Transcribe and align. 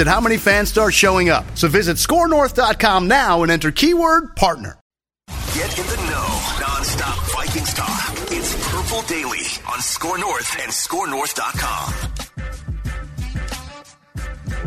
at 0.00 0.06
how 0.06 0.20
many 0.20 0.36
fans 0.36 0.68
start 0.68 0.94
showing 0.94 1.28
up. 1.28 1.44
So 1.54 1.68
visit 1.68 1.96
scorenorth.com 1.96 3.08
now 3.08 3.42
and 3.42 3.52
enter 3.52 3.70
keyword 3.70 4.36
partner. 4.36 4.78
Get 5.54 5.78
in 5.78 5.86
the 5.86 5.96
know. 5.96 6.42
Non-stop 6.60 7.18
Vikings 7.32 7.74
talk. 7.74 8.12
It's 8.30 8.54
Purple 8.70 9.02
Daily 9.02 9.46
on 9.72 9.80
Score 9.80 10.18
North 10.18 10.56
and 10.60 10.70
ScoreNorth.com. 10.70 11.94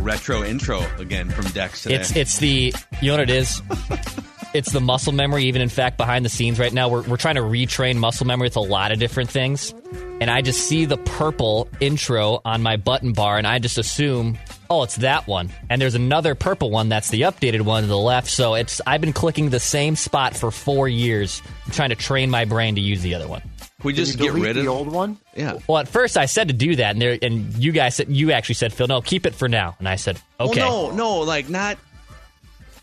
Retro 0.03 0.43
intro 0.43 0.81
again 0.97 1.29
from 1.29 1.45
Dex 1.51 1.83
today. 1.83 1.95
It's 1.95 2.15
it's 2.15 2.37
the 2.39 2.73
you 3.01 3.11
know 3.11 3.17
what 3.17 3.29
it 3.29 3.29
is. 3.29 3.61
it's 4.53 4.71
the 4.71 4.81
muscle 4.81 5.13
memory. 5.13 5.45
Even 5.45 5.61
in 5.61 5.69
fact, 5.69 5.97
behind 5.97 6.25
the 6.25 6.29
scenes 6.29 6.59
right 6.59 6.73
now, 6.73 6.89
we're 6.89 7.03
we're 7.03 7.17
trying 7.17 7.35
to 7.35 7.41
retrain 7.41 7.97
muscle 7.97 8.27
memory 8.27 8.47
with 8.47 8.57
a 8.57 8.61
lot 8.61 8.91
of 8.91 8.99
different 8.99 9.29
things, 9.29 9.73
and 10.19 10.29
I 10.29 10.41
just 10.41 10.67
see 10.67 10.85
the 10.85 10.97
purple 10.97 11.69
intro 11.79 12.41
on 12.45 12.61
my 12.61 12.77
button 12.77 13.13
bar, 13.13 13.37
and 13.37 13.47
I 13.47 13.59
just 13.59 13.77
assume 13.77 14.37
oh, 14.69 14.83
it's 14.83 14.97
that 14.97 15.27
one. 15.27 15.49
And 15.69 15.81
there's 15.81 15.95
another 15.95 16.35
purple 16.35 16.69
one 16.69 16.89
that's 16.89 17.09
the 17.09 17.21
updated 17.21 17.61
one 17.61 17.83
to 17.83 17.87
the 17.87 17.97
left. 17.97 18.29
So 18.29 18.53
it's 18.53 18.81
I've 18.85 19.01
been 19.01 19.13
clicking 19.13 19.49
the 19.49 19.59
same 19.59 19.95
spot 19.95 20.35
for 20.35 20.51
four 20.51 20.87
years, 20.87 21.41
trying 21.71 21.89
to 21.89 21.95
train 21.95 22.29
my 22.29 22.45
brain 22.45 22.75
to 22.75 22.81
use 22.81 23.01
the 23.01 23.15
other 23.15 23.27
one. 23.27 23.41
We 23.83 23.93
just 23.93 24.19
get 24.19 24.33
rid 24.33 24.57
of 24.57 24.63
the 24.63 24.69
old 24.69 24.91
one? 24.91 25.17
Yeah. 25.35 25.59
Well, 25.67 25.77
at 25.77 25.87
first 25.87 26.17
I 26.17 26.25
said 26.25 26.49
to 26.49 26.53
do 26.53 26.75
that, 26.75 26.91
and 26.91 27.01
there, 27.01 27.17
and 27.21 27.53
you 27.53 27.71
guys 27.71 27.95
said 27.95 28.09
you 28.09 28.31
actually 28.31 28.55
said, 28.55 28.73
Phil, 28.73 28.87
no, 28.87 29.01
keep 29.01 29.25
it 29.25 29.33
for 29.33 29.47
now. 29.47 29.75
And 29.79 29.87
I 29.87 29.95
said, 29.95 30.19
okay. 30.37 30.59
Well, 30.59 30.89
no, 30.89 30.95
no, 30.95 31.19
like 31.19 31.49
not. 31.49 31.77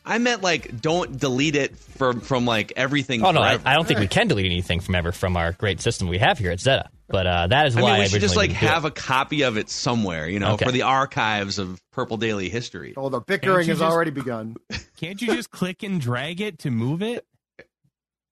I 0.06 0.18
meant 0.18 0.40
like 0.42 0.80
don't 0.80 1.18
delete 1.18 1.56
it 1.56 1.76
from 1.76 2.20
from 2.20 2.44
like 2.46 2.72
everything. 2.76 3.24
Oh 3.24 3.32
no, 3.32 3.40
I. 3.40 3.58
I 3.64 3.74
don't 3.74 3.86
think 3.88 3.98
we 4.00 4.06
can 4.06 4.28
delete 4.28 4.46
anything 4.46 4.78
from 4.80 4.94
ever 4.94 5.10
from 5.12 5.36
our 5.36 5.52
great 5.52 5.80
system 5.80 6.06
we 6.08 6.18
have 6.18 6.38
here 6.38 6.52
at 6.52 6.60
Zeta. 6.60 6.88
But 7.08 7.26
uh, 7.26 7.46
that 7.48 7.66
is 7.66 7.76
I 7.76 7.82
why 7.82 7.90
mean, 7.90 7.98
we 7.98 8.04
I 8.04 8.08
should 8.08 8.20
just 8.20 8.36
like 8.36 8.50
have 8.52 8.84
it. 8.84 8.88
a 8.88 8.90
copy 8.90 9.42
of 9.42 9.56
it 9.56 9.68
somewhere, 9.70 10.28
you 10.28 10.38
know, 10.40 10.52
Okay. 10.54 10.64
for 10.66 10.72
the 10.72 10.82
archives 10.82 11.58
of 11.58 11.80
Purple 11.92 12.16
Daily 12.16 12.48
history. 12.48 12.94
Oh, 12.96 13.08
the 13.08 13.20
bickering 13.20 13.66
has 13.68 13.78
just- 13.78 13.82
already 13.82 14.10
begun. 14.12 14.56
Can't 14.96 15.20
you 15.20 15.28
just 15.34 15.50
click 15.50 15.82
and 15.82 16.00
drag 16.00 16.40
it 16.40 16.60
to 16.60 16.70
move 16.70 17.02
it? 17.02 17.24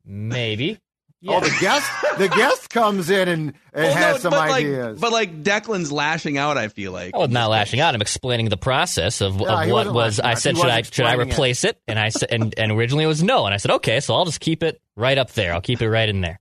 maybe. 0.04 0.78
Oh, 1.26 1.40
the 1.40 1.56
guest, 1.60 1.90
the 2.18 2.28
guest 2.28 2.70
comes 2.70 3.10
in 3.10 3.28
and, 3.28 3.52
and 3.72 3.84
Well, 3.84 3.94
has 3.94 4.14
no, 4.16 4.20
some 4.20 4.30
but 4.32 4.50
ideas. 4.50 4.86
Like, 4.92 5.00
but 5.00 5.12
like 5.12 5.42
Declan's 5.42 5.90
lashing 5.90 6.38
out. 6.38 6.56
I 6.58 6.68
feel 6.68 6.92
like. 6.92 7.12
Oh, 7.14 7.26
not 7.26 7.50
lashing 7.50 7.80
out. 7.80 7.94
I'm 7.94 8.02
explaining 8.02 8.48
the 8.48 8.56
process 8.56 9.20
of, 9.20 9.40
Yeah, 9.40 9.62
of 9.62 9.70
what 9.70 9.86
wasn't 9.86 9.94
was. 9.94 10.18
lashing 10.18 10.30
I 10.30 10.34
said, 10.34 10.56
should 10.56 10.66
I 10.66 10.82
should 10.82 11.04
I 11.06 11.08
explaining 11.14 11.20
it. 11.20 11.32
replace 11.32 11.64
it? 11.64 11.80
And 11.88 11.98
I 11.98 12.08
said, 12.10 12.28
and, 12.32 12.54
and 12.58 12.72
originally 12.72 13.04
it 13.04 13.08
was 13.08 13.22
no. 13.22 13.46
And 13.46 13.54
I 13.54 13.56
said, 13.58 13.70
okay, 13.72 14.00
so 14.00 14.14
I'll 14.14 14.24
just 14.26 14.40
keep 14.40 14.62
it 14.62 14.80
right 14.96 15.16
up 15.18 15.30
there. 15.32 15.52
I'll 15.54 15.60
keep 15.60 15.80
it 15.82 15.88
right 15.90 16.08
in 16.08 16.20
there. 16.20 16.40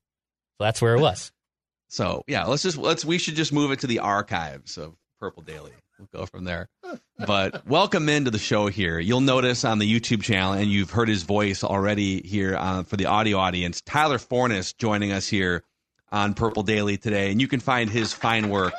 So 0.57 0.65
that's 0.65 0.81
where 0.81 0.95
it 0.95 1.01
was. 1.01 1.31
So 1.87 2.23
yeah, 2.27 2.45
let's 2.45 2.63
just 2.63 2.77
let's 2.77 3.05
we 3.05 3.17
should 3.19 3.35
just 3.35 3.53
move 3.53 3.71
it 3.71 3.79
to 3.81 3.87
the 3.87 3.99
archives 3.99 4.77
of 4.77 4.95
Purple 5.19 5.43
Daily. 5.43 5.71
Go 6.11 6.25
from 6.25 6.43
there. 6.43 6.69
But 7.17 7.65
welcome 7.67 8.09
into 8.09 8.31
the 8.31 8.39
show 8.39 8.67
here. 8.67 8.99
You'll 8.99 9.21
notice 9.21 9.63
on 9.63 9.79
the 9.79 9.91
YouTube 9.91 10.23
channel, 10.23 10.53
and 10.53 10.71
you've 10.71 10.91
heard 10.91 11.07
his 11.07 11.23
voice 11.23 11.63
already 11.63 12.21
here 12.27 12.55
uh, 12.55 12.83
for 12.83 12.97
the 12.97 13.05
audio 13.05 13.37
audience. 13.37 13.81
Tyler 13.81 14.17
Forness 14.17 14.73
joining 14.73 15.11
us 15.11 15.27
here 15.27 15.63
on 16.11 16.33
Purple 16.33 16.63
Daily 16.63 16.97
today, 16.97 17.31
and 17.31 17.39
you 17.39 17.47
can 17.47 17.59
find 17.59 17.89
his 17.89 18.13
fine 18.13 18.49
work 18.49 18.73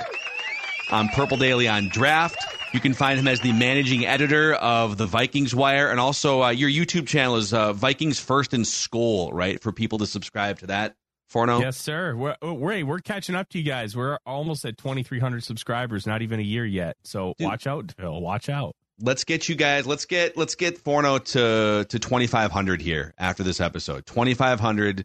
on 0.91 1.09
Purple 1.09 1.37
Daily 1.37 1.69
on 1.69 1.89
Draft. 1.89 2.37
You 2.73 2.81
can 2.81 2.93
find 2.93 3.19
him 3.19 3.29
as 3.29 3.41
the 3.41 3.53
managing 3.53 4.05
editor 4.05 4.55
of 4.55 4.97
the 4.97 5.07
Vikings 5.07 5.55
Wire, 5.55 5.91
and 5.91 6.01
also 6.01 6.43
uh, 6.43 6.51
your 6.51 6.69
YouTube 6.69 7.07
channel 7.07 7.37
is 7.37 7.55
uh, 7.55 7.73
Vikings 7.73 8.19
First 8.19 8.53
and 8.53 8.67
Skull, 8.67 9.33
right? 9.33 9.63
For 9.63 9.73
people 9.73 9.99
to 9.99 10.07
subscribe 10.07 10.59
to 10.59 10.67
that. 10.67 10.97
Forno. 11.35 11.59
Yes, 11.59 11.77
sir. 11.77 12.15
We're, 12.15 12.37
oh, 12.43 12.53
we're 12.55 12.87
we're 12.87 13.01
catching 13.01 13.35
up 13.35 13.49
to 13.51 13.59
you 13.59 13.65
guys. 13.65 13.97
We're 13.97 14.19
almost 14.25 14.65
at 14.65 14.79
2,300 14.79 15.43
subscribers. 15.43 16.07
Not 16.07 16.23
even 16.23 16.39
a 16.39 16.45
year 16.45 16.65
yet. 16.65 16.97
So 17.03 17.35
Dude. 17.37 17.49
watch 17.49 17.67
out, 17.67 17.93
Phil. 17.99 18.21
Watch 18.21 18.49
out. 18.49 18.77
let's 19.01 19.25
get 19.25 19.49
you 19.49 19.57
guys 19.57 19.85
let's 19.85 20.05
get 20.05 20.37
let's 20.37 20.55
get 20.55 20.79
Forno 20.79 21.19
to 21.19 21.85
to 21.89 21.99
2500 21.99 22.81
here 22.81 23.13
after 23.19 23.43
this 23.43 23.61
episode 23.61 24.07
2500 24.07 25.05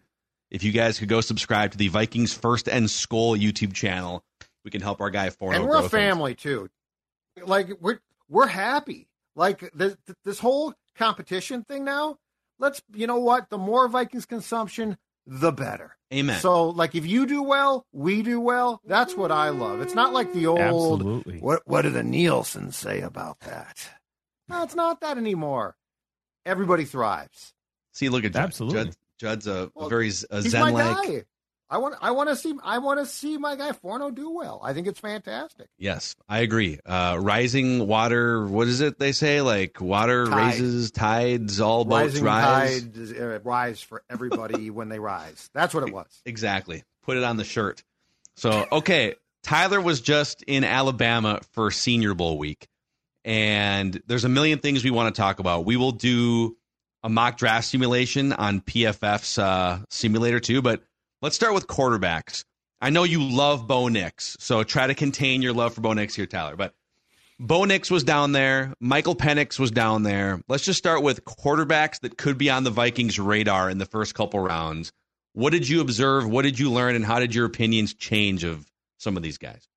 if 0.51 0.63
you 0.63 0.71
guys 0.71 0.99
could 0.99 1.09
go 1.09 1.21
subscribe 1.21 1.71
to 1.71 1.77
the 1.79 1.87
Vikings 1.87 2.31
First 2.31 2.69
and 2.69 2.87
Skull 2.87 3.35
YouTube 3.35 3.73
channel 3.73 4.23
we 4.63 4.69
can 4.69 4.81
help 4.81 5.01
our 5.01 5.09
guy 5.09 5.31
Forno 5.31 5.55
and 5.57 5.65
we're 5.65 5.71
grow 5.71 5.79
a 5.79 5.89
things. 5.89 5.91
family 5.91 6.35
too. 6.35 6.69
Like 7.43 7.71
we're 7.81 7.99
we're 8.29 8.45
happy. 8.45 9.07
Like 9.35 9.71
this 9.73 9.95
this 10.23 10.37
whole 10.37 10.75
competition 10.95 11.63
thing 11.63 11.83
now. 11.83 12.17
Let's 12.59 12.83
you 12.93 13.07
know 13.07 13.17
what? 13.17 13.49
The 13.49 13.57
more 13.57 13.87
Vikings 13.87 14.27
consumption, 14.27 14.97
the 15.25 15.51
better. 15.51 15.95
Amen 16.13 16.39
So 16.39 16.69
like 16.69 16.95
if 16.95 17.05
you 17.05 17.25
do 17.25 17.43
well, 17.43 17.85
we 17.91 18.21
do 18.23 18.39
well. 18.39 18.81
That's 18.85 19.15
what 19.15 19.31
I 19.31 19.49
love. 19.49 19.81
It's 19.81 19.93
not 19.95 20.13
like 20.13 20.33
the 20.33 20.47
old 20.47 20.59
Absolutely. 20.59 21.39
what 21.39 21.61
what 21.65 21.83
do 21.83 21.89
the 21.89 22.03
Nielsen 22.03 22.71
say 22.71 23.01
about 23.01 23.39
that? 23.41 23.89
No, 24.47 24.63
it's 24.63 24.75
not 24.75 25.01
that 25.01 25.17
anymore. 25.17 25.75
Everybody 26.45 26.85
thrives. 26.85 27.53
see 27.91 28.09
look 28.09 28.23
at 28.25 28.33
Judd. 28.33 28.43
Absolutely. 28.43 28.83
Judd, 28.85 28.95
Judd's 29.19 29.47
a, 29.47 29.51
a 29.51 29.71
Well, 29.75 29.89
very 29.89 30.09
z- 30.09 30.25
a 30.31 30.41
He's 30.41 30.51
zen 30.51 30.61
my 30.61 30.71
like 30.71 31.07
guy. 31.07 31.23
I 31.69 31.77
want 31.77 31.95
I 32.01 32.11
want 32.11 32.29
to 32.29 32.35
see 32.35 32.53
I 32.63 32.79
want 32.79 32.99
to 32.99 33.05
see 33.05 33.37
my 33.37 33.55
guy 33.55 33.71
Forno 33.73 34.09
do 34.11 34.31
well. 34.31 34.59
I 34.63 34.73
think 34.73 34.87
it's 34.87 34.99
fantastic. 34.99 35.67
yes 35.77 36.15
I 36.27 36.39
agree 36.39 36.79
uh 36.85 37.17
rising 37.19 37.87
water 37.87 38.45
what 38.47 38.67
is 38.67 38.81
it 38.81 38.97
they 38.97 39.11
say 39.11 39.41
like 39.41 39.79
water 39.79 40.25
Tide. 40.25 40.47
raises 40.53 40.91
tides 40.91 41.59
all 41.59 41.85
boats 41.85 42.19
Rising 42.19 42.23
rise 42.23 42.81
tides 42.83 43.11
uh, 43.13 43.39
rise 43.43 43.81
for 43.81 44.03
everybody 44.09 44.69
when 44.71 44.89
they 44.89 44.99
rise. 44.99 45.49
That's 45.53 45.73
what 45.73 45.87
it 45.87 45.93
was. 45.93 46.21
Exactly. 46.25 46.83
Put 47.03 47.17
it 47.17 47.23
on 47.23 47.37
the 47.37 47.43
shirt. 47.45 47.83
So, 48.35 48.65
okay, 48.71 49.15
Tyler 49.43 49.81
was 49.81 49.99
just 50.01 50.43
in 50.43 50.63
Alabama 50.63 51.39
for 51.51 51.71
Senior 51.71 52.13
Bowl 52.13 52.37
week, 52.37 52.67
and 53.25 54.01
there's 54.07 54.23
a 54.23 54.29
million 54.29 54.59
things 54.59 54.83
we 54.83 54.91
want 54.91 55.13
to 55.13 55.19
talk 55.21 55.39
about. 55.39 55.65
We 55.65 55.75
will 55.75 55.91
do 55.91 56.55
a 57.03 57.09
mock 57.09 57.37
draft 57.37 57.67
simulation 57.67 58.33
on 58.33 58.61
PFF's 58.61 59.37
uh, 59.37 59.79
simulator 59.89 60.39
too, 60.39 60.61
but 60.61 60.83
let's 61.21 61.35
start 61.35 61.53
with 61.53 61.67
quarterbacks. 61.67 62.43
I 62.81 62.89
know 62.89 63.03
you 63.03 63.23
love 63.23 63.67
Bo 63.67 63.87
Nix, 63.89 64.37
so 64.39 64.63
try 64.63 64.87
to 64.87 64.95
contain 64.95 65.41
your 65.41 65.53
love 65.53 65.73
for 65.73 65.81
Bo 65.81 65.93
Nix 65.93 66.15
here, 66.15 66.25
Tyler. 66.25 66.55
But 66.55 66.73
Bo 67.39 67.65
Nix 67.65 67.91
was 67.91 68.03
down 68.03 68.31
there. 68.31 68.73
Michael 68.79 69.15
Penix 69.15 69.59
was 69.59 69.71
down 69.71 70.03
there. 70.03 70.41
Let's 70.47 70.63
just 70.63 70.77
start 70.79 71.03
with 71.03 71.25
quarterbacks 71.25 71.99
that 72.01 72.17
could 72.17 72.37
be 72.37 72.49
on 72.49 72.63
the 72.63 72.69
Vikings' 72.69 73.19
radar 73.19 73.69
in 73.69 73.77
the 73.77 73.85
first 73.85 74.15
couple 74.15 74.39
rounds. 74.39 74.91
What 75.33 75.51
did 75.51 75.67
you 75.67 75.81
observe? 75.81 76.27
What 76.27 76.43
did 76.43 76.57
you 76.57 76.71
learn? 76.71 76.95
And 76.95 77.05
how 77.05 77.19
did 77.19 77.35
your 77.35 77.45
opinions 77.45 77.93
change 77.93 78.43
of 78.43 78.69
some 78.97 79.17
of 79.17 79.23
these 79.23 79.37
guys? 79.37 79.67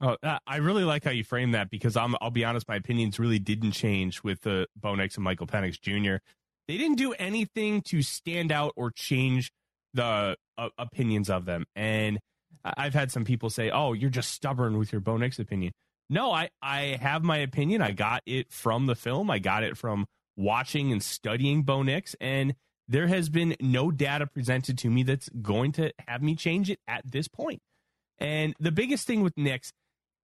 Oh, 0.00 0.16
uh, 0.22 0.38
I 0.46 0.56
really 0.56 0.84
like 0.84 1.04
how 1.04 1.10
you 1.10 1.24
frame 1.24 1.52
that 1.52 1.68
because 1.68 1.96
I'm, 1.96 2.16
I'll 2.20 2.30
be 2.30 2.44
honest, 2.44 2.66
my 2.68 2.76
opinions 2.76 3.18
really 3.18 3.38
didn't 3.38 3.72
change 3.72 4.22
with 4.24 4.42
the 4.42 4.66
Bo 4.74 4.94
Nix 4.94 5.16
and 5.16 5.24
Michael 5.24 5.46
Penix 5.46 5.80
Jr. 5.80 6.22
They 6.68 6.78
didn't 6.78 6.96
do 6.96 7.12
anything 7.14 7.82
to 7.82 8.02
stand 8.02 8.50
out 8.50 8.72
or 8.76 8.90
change 8.90 9.52
the 9.94 10.36
uh, 10.58 10.68
opinions 10.78 11.30
of 11.30 11.44
them. 11.44 11.64
And 11.74 12.18
I've 12.64 12.94
had 12.94 13.10
some 13.10 13.24
people 13.24 13.50
say, 13.50 13.70
"Oh, 13.70 13.92
you're 13.92 14.10
just 14.10 14.32
stubborn 14.32 14.78
with 14.78 14.92
your 14.92 15.00
Bo 15.00 15.16
Nix 15.16 15.38
opinion." 15.38 15.72
No, 16.08 16.32
I 16.32 16.50
I 16.62 16.98
have 17.00 17.22
my 17.22 17.38
opinion. 17.38 17.82
I 17.82 17.92
got 17.92 18.22
it 18.26 18.52
from 18.52 18.86
the 18.86 18.96
film. 18.96 19.30
I 19.30 19.38
got 19.38 19.62
it 19.62 19.76
from 19.76 20.06
watching 20.36 20.92
and 20.92 21.02
studying 21.02 21.62
Bo 21.62 21.82
Nix, 21.82 22.14
and 22.20 22.54
there 22.88 23.06
has 23.06 23.28
been 23.28 23.56
no 23.60 23.90
data 23.90 24.26
presented 24.26 24.76
to 24.78 24.90
me 24.90 25.04
that's 25.04 25.28
going 25.40 25.72
to 25.72 25.92
have 26.08 26.22
me 26.22 26.34
change 26.34 26.68
it 26.68 26.80
at 26.88 27.02
this 27.10 27.28
point. 27.28 27.60
And 28.18 28.54
the 28.58 28.72
biggest 28.72 29.06
thing 29.06 29.22
with 29.22 29.32
Nix, 29.36 29.72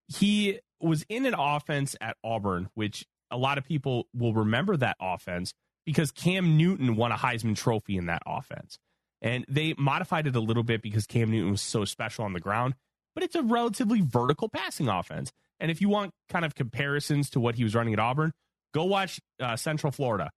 he 0.09 0.59
was 0.81 1.05
in 1.09 1.27
an 1.27 1.35
offense 1.35 1.95
at 2.01 2.17
Auburn, 2.25 2.69
which 2.75 3.07
a 3.31 3.37
lot 3.37 3.57
of 3.57 3.65
people 3.65 4.09
will 4.13 4.35
remember 4.35 4.77
that 4.77 4.97
offense 5.01 5.53
because 5.85 6.11
Cam 6.11 6.57
Newton 6.57 6.97
won 6.97 7.13
a 7.13 7.17
Heisman 7.17 7.57
Trophy 7.57 7.97
in 7.97 8.07
that 8.07 8.23
offense. 8.27 8.79
And 9.27 9.45
they 9.49 9.75
modified 9.77 10.29
it 10.29 10.37
a 10.37 10.41
little 10.41 10.63
bit 10.63 10.83
because 10.83 11.05
Cam 11.05 11.33
Newton 11.33 11.51
was 11.51 11.61
so 11.61 11.85
special 11.85 12.25
on 12.25 12.33
the 12.33 12.39
ground, 12.39 12.75
but 13.13 13.25
it's 13.25 13.35
a 13.35 13.43
relatively 13.43 14.01
vertical 14.01 14.49
passing 14.49 14.89
offense. 14.89 15.33
And 15.59 15.69
if 15.69 15.81
you 15.81 15.89
want 15.89 16.13
kind 16.29 16.45
of 16.45 16.55
comparisons 16.55 17.29
to 17.31 17.41
what 17.41 17.57
he 17.57 17.65
was 17.65 17.75
running 17.75 17.93
at 17.93 17.99
Auburn, 17.99 18.33
go 18.73 18.85
watch 18.85 19.21
uh, 19.41 19.57
Central 19.57 19.91
Florida. 19.91 20.31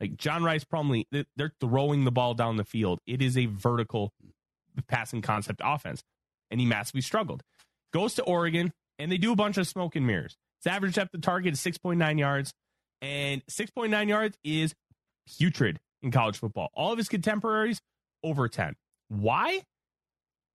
Like 0.00 0.16
John 0.16 0.44
Rhys 0.44 0.64
Plumlee, 0.64 1.06
they're 1.10 1.52
throwing 1.60 2.04
the 2.04 2.12
ball 2.12 2.34
down 2.34 2.56
the 2.56 2.64
field. 2.64 3.00
It 3.04 3.20
is 3.20 3.36
a 3.36 3.46
vertical 3.46 4.12
passing 4.86 5.22
concept 5.22 5.60
offense. 5.64 6.04
And 6.48 6.60
he 6.60 6.66
massively 6.66 7.00
struggled. 7.00 7.42
Goes 7.92 8.14
to 8.14 8.22
Oregon, 8.22 8.72
and 9.00 9.10
they 9.10 9.18
do 9.18 9.32
a 9.32 9.36
bunch 9.36 9.56
of 9.58 9.66
smoke 9.66 9.96
and 9.96 10.06
mirrors. 10.06 10.36
His 10.62 10.72
average 10.72 10.94
depth 10.94 11.14
of 11.14 11.20
target 11.20 11.54
is 11.54 11.60
6.9 11.60 12.16
yards, 12.16 12.52
and 13.02 13.44
6.9 13.46 14.08
yards 14.08 14.38
is 14.44 14.72
putrid 15.36 15.80
in 16.00 16.12
college 16.12 16.38
football. 16.38 16.70
All 16.74 16.92
of 16.92 16.98
his 16.98 17.08
contemporaries 17.08 17.80
over 18.22 18.48
10. 18.48 18.74
Why? 19.08 19.62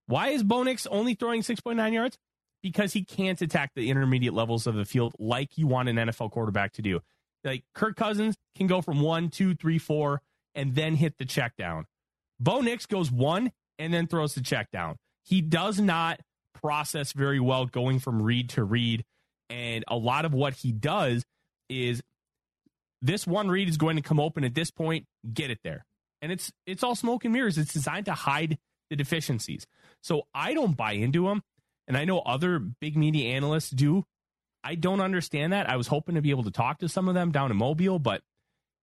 Why 0.08 0.30
is 0.30 0.44
Bo 0.44 0.64
Nix 0.64 0.86
only 0.88 1.14
throwing 1.14 1.42
6.9 1.42 1.94
yards? 1.94 2.18
Because 2.62 2.94
he 2.94 3.04
can't 3.04 3.42
attack 3.42 3.72
the 3.76 3.90
intermediate 3.90 4.34
levels 4.34 4.68
of 4.68 4.76
the 4.76 4.86
field 4.86 5.16
like 5.18 5.58
you 5.58 5.68
want 5.68 5.90
an 5.90 5.96
NFL 5.96 6.32
quarterback 6.32 6.74
to 6.74 6.82
do. 6.82 7.00
Like 7.44 7.64
Kirk 7.74 7.96
Cousins 7.96 8.36
can 8.56 8.68
go 8.68 8.82
from 8.82 9.02
one, 9.02 9.30
two, 9.30 9.56
three, 9.56 9.80
four, 9.80 10.22
and 10.54 10.76
then 10.76 10.96
hit 10.96 11.18
the 11.18 11.26
check 11.26 11.56
down. 11.58 11.86
Bo 12.40 12.62
Nix 12.62 12.86
goes 12.86 13.12
one 13.12 13.52
and 13.80 13.94
then 13.94 14.08
throws 14.08 14.36
the 14.36 14.42
check 14.42 14.70
down. 14.72 14.98
He 15.24 15.42
does 15.42 15.80
not 15.80 16.20
process 16.62 17.14
very 17.14 17.40
well 17.40 17.66
going 17.66 18.00
from 18.00 18.22
read 18.22 18.50
to 18.50 18.64
read. 18.64 19.04
And 19.50 19.84
a 19.88 19.96
lot 19.96 20.26
of 20.26 20.34
what 20.34 20.54
he 20.56 20.72
does 20.72 21.24
is 21.70 22.02
this 23.02 23.26
one 23.26 23.50
read 23.50 23.68
is 23.68 23.78
going 23.78 23.96
to 23.96 24.02
come 24.02 24.20
open 24.20 24.44
at 24.44 24.54
this 24.54 24.72
point, 24.72 25.06
get 25.34 25.50
it 25.50 25.60
there. 25.64 25.86
And 26.22 26.32
it's 26.32 26.52
it's 26.66 26.84
all 26.84 26.96
smoke 26.96 27.26
and 27.26 27.34
mirrors. 27.34 27.58
It's 27.58 27.74
designed 27.74 28.06
to 28.06 28.14
hide 28.14 28.58
the 28.90 28.96
deficiencies. 28.96 29.66
So 30.02 30.24
I 30.34 30.54
don't 30.54 30.78
buy 30.78 30.94
into 30.94 31.28
them. 31.28 31.42
And 31.88 31.98
I 31.98 32.06
know 32.06 32.20
other 32.20 32.60
big 32.60 32.96
media 32.96 33.36
analysts 33.36 33.70
do. 33.70 34.06
I 34.64 34.76
don't 34.76 35.02
understand 35.02 35.54
that. 35.54 35.70
I 35.70 35.76
was 35.78 35.88
hoping 35.88 36.16
to 36.16 36.22
be 36.22 36.30
able 36.30 36.44
to 36.44 36.52
talk 36.52 36.80
to 36.80 36.90
some 36.90 37.08
of 37.08 37.16
them 37.16 37.32
down 37.32 37.50
in 37.50 37.58
Mobile, 37.58 38.00
but 38.00 38.22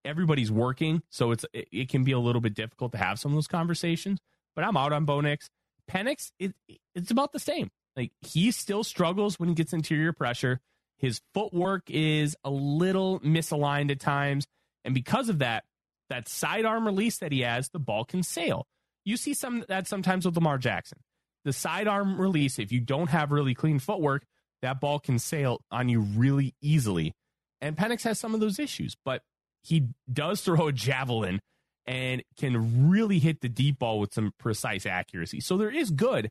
everybody's 0.04 0.50
working, 0.50 1.02
so 1.10 1.30
it's 1.30 1.44
it, 1.52 1.68
it 1.70 1.88
can 1.88 2.04
be 2.04 2.12
a 2.12 2.18
little 2.18 2.40
bit 2.40 2.54
difficult 2.54 2.92
to 2.92 2.98
have 2.98 3.18
some 3.18 3.32
of 3.32 3.36
those 3.36 3.46
conversations. 3.46 4.18
But 4.56 4.64
I'm 4.64 4.76
out 4.76 4.92
on 4.92 5.04
Bo 5.04 5.20
Nix. 5.20 5.48
Penix, 5.88 6.32
it, 6.38 6.54
it's 6.94 7.10
about 7.10 7.32
the 7.32 7.38
same. 7.38 7.70
Like 7.96 8.12
he 8.20 8.50
still 8.50 8.84
struggles 8.84 9.38
when 9.38 9.48
he 9.48 9.54
gets 9.54 9.72
interior 9.72 10.12
pressure. 10.12 10.60
His 10.98 11.20
footwork 11.32 11.84
is 11.88 12.36
a 12.44 12.50
little 12.50 13.20
misaligned 13.20 13.90
at 13.90 14.00
times, 14.00 14.46
and 14.84 14.94
because 14.94 15.28
of 15.28 15.38
that, 15.38 15.64
that 16.10 16.28
sidearm 16.28 16.86
release 16.86 17.18
that 17.18 17.32
he 17.32 17.40
has, 17.40 17.68
the 17.68 17.78
ball 17.78 18.04
can 18.04 18.22
sail. 18.22 18.66
You 19.04 19.16
see 19.16 19.34
some 19.34 19.64
that 19.68 19.86
sometimes 19.86 20.26
with 20.26 20.34
Lamar 20.34 20.58
Jackson. 20.58 20.98
The 21.44 21.52
sidearm 21.52 22.20
release, 22.20 22.58
if 22.58 22.72
you 22.72 22.80
don't 22.80 23.10
have 23.10 23.32
really 23.32 23.54
clean 23.54 23.78
footwork, 23.78 24.24
that 24.62 24.80
ball 24.80 24.98
can 24.98 25.18
sail 25.18 25.60
on 25.70 25.88
you 25.88 26.00
really 26.00 26.54
easily. 26.60 27.14
And 27.60 27.76
Penix 27.76 28.02
has 28.02 28.18
some 28.18 28.34
of 28.34 28.40
those 28.40 28.58
issues, 28.58 28.96
but 29.04 29.22
he 29.62 29.88
does 30.12 30.40
throw 30.44 30.68
a 30.68 30.72
javelin 30.72 31.40
and 31.86 32.22
can 32.36 32.90
really 32.90 33.18
hit 33.18 33.40
the 33.40 33.48
deep 33.48 33.78
ball 33.78 33.98
with 33.98 34.12
some 34.12 34.32
precise 34.38 34.84
accuracy. 34.84 35.40
So 35.40 35.56
there 35.56 35.70
is 35.70 35.90
good, 35.90 36.28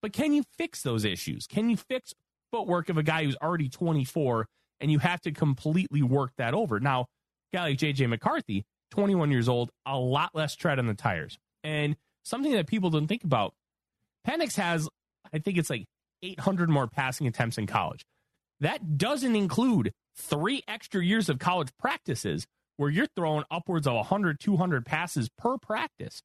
but 0.00 0.12
can 0.12 0.32
you 0.32 0.44
fix 0.56 0.82
those 0.82 1.04
issues? 1.04 1.46
Can 1.46 1.68
you 1.68 1.76
fix 1.76 2.14
footwork 2.50 2.88
of 2.88 2.96
a 2.96 3.02
guy 3.02 3.24
who's 3.24 3.36
already 3.36 3.68
24 3.68 4.46
and 4.80 4.90
you 4.90 4.98
have 5.00 5.20
to 5.22 5.32
completely 5.32 6.02
work 6.02 6.32
that 6.38 6.54
over? 6.54 6.80
Now, 6.80 7.06
guy 7.52 7.64
like 7.64 7.78
JJ 7.78 8.08
McCarthy, 8.08 8.64
21 8.94 9.32
years 9.32 9.48
old, 9.48 9.70
a 9.84 9.98
lot 9.98 10.30
less 10.34 10.54
tread 10.54 10.78
on 10.78 10.86
the 10.86 10.94
tires. 10.94 11.36
And 11.64 11.96
something 12.22 12.52
that 12.52 12.68
people 12.68 12.90
don't 12.90 13.08
think 13.08 13.24
about, 13.24 13.52
Penix 14.26 14.56
has, 14.56 14.88
I 15.32 15.40
think 15.40 15.58
it's 15.58 15.68
like 15.68 15.86
800 16.22 16.70
more 16.70 16.86
passing 16.86 17.26
attempts 17.26 17.58
in 17.58 17.66
college. 17.66 18.04
That 18.60 18.96
doesn't 18.96 19.34
include 19.34 19.92
three 20.16 20.62
extra 20.68 21.04
years 21.04 21.28
of 21.28 21.40
college 21.40 21.70
practices 21.76 22.46
where 22.76 22.88
you're 22.88 23.08
throwing 23.16 23.44
upwards 23.50 23.88
of 23.88 23.94
100, 23.94 24.38
200 24.38 24.86
passes 24.86 25.28
per 25.36 25.58
practice. 25.58 26.22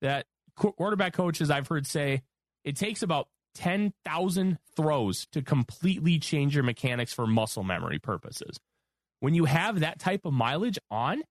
That 0.00 0.24
quarterback 0.56 1.12
coaches 1.12 1.50
I've 1.50 1.68
heard 1.68 1.86
say 1.86 2.22
it 2.64 2.76
takes 2.76 3.02
about 3.02 3.28
10,000 3.54 4.58
throws 4.76 5.26
to 5.32 5.42
completely 5.42 6.18
change 6.18 6.54
your 6.54 6.64
mechanics 6.64 7.12
for 7.12 7.26
muscle 7.26 7.64
memory 7.64 7.98
purposes. 7.98 8.56
When 9.20 9.34
you 9.34 9.44
have 9.44 9.80
that 9.80 9.98
type 9.98 10.24
of 10.24 10.32
mileage 10.32 10.78
on, 10.90 11.22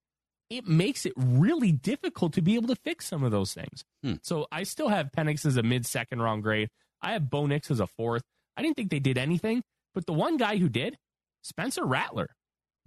it 0.49 0.67
makes 0.67 1.05
it 1.05 1.13
really 1.17 1.71
difficult 1.71 2.33
to 2.33 2.41
be 2.41 2.55
able 2.55 2.67
to 2.67 2.75
fix 2.75 3.05
some 3.05 3.23
of 3.23 3.31
those 3.31 3.53
things. 3.53 3.83
Hmm. 4.03 4.13
So 4.21 4.47
I 4.51 4.63
still 4.63 4.88
have 4.88 5.11
Penix 5.11 5.45
as 5.45 5.57
a 5.57 5.63
mid 5.63 5.85
second 5.85 6.21
round 6.21 6.44
grade. 6.44 6.69
I 7.01 7.13
have 7.13 7.29
Bo 7.29 7.45
Nix 7.45 7.69
as 7.69 7.79
a 7.79 7.88
fourth. 7.88 8.23
I 8.55 8.61
didn't 8.61 8.75
think 8.75 8.89
they 8.89 8.99
did 8.99 9.17
anything, 9.17 9.63
but 9.94 10.05
the 10.05 10.13
one 10.13 10.38
guy 10.38 10.57
who 10.57 10.69
did, 10.69 10.97
Spencer 11.44 11.85
Rattler, 11.85 12.29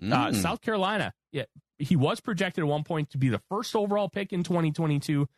uh, 0.03 0.05
mm. 0.05 0.13
uh, 0.13 0.33
South 0.33 0.61
Carolina. 0.61 1.13
Yeah, 1.33 1.45
he 1.79 1.97
was 1.97 2.21
projected 2.21 2.65
at 2.65 2.69
one 2.69 2.83
point 2.83 3.11
to 3.11 3.19
be 3.19 3.29
the 3.29 3.41
first 3.49 3.77
overall 3.77 4.09
pick 4.09 4.33
in 4.33 4.43
2022. 4.43 5.29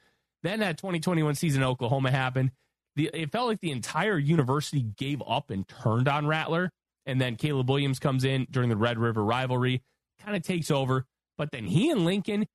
Then 0.42 0.60
that 0.60 0.78
2021 0.78 1.34
season, 1.34 1.62
Oklahoma 1.62 2.10
happened. 2.10 2.50
The, 2.96 3.10
it 3.12 3.30
felt 3.30 3.48
like 3.48 3.60
the 3.60 3.70
entire 3.70 4.19
university 4.19 4.82
gave 4.82 5.22
up 5.26 5.50
and 5.50 5.66
turned 5.66 6.08
on 6.08 6.26
Rattler. 6.26 6.70
And 7.06 7.20
then 7.20 7.36
Caleb 7.36 7.69
Williams 7.69 7.98
comes 7.98 8.24
in 8.24 8.46
during 8.50 8.69
the 8.69 8.76
Red 8.76 8.98
River 8.98 9.24
rivalry, 9.24 9.82
kind 10.20 10.36
of 10.36 10.42
takes 10.42 10.70
over. 10.70 11.04
But 11.38 11.50
then 11.50 11.64
he 11.67 11.90
and 11.90 12.05
Lincoln 12.05 12.46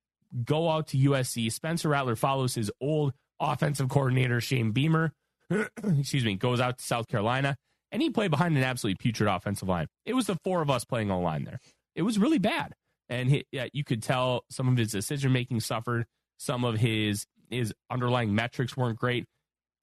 go 0.44 0.70
out 0.70 0.88
to 0.88 0.96
USC. 0.96 1.50
Spencer 1.52 1.88
Rattler 1.88 2.16
follows 2.16 2.54
his 2.54 2.70
old 2.80 3.12
offensive 3.40 3.88
coordinator, 3.88 4.40
Shane 4.40 4.72
Beamer, 4.72 5.12
excuse 5.50 6.24
me, 6.24 6.34
goes 6.36 6.60
out 6.60 6.78
to 6.78 6.84
South 6.84 7.08
Carolina, 7.08 7.56
and 7.92 8.02
he 8.02 8.10
played 8.10 8.30
behind 8.30 8.56
an 8.56 8.64
absolutely 8.64 8.98
putrid 9.00 9.28
offensive 9.28 9.68
line. 9.68 9.86
It 10.04 10.14
was 10.14 10.26
the 10.26 10.36
four 10.44 10.62
of 10.62 10.70
us 10.70 10.84
playing 10.84 11.10
on 11.10 11.22
line 11.22 11.44
there. 11.44 11.58
It 11.94 12.02
was 12.02 12.18
really 12.18 12.38
bad, 12.38 12.74
and 13.08 13.28
he, 13.30 13.44
yeah, 13.50 13.66
you 13.72 13.84
could 13.84 14.02
tell 14.02 14.44
some 14.50 14.68
of 14.68 14.76
his 14.76 14.92
decision 14.92 15.32
making 15.32 15.60
suffered. 15.60 16.06
Some 16.36 16.64
of 16.64 16.78
his 16.78 17.26
his 17.50 17.72
underlying 17.90 18.34
metrics 18.34 18.76
weren't 18.76 18.98
great, 18.98 19.24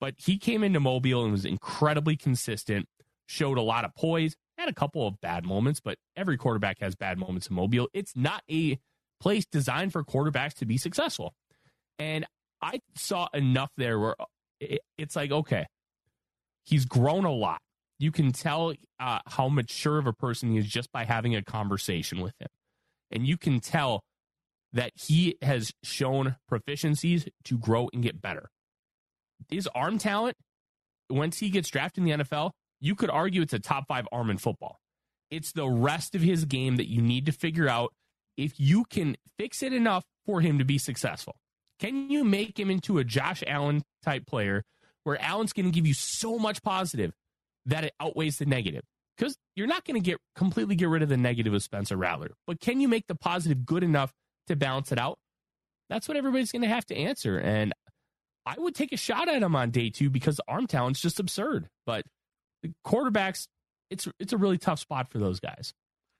but 0.00 0.14
he 0.18 0.38
came 0.38 0.62
into 0.62 0.80
Mobile 0.80 1.24
and 1.24 1.32
was 1.32 1.44
incredibly 1.44 2.16
consistent. 2.16 2.86
Showed 3.28 3.58
a 3.58 3.62
lot 3.62 3.84
of 3.84 3.92
poise. 3.96 4.36
Had 4.66 4.72
a 4.72 4.74
couple 4.74 5.06
of 5.06 5.20
bad 5.20 5.44
moments, 5.44 5.78
but 5.78 5.96
every 6.16 6.36
quarterback 6.36 6.80
has 6.80 6.96
bad 6.96 7.18
moments 7.18 7.46
in 7.46 7.54
Mobile. 7.54 7.88
It's 7.94 8.16
not 8.16 8.42
a 8.50 8.78
place 9.20 9.46
designed 9.46 9.92
for 9.92 10.02
quarterbacks 10.02 10.54
to 10.54 10.66
be 10.66 10.76
successful, 10.76 11.34
and 12.00 12.26
I 12.60 12.80
saw 12.96 13.28
enough 13.32 13.70
there 13.76 13.98
where 13.98 14.16
it, 14.60 14.80
it's 14.98 15.14
like, 15.14 15.30
okay, 15.30 15.66
he's 16.64 16.84
grown 16.84 17.24
a 17.24 17.32
lot. 17.32 17.60
You 18.00 18.10
can 18.10 18.32
tell 18.32 18.74
uh, 18.98 19.20
how 19.26 19.48
mature 19.48 19.98
of 19.98 20.08
a 20.08 20.12
person 20.12 20.50
he 20.50 20.58
is 20.58 20.66
just 20.66 20.90
by 20.90 21.04
having 21.04 21.36
a 21.36 21.42
conversation 21.42 22.20
with 22.20 22.34
him. 22.40 22.48
And 23.12 23.24
you 23.24 23.36
can 23.36 23.60
tell 23.60 24.02
that 24.72 24.92
he 24.96 25.38
has 25.42 25.72
shown 25.84 26.36
proficiencies 26.50 27.28
to 27.44 27.56
grow 27.56 27.88
and 27.92 28.02
get 28.02 28.20
better. 28.20 28.48
His 29.48 29.68
arm 29.74 29.98
talent, 29.98 30.36
once 31.08 31.38
he 31.38 31.50
gets 31.50 31.70
drafted 31.70 32.02
in 32.02 32.18
the 32.18 32.24
NFL, 32.24 32.50
you 32.80 32.94
could 32.94 33.10
argue 33.10 33.42
it's 33.42 33.52
a 33.52 33.58
top 33.58 33.86
five 33.88 34.06
arm 34.12 34.30
in 34.30 34.38
football. 34.38 34.78
It's 35.30 35.52
the 35.52 35.68
rest 35.68 36.14
of 36.14 36.20
his 36.20 36.44
game 36.44 36.76
that 36.76 36.88
you 36.88 37.02
need 37.02 37.26
to 37.26 37.32
figure 37.32 37.68
out 37.68 37.92
if 38.36 38.58
you 38.58 38.84
can 38.84 39.16
fix 39.38 39.62
it 39.62 39.72
enough 39.72 40.04
for 40.24 40.40
him 40.40 40.58
to 40.58 40.64
be 40.64 40.78
successful. 40.78 41.36
Can 41.78 42.10
you 42.10 42.24
make 42.24 42.58
him 42.58 42.70
into 42.70 42.98
a 42.98 43.04
Josh 43.04 43.42
Allen 43.46 43.82
type 44.02 44.26
player 44.26 44.62
where 45.04 45.20
Allen's 45.20 45.52
going 45.52 45.66
to 45.66 45.72
give 45.72 45.86
you 45.86 45.94
so 45.94 46.38
much 46.38 46.62
positive 46.62 47.12
that 47.66 47.84
it 47.84 47.92
outweighs 48.00 48.38
the 48.38 48.46
negative? 48.46 48.82
Because 49.16 49.36
you're 49.54 49.66
not 49.66 49.84
going 49.84 50.00
to 50.00 50.04
get 50.04 50.18
completely 50.34 50.74
get 50.74 50.88
rid 50.88 51.02
of 51.02 51.08
the 51.08 51.16
negative 51.16 51.54
of 51.54 51.62
Spencer 51.62 51.96
Rattler, 51.96 52.32
but 52.46 52.60
can 52.60 52.80
you 52.80 52.88
make 52.88 53.06
the 53.06 53.14
positive 53.14 53.64
good 53.64 53.82
enough 53.82 54.12
to 54.46 54.56
balance 54.56 54.92
it 54.92 54.98
out? 54.98 55.18
That's 55.88 56.08
what 56.08 56.16
everybody's 56.16 56.52
going 56.52 56.62
to 56.62 56.68
have 56.68 56.86
to 56.86 56.96
answer. 56.96 57.38
And 57.38 57.72
I 58.44 58.54
would 58.58 58.74
take 58.74 58.92
a 58.92 58.96
shot 58.96 59.28
at 59.28 59.42
him 59.42 59.56
on 59.56 59.70
day 59.70 59.90
two 59.90 60.10
because 60.10 60.36
the 60.36 60.44
arm 60.46 60.66
talent's 60.66 61.00
just 61.00 61.18
absurd. 61.18 61.68
But 61.84 62.04
quarterbacks, 62.84 63.48
it's 63.90 64.08
it's 64.18 64.32
a 64.32 64.36
really 64.36 64.58
tough 64.58 64.78
spot 64.78 65.08
for 65.10 65.18
those 65.18 65.40
guys. 65.40 65.72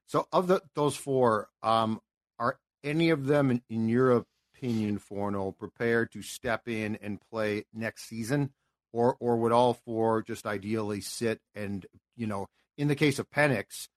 So, 0.07 0.26
of 0.33 0.47
the, 0.47 0.62
those 0.75 0.97
four, 0.97 1.49
um, 1.62 2.00
are 2.38 2.59
any 2.85 3.11
of 3.11 3.26
them, 3.26 3.50
in, 3.50 3.62
in 3.69 3.88
your 3.88 4.25
opinion, 4.55 4.99
Forno, 4.99 5.53
prepared 5.53 6.12
to 6.12 6.23
step 6.23 6.69
in 6.69 6.97
and 7.03 7.21
play 7.31 7.65
next 7.75 8.09
season, 8.09 8.50
or 8.93 9.17
or 9.21 9.37
would 9.37 9.53
all 9.53 9.75
four 9.75 10.23
just 10.23 10.47
ideally 10.47 11.00
sit 11.00 11.41
and 11.55 11.87
you 12.17 12.26
know, 12.26 12.47
in 12.79 12.88
the 12.88 12.95
case 12.95 13.19
of 13.19 13.31
Penix, 13.31 13.88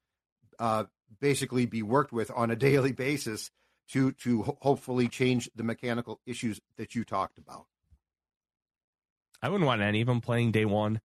uh, 0.57 0.85
basically 1.21 1.65
be 1.65 1.83
worked 1.83 2.11
with 2.11 2.31
on 2.35 2.51
a 2.51 2.55
daily 2.55 2.91
basis 2.91 3.51
to 3.89 4.11
to 4.13 4.43
ho- 4.43 4.57
hopefully 4.61 5.07
change 5.07 5.49
the 5.55 5.63
mechanical 5.63 6.19
issues 6.25 6.59
that 6.77 6.95
you 6.95 7.03
talked 7.03 7.37
about. 7.37 7.65
I 9.41 9.49
wouldn't 9.49 9.67
want 9.67 9.81
any 9.81 10.01
of 10.01 10.07
them 10.07 10.21
playing 10.21 10.51
day 10.51 10.65
one. 10.65 10.99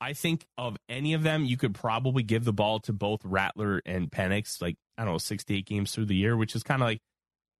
I 0.00 0.12
think 0.12 0.46
of 0.56 0.76
any 0.88 1.14
of 1.14 1.22
them, 1.22 1.44
you 1.44 1.56
could 1.56 1.74
probably 1.74 2.22
give 2.22 2.44
the 2.44 2.52
ball 2.52 2.78
to 2.80 2.92
both 2.92 3.20
Rattler 3.24 3.82
and 3.84 4.10
Penix, 4.10 4.62
like 4.62 4.76
I 4.96 5.04
don't 5.04 5.14
know, 5.14 5.18
six 5.18 5.44
to 5.44 5.56
eight 5.56 5.66
games 5.66 5.92
through 5.92 6.06
the 6.06 6.16
year, 6.16 6.36
which 6.36 6.54
is 6.54 6.62
kind 6.62 6.82
of 6.82 6.86
like 6.86 7.00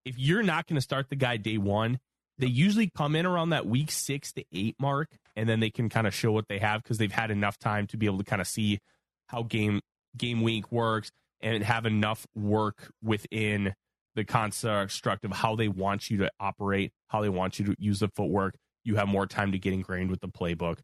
if 0.05 0.19
you're 0.19 0.43
not 0.43 0.67
going 0.67 0.77
to 0.77 0.83
start 0.83 1.11
the 1.11 1.17
guy 1.17 1.37
day 1.37 1.59
one, 1.59 1.99
they 2.39 2.47
usually 2.47 2.91
come 2.97 3.17
in 3.17 3.27
around 3.27 3.51
that 3.51 3.67
week 3.67 3.91
six 3.91 4.33
to 4.35 4.45
eight 4.53 4.77
mark, 4.79 5.09
and 5.37 5.49
then 5.49 5.61
they 5.61 5.71
can 5.71 5.89
kind 5.89 6.07
of 6.07 6.15
show 6.15 6.33
what 6.33 6.49
they 6.49 6.59
have 6.59 6.83
because 6.83 6.99
they've 6.99 7.13
had 7.13 7.31
enough 7.31 7.59
time 7.59 7.87
to 7.89 7.97
be 7.97 8.07
able 8.07 8.19
to 8.19 8.25
kind 8.25 8.41
of 8.41 8.47
see 8.47 8.79
how 9.27 9.43
game 9.43 9.81
game 10.17 10.43
week 10.43 10.71
works 10.71 11.11
and 11.41 11.63
have 11.63 11.87
enough 11.87 12.27
work 12.35 12.93
within 13.03 13.75
the 14.15 14.25
construct 14.25 15.25
of 15.25 15.33
how 15.33 15.55
they 15.55 15.69
want 15.69 16.11
you 16.11 16.19
to 16.19 16.31
operate, 16.41 16.93
how 17.09 17.21
they 17.21 17.29
want 17.29 17.59
you 17.59 17.67
to 17.67 17.75
use 17.79 18.01
the 18.01 18.09
footwork. 18.09 18.57
You 18.85 18.97
have 18.97 19.09
more 19.09 19.27
time 19.27 19.53
to 19.53 19.59
get 19.59 19.73
ingrained 19.73 20.11
with 20.11 20.21
the 20.21 20.29
playbook. 20.29 20.79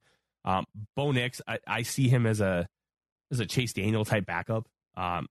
Um, 0.44 0.64
Bo 0.96 1.12
Nix, 1.12 1.40
I, 1.46 1.58
I 1.66 1.82
see 1.82 2.08
him 2.08 2.26
as 2.26 2.40
a 2.40 2.66
as 3.30 3.40
a 3.40 3.46
Chase 3.46 3.72
Daniel 3.72 4.04
type 4.04 4.26
backup. 4.26 4.66
Um, 4.96 5.26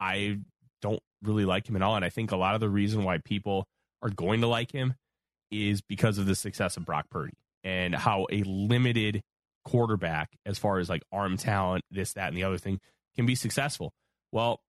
I 0.00 0.38
don't 0.82 1.00
really 1.22 1.44
like 1.44 1.68
him 1.68 1.76
at 1.76 1.82
all, 1.82 1.96
and 1.96 2.04
I 2.04 2.10
think 2.10 2.32
a 2.32 2.36
lot 2.36 2.54
of 2.54 2.60
the 2.60 2.68
reason 2.68 3.04
why 3.04 3.18
people 3.24 3.66
are 4.02 4.10
going 4.10 4.42
to 4.42 4.46
like 4.46 4.72
him 4.72 4.94
is 5.50 5.80
because 5.80 6.18
of 6.18 6.26
the 6.26 6.34
success 6.34 6.76
of 6.76 6.84
Brock 6.84 7.06
Purdy 7.10 7.32
and 7.62 7.94
how 7.94 8.26
a 8.30 8.42
limited 8.42 9.22
quarterback, 9.64 10.30
as 10.44 10.58
far 10.58 10.78
as 10.78 10.88
like 10.88 11.02
arm 11.10 11.36
talent, 11.36 11.84
this, 11.90 12.12
that, 12.12 12.28
and 12.28 12.36
the 12.36 12.44
other 12.44 12.58
thing, 12.58 12.80
can 13.16 13.24
be 13.24 13.34
successful. 13.34 13.92
Well, 14.32 14.60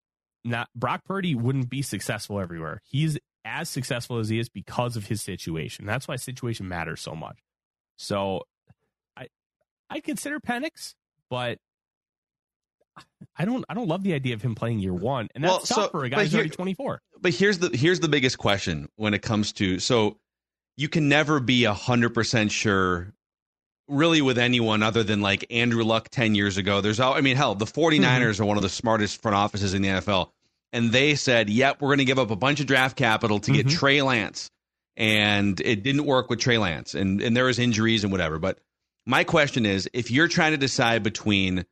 not 0.44 0.70
Brock 0.75 1.03
Purdy 1.05 1.36
wouldn't 1.36 1.70
be 1.70 1.82
successful 1.82 2.39
everywhere. 2.39 2.82
He's 2.86 3.17
as 3.44 3.70
successful 3.70 4.20
as 4.20 4.29
he 4.29 4.39
is 4.39 4.48
because 4.48 4.96
of 4.96 5.08
his 5.08 5.22
situation. 5.22 5.86
That's 5.86 6.08
why 6.08 6.15
situation 6.15 6.67
matters 6.67 7.01
so 7.01 7.15
much. 7.15 7.39
So 7.98 8.44
I 9.89 10.00
consider 10.00 10.39
Penix, 10.39 10.96
but 11.30 11.60
I 13.38 13.46
don't 13.46 13.65
I 13.70 13.74
don't 13.74 13.88
love 13.88 14.04
the 14.04 14.13
idea 14.13 14.34
of 14.34 14.42
him 14.42 14.56
playing 14.56 14.80
year 14.80 14.94
one. 14.94 15.27
And 15.36 15.44
that's 15.44 15.51
Well, 15.51 15.60
tough 15.60 15.75
so- 15.86 15.89
for 15.89 16.04
a 16.06 16.10
guy 16.10 16.24
who's 16.24 16.32
here- 16.32 16.39
already 16.42 16.56
twenty 16.56 16.74
four. 16.74 17.01
But 17.20 17.34
here's 17.34 17.60
the 17.60 17.75
here's 17.75 18.00
the 18.00 18.08
biggest 18.10 18.38
question 18.38 18.88
when 18.96 19.13
it 19.13 19.22
comes 19.22 19.51
to 19.54 19.80
so 19.80 20.18
you 20.77 20.89
can 20.89 21.10
never 21.10 21.39
be 21.39 21.65
a 21.65 21.74
hundred 21.74 22.13
percent 22.13 22.51
sure 22.51 23.13
really 23.88 24.22
with 24.22 24.38
anyone 24.38 24.82
other 24.82 25.04
than 25.04 25.22
like 25.22 25.46
Andrew 25.51 25.84
Luck 25.84 26.10
10 26.10 26.34
years 26.34 26.58
ago. 26.58 26.82
There's 26.82 27.00
all 27.00 27.13
I 27.13 27.22
mean, 27.22 27.36
hell, 27.36 27.54
the 27.56 27.65
49ers 27.65 28.39
are 28.39 28.46
one 28.46 28.58
of 28.58 28.63
the 28.63 28.70
smartest 28.70 29.22
front 29.22 29.36
offices 29.36 29.74
in 29.74 29.82
the 29.84 29.89
NFL. 29.89 30.32
And 30.74 30.92
they 30.92 31.15
said, 31.15 31.50
Yep, 31.50 31.82
we're 31.82 31.89
gonna 31.89 32.04
give 32.06 32.18
up 32.20 32.32
a 32.32 32.36
bunch 32.36 32.60
of 32.60 32.65
draft 32.65 32.98
capital 32.98 33.39
to 33.39 33.51
get 33.51 33.68
Mhm. 33.68 33.72
Trey 33.77 34.01
Lance. 34.01 34.50
And 34.98 35.60
it 35.62 35.84
didn't 35.84 36.06
work 36.06 36.30
with 36.30 36.39
Trey 36.39 36.58
Lance. 36.58 36.96
And 36.96 37.22
and 37.22 37.36
there 37.36 37.46
was 37.46 37.60
injuries 37.60 38.04
and 38.04 38.12
whatever. 38.12 38.39
But 38.39 38.60
my 39.06 39.24
question 39.24 39.66
is 39.66 39.90
if 39.94 40.12
you're 40.12 40.28
trying 40.28 40.52
to 40.52 40.58
decide 40.58 41.04
between 41.04 41.66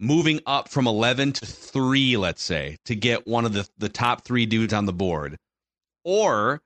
moving 0.00 0.40
up 0.46 0.68
from 0.68 0.86
11 0.86 1.32
to 1.32 1.46
3 1.46 2.16
let's 2.16 2.42
say 2.42 2.76
to 2.84 2.94
get 2.94 3.26
one 3.26 3.44
of 3.44 3.52
the 3.52 3.68
the 3.78 3.88
top 3.88 4.24
3 4.24 4.46
dudes 4.46 4.72
on 4.72 4.86
the 4.86 4.92
board 4.92 5.38
or 6.04 6.60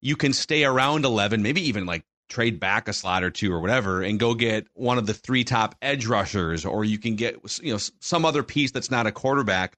you 0.00 0.16
can 0.16 0.32
stay 0.32 0.64
around 0.64 1.04
11 1.04 1.42
maybe 1.42 1.68
even 1.68 1.86
like 1.86 2.02
trade 2.32 2.58
back 2.58 2.88
a 2.88 2.94
slot 2.94 3.22
or 3.22 3.30
two 3.30 3.52
or 3.52 3.60
whatever 3.60 4.02
and 4.02 4.18
go 4.18 4.32
get 4.32 4.66
one 4.72 4.96
of 4.96 5.06
the 5.06 5.12
three 5.12 5.44
top 5.44 5.74
edge 5.82 6.06
rushers 6.06 6.64
or 6.64 6.82
you 6.82 6.98
can 6.98 7.14
get 7.14 7.36
you 7.62 7.72
know 7.72 7.78
some 8.00 8.24
other 8.24 8.42
piece 8.42 8.70
that's 8.70 8.90
not 8.90 9.06
a 9.06 9.12
quarterback 9.12 9.76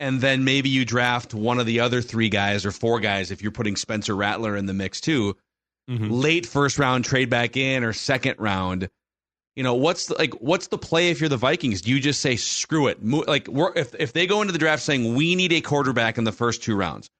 and 0.00 0.22
then 0.22 0.44
maybe 0.44 0.70
you 0.70 0.86
draft 0.86 1.34
one 1.34 1.60
of 1.60 1.66
the 1.66 1.80
other 1.80 2.00
three 2.00 2.30
guys 2.30 2.64
or 2.64 2.72
four 2.72 2.98
guys 2.98 3.30
if 3.30 3.42
you're 3.42 3.52
putting 3.52 3.76
Spencer 3.76 4.16
Rattler 4.16 4.56
in 4.56 4.64
the 4.64 4.72
mix 4.72 5.02
too 5.02 5.36
Mm-hmm. 5.88 6.10
late 6.10 6.46
first 6.46 6.78
round 6.78 7.04
trade 7.04 7.28
back 7.28 7.58
in 7.58 7.84
or 7.84 7.92
second 7.92 8.36
round 8.38 8.88
you 9.54 9.62
know 9.62 9.74
what's 9.74 10.06
the, 10.06 10.14
like 10.14 10.32
what's 10.34 10.68
the 10.68 10.78
play 10.78 11.10
if 11.10 11.20
you're 11.20 11.28
the 11.28 11.36
Vikings 11.36 11.82
do 11.82 11.90
you 11.90 12.00
just 12.00 12.22
say 12.22 12.36
screw 12.36 12.86
it 12.86 13.02
Mo- 13.02 13.24
like 13.26 13.48
we're, 13.48 13.70
if 13.76 13.94
if 13.98 14.14
they 14.14 14.26
go 14.26 14.40
into 14.40 14.54
the 14.54 14.58
draft 14.58 14.82
saying 14.82 15.14
we 15.14 15.34
need 15.34 15.52
a 15.52 15.60
quarterback 15.60 16.16
in 16.16 16.24
the 16.24 16.32
first 16.32 16.62
two 16.62 16.74
rounds 16.74 17.10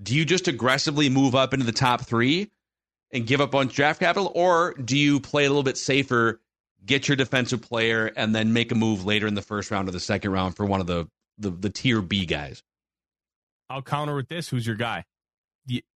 do 0.00 0.14
you 0.14 0.24
just 0.24 0.46
aggressively 0.46 1.08
move 1.10 1.34
up 1.34 1.52
into 1.52 1.66
the 1.66 1.72
top 1.72 2.02
3 2.02 2.48
and 3.10 3.26
give 3.26 3.40
up 3.40 3.56
on 3.56 3.66
draft 3.66 3.98
capital 3.98 4.30
or 4.36 4.74
do 4.74 4.96
you 4.96 5.18
play 5.18 5.44
a 5.44 5.48
little 5.48 5.64
bit 5.64 5.76
safer 5.76 6.40
get 6.86 7.08
your 7.08 7.16
defensive 7.16 7.60
player 7.60 8.06
and 8.16 8.32
then 8.36 8.52
make 8.52 8.70
a 8.70 8.76
move 8.76 9.04
later 9.04 9.26
in 9.26 9.34
the 9.34 9.42
first 9.42 9.72
round 9.72 9.88
or 9.88 9.92
the 9.92 9.98
second 9.98 10.30
round 10.30 10.54
for 10.56 10.64
one 10.64 10.80
of 10.80 10.86
the 10.86 11.08
the, 11.38 11.50
the 11.50 11.70
tier 11.70 12.00
B 12.00 12.24
guys 12.24 12.62
I'll 13.68 13.82
counter 13.82 14.14
with 14.14 14.28
this. 14.28 14.48
Who's 14.48 14.66
your 14.66 14.76
guy? 14.76 15.04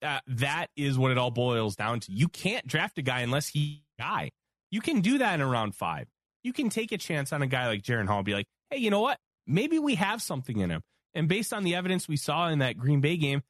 Uh, 0.02 0.20
that 0.26 0.68
is 0.76 0.98
what 0.98 1.10
it 1.10 1.18
all 1.18 1.30
boils 1.30 1.76
down 1.76 2.00
to. 2.00 2.12
You 2.12 2.28
can't 2.28 2.66
draft 2.66 2.98
a 2.98 3.02
guy 3.02 3.20
unless 3.20 3.48
he 3.48 3.82
guy. 3.98 4.30
You 4.70 4.80
can 4.80 5.00
do 5.00 5.18
that 5.18 5.40
in 5.40 5.46
round 5.46 5.74
five. 5.74 6.08
You 6.42 6.52
can 6.52 6.68
take 6.68 6.92
a 6.92 6.98
chance 6.98 7.32
on 7.32 7.42
a 7.42 7.46
guy 7.46 7.66
like 7.66 7.82
Jaren 7.82 8.06
Hall 8.06 8.18
and 8.18 8.26
be 8.26 8.34
like, 8.34 8.46
hey, 8.70 8.78
you 8.78 8.90
know 8.90 9.00
what? 9.00 9.18
Maybe 9.46 9.78
we 9.78 9.96
have 9.96 10.22
something 10.22 10.58
in 10.58 10.70
him. 10.70 10.82
And 11.14 11.28
based 11.28 11.52
on 11.52 11.64
the 11.64 11.74
evidence 11.74 12.08
we 12.08 12.16
saw 12.16 12.48
in 12.48 12.58
that 12.60 12.76
Green 12.76 13.00
Bay 13.00 13.16
game, 13.16 13.42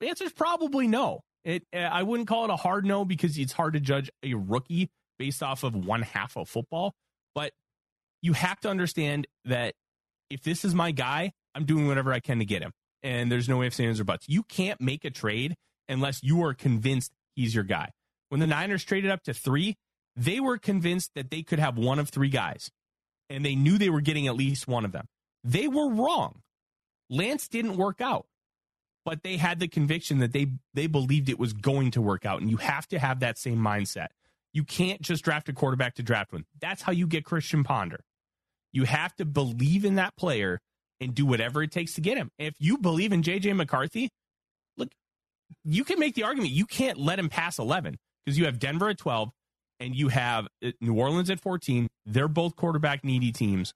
the 0.00 0.08
answer 0.08 0.24
is 0.24 0.32
probably 0.32 0.86
no. 0.86 1.20
It 1.44 1.64
uh, 1.74 1.78
I 1.78 2.02
wouldn't 2.02 2.28
call 2.28 2.44
it 2.44 2.50
a 2.50 2.56
hard 2.56 2.84
no 2.84 3.04
because 3.04 3.38
it's 3.38 3.52
hard 3.52 3.72
to 3.72 3.80
judge 3.80 4.10
a 4.22 4.34
rookie 4.34 4.90
based 5.18 5.42
off 5.42 5.64
of 5.64 5.74
one 5.74 6.02
half 6.02 6.36
of 6.36 6.48
football. 6.48 6.94
But 7.34 7.52
you 8.22 8.32
have 8.34 8.60
to 8.60 8.68
understand 8.68 9.26
that 9.46 9.74
if 10.28 10.42
this 10.42 10.64
is 10.64 10.74
my 10.74 10.92
guy, 10.92 11.32
I'm 11.54 11.64
doing 11.64 11.86
whatever 11.86 12.12
I 12.12 12.20
can 12.20 12.38
to 12.38 12.44
get 12.44 12.62
him. 12.62 12.72
And 13.02 13.32
there's 13.32 13.48
no 13.48 13.62
ifs, 13.62 13.80
ands, 13.80 14.00
or 14.00 14.04
buts. 14.04 14.28
You 14.28 14.42
can't 14.42 14.80
make 14.80 15.04
a 15.04 15.10
trade 15.10 15.56
unless 15.88 16.22
you 16.22 16.44
are 16.44 16.54
convinced 16.54 17.12
he's 17.34 17.54
your 17.54 17.64
guy. 17.64 17.90
When 18.28 18.40
the 18.40 18.46
Niners 18.46 18.84
traded 18.84 19.10
up 19.10 19.22
to 19.24 19.34
three, 19.34 19.76
they 20.16 20.40
were 20.40 20.58
convinced 20.58 21.12
that 21.14 21.30
they 21.30 21.42
could 21.42 21.58
have 21.58 21.78
one 21.78 21.98
of 21.98 22.08
three 22.10 22.28
guys. 22.28 22.70
And 23.28 23.44
they 23.44 23.54
knew 23.54 23.78
they 23.78 23.90
were 23.90 24.00
getting 24.00 24.26
at 24.26 24.36
least 24.36 24.68
one 24.68 24.84
of 24.84 24.92
them. 24.92 25.06
They 25.44 25.68
were 25.68 25.88
wrong. 25.88 26.42
Lance 27.08 27.48
didn't 27.48 27.76
work 27.76 28.00
out. 28.00 28.26
But 29.04 29.22
they 29.22 29.38
had 29.38 29.60
the 29.60 29.68
conviction 29.68 30.18
that 30.18 30.32
they 30.32 30.48
they 30.74 30.86
believed 30.86 31.28
it 31.28 31.38
was 31.38 31.52
going 31.52 31.92
to 31.92 32.02
work 32.02 32.26
out. 32.26 32.40
And 32.40 32.50
you 32.50 32.58
have 32.58 32.86
to 32.88 32.98
have 32.98 33.20
that 33.20 33.38
same 33.38 33.58
mindset. 33.58 34.08
You 34.52 34.64
can't 34.64 35.00
just 35.00 35.24
draft 35.24 35.48
a 35.48 35.52
quarterback 35.52 35.94
to 35.94 36.02
draft 36.02 36.32
one. 36.32 36.44
That's 36.60 36.82
how 36.82 36.92
you 36.92 37.06
get 37.06 37.24
Christian 37.24 37.64
Ponder. 37.64 38.00
You 38.72 38.84
have 38.84 39.14
to 39.16 39.24
believe 39.24 39.84
in 39.84 39.94
that 39.94 40.16
player 40.16 40.60
and 41.00 41.14
do 41.14 41.26
whatever 41.26 41.62
it 41.62 41.72
takes 41.72 41.94
to 41.94 42.00
get 42.00 42.16
him. 42.16 42.30
If 42.38 42.54
you 42.58 42.78
believe 42.78 43.12
in 43.12 43.22
JJ 43.22 43.56
McCarthy, 43.56 44.10
look, 44.76 44.90
you 45.64 45.84
can 45.84 45.98
make 45.98 46.14
the 46.14 46.24
argument 46.24 46.52
you 46.52 46.66
can't 46.66 46.98
let 46.98 47.18
him 47.18 47.28
pass 47.28 47.58
11 47.58 47.98
because 48.24 48.38
you 48.38 48.44
have 48.44 48.58
Denver 48.58 48.88
at 48.88 48.98
12 48.98 49.30
and 49.80 49.94
you 49.94 50.08
have 50.08 50.46
uh, 50.64 50.70
New 50.80 50.94
Orleans 50.94 51.30
at 51.30 51.40
14. 51.40 51.88
They're 52.06 52.28
both 52.28 52.56
quarterback 52.56 53.02
needy 53.02 53.32
teams. 53.32 53.72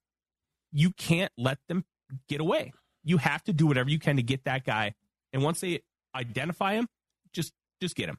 You 0.73 0.91
can't 0.91 1.33
let 1.39 1.59
them 1.69 1.85
get 2.29 2.41
away. 2.41 2.73
You 3.05 3.19
have 3.19 3.43
to 3.45 3.53
do 3.53 3.67
whatever 3.67 3.91
you 3.91 3.99
can 3.99 4.17
to 4.17 4.23
get 4.23 4.45
that 4.45 4.65
guy. 4.65 4.95
And 5.33 5.43
once 5.43 5.61
they 5.61 5.81
identify 6.15 6.75
him, 6.75 6.89
just 7.33 7.53
just 7.81 7.97
get 7.97 8.09
him. 8.09 8.19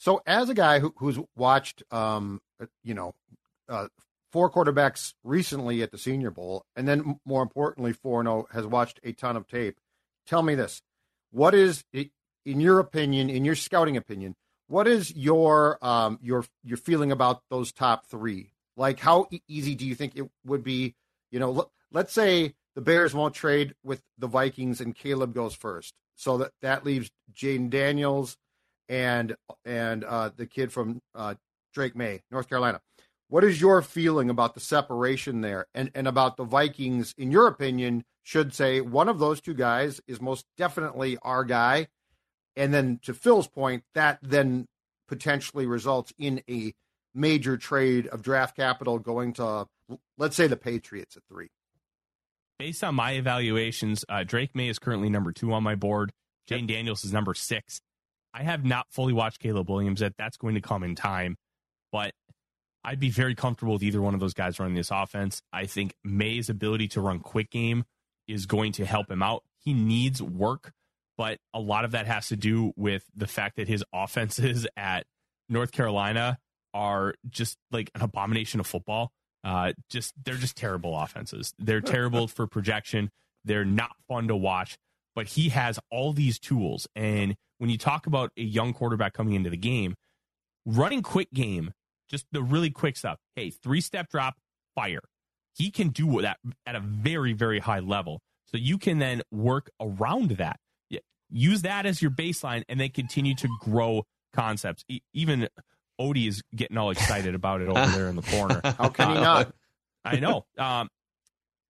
So, 0.00 0.22
as 0.26 0.48
a 0.48 0.54
guy 0.54 0.78
who, 0.78 0.94
who's 0.96 1.18
watched, 1.36 1.82
um, 1.90 2.40
uh, 2.58 2.64
you 2.82 2.94
know, 2.94 3.14
uh, 3.68 3.88
four 4.32 4.50
quarterbacks 4.50 5.12
recently 5.22 5.82
at 5.82 5.90
the 5.90 5.98
Senior 5.98 6.30
Bowl, 6.30 6.64
and 6.74 6.88
then 6.88 7.20
more 7.26 7.42
importantly, 7.42 7.92
four 7.92 8.22
zero 8.22 8.46
has 8.50 8.66
watched 8.66 8.98
a 9.04 9.12
ton 9.12 9.36
of 9.36 9.46
tape. 9.46 9.78
Tell 10.26 10.42
me 10.42 10.54
this: 10.54 10.80
what 11.32 11.54
is, 11.54 11.84
in 11.92 12.60
your 12.60 12.78
opinion, 12.78 13.28
in 13.28 13.44
your 13.44 13.54
scouting 13.54 13.98
opinion, 13.98 14.36
what 14.68 14.88
is 14.88 15.14
your 15.14 15.78
um, 15.84 16.18
your 16.22 16.46
your 16.64 16.78
feeling 16.78 17.12
about 17.12 17.42
those 17.50 17.70
top 17.70 18.06
three? 18.06 18.52
Like, 18.78 19.00
how 19.00 19.26
e- 19.30 19.42
easy 19.48 19.74
do 19.74 19.86
you 19.86 19.94
think 19.94 20.16
it 20.16 20.30
would 20.46 20.64
be? 20.64 20.94
You 21.30 21.40
know, 21.40 21.54
l- 21.54 21.72
let's 21.92 22.14
say 22.14 22.54
the 22.74 22.80
Bears 22.80 23.12
won't 23.12 23.34
trade 23.34 23.74
with 23.84 24.00
the 24.16 24.28
Vikings, 24.28 24.80
and 24.80 24.94
Caleb 24.94 25.34
goes 25.34 25.54
first, 25.54 25.92
so 26.16 26.38
that 26.38 26.52
that 26.62 26.86
leaves 26.86 27.10
Jayden 27.34 27.68
Daniels 27.68 28.38
and 28.90 29.36
and 29.64 30.04
uh, 30.04 30.30
the 30.36 30.46
kid 30.46 30.70
from 30.72 31.00
uh, 31.14 31.36
Drake 31.72 31.96
Maye, 31.96 32.20
North 32.30 32.48
Carolina. 32.48 32.82
What 33.28 33.44
is 33.44 33.60
your 33.60 33.80
feeling 33.80 34.28
about 34.28 34.54
the 34.54 34.60
separation 34.60 35.40
there, 35.40 35.66
and 35.72 35.90
and 35.94 36.06
about 36.06 36.36
the 36.36 36.44
Vikings? 36.44 37.14
In 37.16 37.30
your 37.30 37.46
opinion, 37.46 38.04
should 38.24 38.52
say 38.52 38.80
one 38.82 39.08
of 39.08 39.20
those 39.20 39.40
two 39.40 39.54
guys 39.54 40.00
is 40.06 40.20
most 40.20 40.44
definitely 40.58 41.16
our 41.22 41.44
guy, 41.44 41.86
and 42.56 42.74
then 42.74 42.98
to 43.04 43.14
Phil's 43.14 43.46
point, 43.46 43.84
that 43.94 44.18
then 44.20 44.66
potentially 45.08 45.66
results 45.66 46.12
in 46.18 46.42
a 46.50 46.74
major 47.14 47.56
trade 47.56 48.06
of 48.08 48.22
draft 48.22 48.56
capital 48.56 48.98
going 48.98 49.32
to 49.34 49.66
let's 50.18 50.36
say 50.36 50.48
the 50.48 50.56
Patriots 50.56 51.16
at 51.16 51.22
three. 51.28 51.48
Based 52.58 52.84
on 52.84 52.94
my 52.94 53.12
evaluations, 53.12 54.04
uh, 54.08 54.24
Drake 54.24 54.54
May 54.54 54.68
is 54.68 54.78
currently 54.78 55.08
number 55.08 55.32
two 55.32 55.52
on 55.52 55.62
my 55.62 55.76
board. 55.76 56.12
Jayden 56.48 56.66
Daniels 56.66 57.04
is 57.04 57.12
number 57.12 57.32
six. 57.32 57.80
I 58.32 58.42
have 58.42 58.64
not 58.64 58.86
fully 58.90 59.12
watched 59.12 59.40
Caleb 59.40 59.68
Williams 59.68 60.00
yet. 60.00 60.14
That's 60.16 60.36
going 60.36 60.54
to 60.54 60.60
come 60.60 60.82
in 60.82 60.94
time, 60.94 61.36
but 61.92 62.12
I'd 62.84 63.00
be 63.00 63.10
very 63.10 63.34
comfortable 63.34 63.74
with 63.74 63.82
either 63.82 64.00
one 64.00 64.14
of 64.14 64.20
those 64.20 64.34
guys 64.34 64.58
running 64.58 64.74
this 64.74 64.90
offense. 64.90 65.42
I 65.52 65.66
think 65.66 65.94
Maye's 66.04 66.48
ability 66.48 66.88
to 66.88 67.00
run 67.00 67.20
quick 67.20 67.50
game 67.50 67.84
is 68.26 68.46
going 68.46 68.72
to 68.72 68.86
help 68.86 69.10
him 69.10 69.22
out. 69.22 69.42
He 69.58 69.74
needs 69.74 70.22
work, 70.22 70.72
but 71.18 71.38
a 71.52 71.60
lot 71.60 71.84
of 71.84 71.90
that 71.90 72.06
has 72.06 72.28
to 72.28 72.36
do 72.36 72.72
with 72.76 73.04
the 73.14 73.26
fact 73.26 73.56
that 73.56 73.68
his 73.68 73.84
offenses 73.92 74.66
at 74.76 75.04
North 75.48 75.72
Carolina 75.72 76.38
are 76.72 77.14
just 77.28 77.58
like 77.70 77.90
an 77.94 78.02
abomination 78.02 78.60
of 78.60 78.66
football. 78.66 79.10
Uh, 79.42 79.72
just 79.88 80.12
they're 80.22 80.34
just 80.36 80.56
terrible 80.56 80.96
offenses. 80.96 81.52
They're 81.58 81.80
terrible 81.80 82.28
for 82.28 82.46
projection. 82.46 83.10
They're 83.44 83.64
not 83.64 83.92
fun 84.08 84.28
to 84.28 84.36
watch. 84.36 84.76
But 85.14 85.28
he 85.28 85.48
has 85.50 85.78
all 85.90 86.12
these 86.12 86.38
tools, 86.38 86.86
and 86.94 87.36
when 87.58 87.68
you 87.68 87.78
talk 87.78 88.06
about 88.06 88.30
a 88.36 88.42
young 88.42 88.72
quarterback 88.72 89.12
coming 89.12 89.34
into 89.34 89.50
the 89.50 89.56
game, 89.56 89.94
running 90.64 91.02
quick 91.02 91.32
game, 91.32 91.72
just 92.08 92.26
the 92.32 92.42
really 92.42 92.70
quick 92.70 92.96
stuff. 92.96 93.18
Hey, 93.34 93.50
three 93.50 93.80
step 93.80 94.08
drop, 94.08 94.36
fire. 94.74 95.00
He 95.56 95.70
can 95.70 95.88
do 95.88 96.22
that 96.22 96.38
at 96.64 96.74
a 96.76 96.80
very 96.80 97.32
very 97.32 97.58
high 97.58 97.80
level. 97.80 98.20
So 98.46 98.56
you 98.56 98.78
can 98.78 98.98
then 98.98 99.22
work 99.30 99.70
around 99.80 100.32
that. 100.32 100.58
Use 101.32 101.62
that 101.62 101.86
as 101.86 102.02
your 102.02 102.10
baseline, 102.10 102.64
and 102.68 102.80
then 102.80 102.88
continue 102.90 103.36
to 103.36 103.48
grow 103.60 104.04
concepts. 104.32 104.84
even 105.14 105.48
Odie 106.00 106.26
is 106.26 106.42
getting 106.54 106.76
all 106.76 106.90
excited 106.90 107.34
about 107.34 107.60
it 107.60 107.68
over 107.68 107.86
there 107.86 108.08
in 108.08 108.16
the 108.16 108.22
corner. 108.22 108.60
How 108.78 108.88
can 108.88 109.10
he 109.10 109.14
not? 109.14 109.54
I 110.04 110.18
know. 110.18 110.46
Um, 110.58 110.88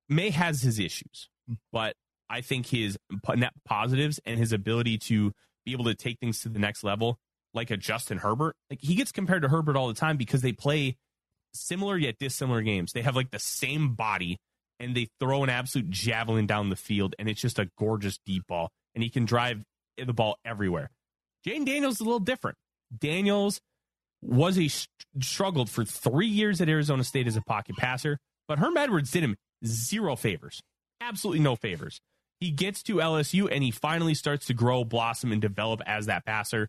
Maye 0.08 0.30
has 0.30 0.62
his 0.62 0.78
issues, 0.78 1.28
but 1.72 1.94
I 2.30 2.40
think 2.40 2.66
his 2.66 2.96
net 3.36 3.52
positives 3.64 4.20
and 4.24 4.38
his 4.38 4.52
ability 4.52 4.98
to 4.98 5.32
be 5.66 5.72
able 5.72 5.84
to 5.86 5.94
take 5.94 6.18
things 6.20 6.40
to 6.42 6.48
the 6.48 6.60
next 6.60 6.84
level, 6.84 7.18
like 7.52 7.70
a 7.70 7.76
Justin 7.76 8.18
Herbert, 8.18 8.54
like 8.70 8.80
he 8.80 8.94
gets 8.94 9.10
compared 9.10 9.42
to 9.42 9.48
Herbert 9.48 9.76
all 9.76 9.88
the 9.88 9.94
time 9.94 10.16
because 10.16 10.40
they 10.40 10.52
play 10.52 10.96
similar 11.52 11.98
yet 11.98 12.16
dissimilar 12.18 12.62
games. 12.62 12.92
They 12.92 13.02
have 13.02 13.16
like 13.16 13.32
the 13.32 13.40
same 13.40 13.94
body 13.94 14.38
and 14.78 14.94
they 14.94 15.08
throw 15.18 15.42
an 15.44 15.50
absolute 15.50 15.90
javelin 15.90 16.46
down 16.46 16.70
the 16.70 16.76
field, 16.76 17.14
and 17.18 17.28
it's 17.28 17.40
just 17.40 17.58
a 17.58 17.68
gorgeous 17.78 18.18
deep 18.24 18.46
ball, 18.46 18.70
and 18.94 19.04
he 19.04 19.10
can 19.10 19.26
drive 19.26 19.62
the 19.98 20.14
ball 20.14 20.38
everywhere. 20.44 20.90
Jayden 21.46 21.66
Daniels 21.66 21.96
is 21.96 22.00
a 22.00 22.04
little 22.04 22.18
different. 22.18 22.56
Daniels 22.96 23.60
was 24.22 24.58
a 24.58 24.70
struggled 25.20 25.68
for 25.68 25.84
three 25.84 26.26
years 26.26 26.60
at 26.60 26.68
Arizona 26.68 27.04
State 27.04 27.26
as 27.26 27.36
a 27.36 27.42
pocket 27.42 27.76
passer, 27.76 28.18
but 28.48 28.58
Herm 28.58 28.76
Edwards 28.76 29.10
did 29.10 29.22
him 29.22 29.36
zero 29.64 30.16
favors, 30.16 30.62
absolutely 31.00 31.40
no 31.40 31.56
favors. 31.56 32.00
He 32.40 32.50
gets 32.50 32.82
to 32.84 32.96
LSU 32.96 33.48
and 33.50 33.62
he 33.62 33.70
finally 33.70 34.14
starts 34.14 34.46
to 34.46 34.54
grow, 34.54 34.84
blossom, 34.84 35.30
and 35.30 35.40
develop 35.40 35.82
as 35.86 36.06
that 36.06 36.24
passer. 36.24 36.68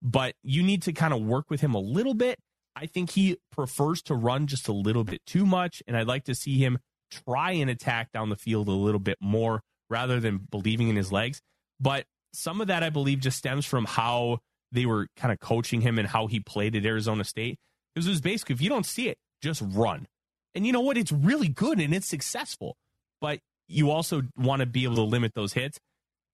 But 0.00 0.34
you 0.42 0.62
need 0.62 0.82
to 0.82 0.92
kind 0.92 1.12
of 1.12 1.22
work 1.22 1.50
with 1.50 1.60
him 1.60 1.74
a 1.74 1.78
little 1.78 2.14
bit. 2.14 2.38
I 2.74 2.86
think 2.86 3.10
he 3.10 3.36
prefers 3.50 4.02
to 4.02 4.14
run 4.14 4.46
just 4.46 4.66
a 4.66 4.72
little 4.72 5.04
bit 5.04 5.20
too 5.26 5.44
much, 5.44 5.82
and 5.86 5.96
I'd 5.96 6.06
like 6.06 6.24
to 6.24 6.34
see 6.34 6.58
him 6.58 6.78
try 7.10 7.52
and 7.52 7.68
attack 7.68 8.10
down 8.12 8.30
the 8.30 8.36
field 8.36 8.68
a 8.68 8.72
little 8.72 8.98
bit 8.98 9.18
more 9.20 9.62
rather 9.90 10.18
than 10.18 10.48
believing 10.50 10.88
in 10.88 10.96
his 10.96 11.12
legs. 11.12 11.40
But 11.78 12.06
some 12.32 12.62
of 12.62 12.68
that, 12.68 12.82
I 12.82 12.88
believe, 12.88 13.20
just 13.20 13.36
stems 13.36 13.66
from 13.66 13.84
how 13.84 14.38
they 14.72 14.86
were 14.86 15.08
kind 15.16 15.32
of 15.32 15.38
coaching 15.38 15.82
him 15.82 15.98
and 15.98 16.08
how 16.08 16.26
he 16.26 16.40
played 16.40 16.74
at 16.74 16.86
Arizona 16.86 17.24
State. 17.24 17.58
Because 17.94 18.06
it 18.06 18.10
was 18.10 18.22
basically, 18.22 18.54
if 18.54 18.62
you 18.62 18.70
don't 18.70 18.86
see 18.86 19.08
it, 19.08 19.18
just 19.42 19.62
run. 19.62 20.06
And 20.54 20.66
you 20.66 20.72
know 20.72 20.80
what? 20.80 20.96
It's 20.96 21.12
really 21.12 21.48
good 21.48 21.78
and 21.78 21.94
it's 21.94 22.08
successful. 22.08 22.76
But 23.20 23.40
you 23.72 23.90
also 23.90 24.22
want 24.36 24.60
to 24.60 24.66
be 24.66 24.84
able 24.84 24.96
to 24.96 25.02
limit 25.02 25.32
those 25.34 25.52
hits. 25.52 25.78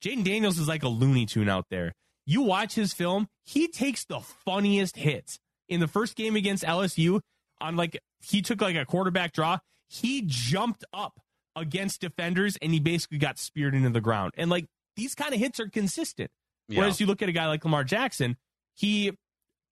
Jayden 0.05 0.25
Daniels 0.25 0.59
is 0.59 0.69
like 0.69 0.83
a 0.83 0.89
Looney 0.89 1.27
Tune 1.27 1.49
out 1.49 1.67
there. 1.71 1.93
You 2.27 2.43
watch 2.43 2.75
his 2.75 2.93
film, 2.93 3.29
he 3.45 3.69
takes 3.69 4.05
the 4.05 4.21
funniest 4.21 4.97
hits. 4.97 5.39
In 5.69 5.81
the 5.81 5.89
first 5.89 6.17
game 6.17 6.37
against 6.37 6.65
LSU, 6.65 7.21
on 7.61 7.77
like 7.77 7.99
he 8.21 8.43
took 8.43 8.61
like 8.61 8.77
a 8.77 8.85
quarterback 8.85 9.33
draw, 9.33 9.59
he 9.89 10.23
jumped 10.27 10.85
up 10.93 11.19
against 11.57 12.01
defenders 12.01 12.57
and 12.61 12.73
he 12.73 12.81
basically 12.81 13.19
got 13.19 13.39
speared 13.39 13.75
into 13.75 13.91
the 13.91 14.01
ground. 14.01 14.33
And 14.37 14.51
like 14.51 14.67
these 14.97 15.15
kind 15.15 15.35
of 15.35 15.41
hits 15.41 15.61
are 15.61 15.69
consistent. 15.69 16.31
Yeah. 16.69 16.81
Whereas 16.81 17.01
you 17.01 17.07
look 17.07 17.23
at 17.23 17.29
a 17.29 17.33
guy 17.33 17.47
like 17.47 17.65
Lamar 17.65 17.85
Jackson, 17.85 18.37
he 18.75 19.13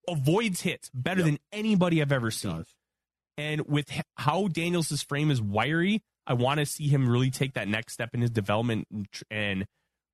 avoids 0.09 0.63
hits 0.63 0.91
better 0.95 1.21
yep. 1.21 1.27
than 1.27 1.39
anybody 1.53 2.01
I've 2.01 2.13
ever 2.13 2.31
seen. 2.31 2.65
And 3.39 3.67
with 3.67 3.91
how 4.17 4.49
Daniels' 4.49 5.03
frame 5.03 5.31
is 5.31 5.43
wiry, 5.43 6.03
I 6.27 6.35
want 6.35 6.61
to 6.61 6.67
see 6.67 6.89
him 6.89 7.09
really 7.09 7.31
take 7.31 7.55
that 7.55 7.69
next 7.69 7.93
step 7.93 8.15
in 8.15 8.21
his 8.21 8.31
development 8.31 8.89
and 9.31 9.67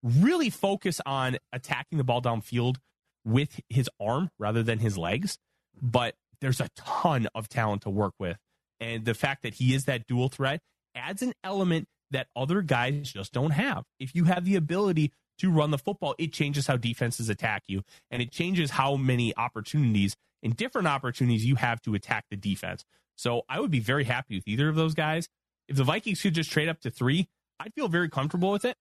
really 0.02 0.50
focus 0.50 1.00
on 1.06 1.38
attacking 1.52 1.98
the 1.98 2.04
ball 2.04 2.20
downfield 2.20 2.76
with 3.24 3.60
his 3.68 3.88
arm 4.00 4.30
rather 4.38 4.62
than 4.62 4.78
his 4.78 4.98
legs. 4.98 5.38
But 5.80 6.14
there's 6.40 6.60
a 6.60 6.68
ton 6.76 7.28
of 7.34 7.48
talent 7.48 7.82
to 7.82 7.90
work 7.90 8.14
with. 8.18 8.36
And 8.80 9.04
the 9.04 9.14
fact 9.14 9.42
that 9.42 9.54
he 9.54 9.74
is 9.74 9.84
that 9.84 10.06
dual 10.06 10.28
threat 10.28 10.60
adds 10.94 11.22
an 11.22 11.32
element 11.44 11.86
that 12.10 12.26
other 12.36 12.62
guys 12.62 13.12
just 13.12 13.32
don't 13.32 13.52
have. 13.52 13.84
If 13.98 14.14
you 14.14 14.24
have 14.24 14.44
the 14.44 14.56
ability 14.56 15.12
to 15.38 15.50
run 15.50 15.70
the 15.70 15.78
football, 15.78 16.14
it 16.18 16.32
changes 16.32 16.66
how 16.66 16.76
defenses 16.76 17.28
attack 17.28 17.62
you 17.68 17.82
and 18.10 18.20
it 18.20 18.30
changes 18.30 18.72
how 18.72 18.96
many 18.96 19.34
opportunities 19.36 20.16
and 20.42 20.56
different 20.56 20.88
opportunities 20.88 21.44
you 21.46 21.54
have 21.54 21.80
to 21.82 21.94
attack 21.94 22.26
the 22.30 22.36
defense. 22.36 22.84
So 23.16 23.42
I 23.48 23.60
would 23.60 23.70
be 23.70 23.80
very 23.80 24.04
happy 24.04 24.34
with 24.34 24.48
either 24.48 24.68
of 24.68 24.74
those 24.74 24.94
guys. 24.94 25.28
If 25.68 25.76
the 25.76 25.84
Vikings 25.84 26.20
could 26.20 26.34
just 26.34 26.50
trade 26.50 26.68
up 26.68 26.80
to 26.80 26.90
three, 26.90 27.28
I'd 27.60 27.74
feel 27.74 27.88
very 27.88 28.08
comfortable 28.08 28.50
with 28.50 28.64
it. 28.64 28.76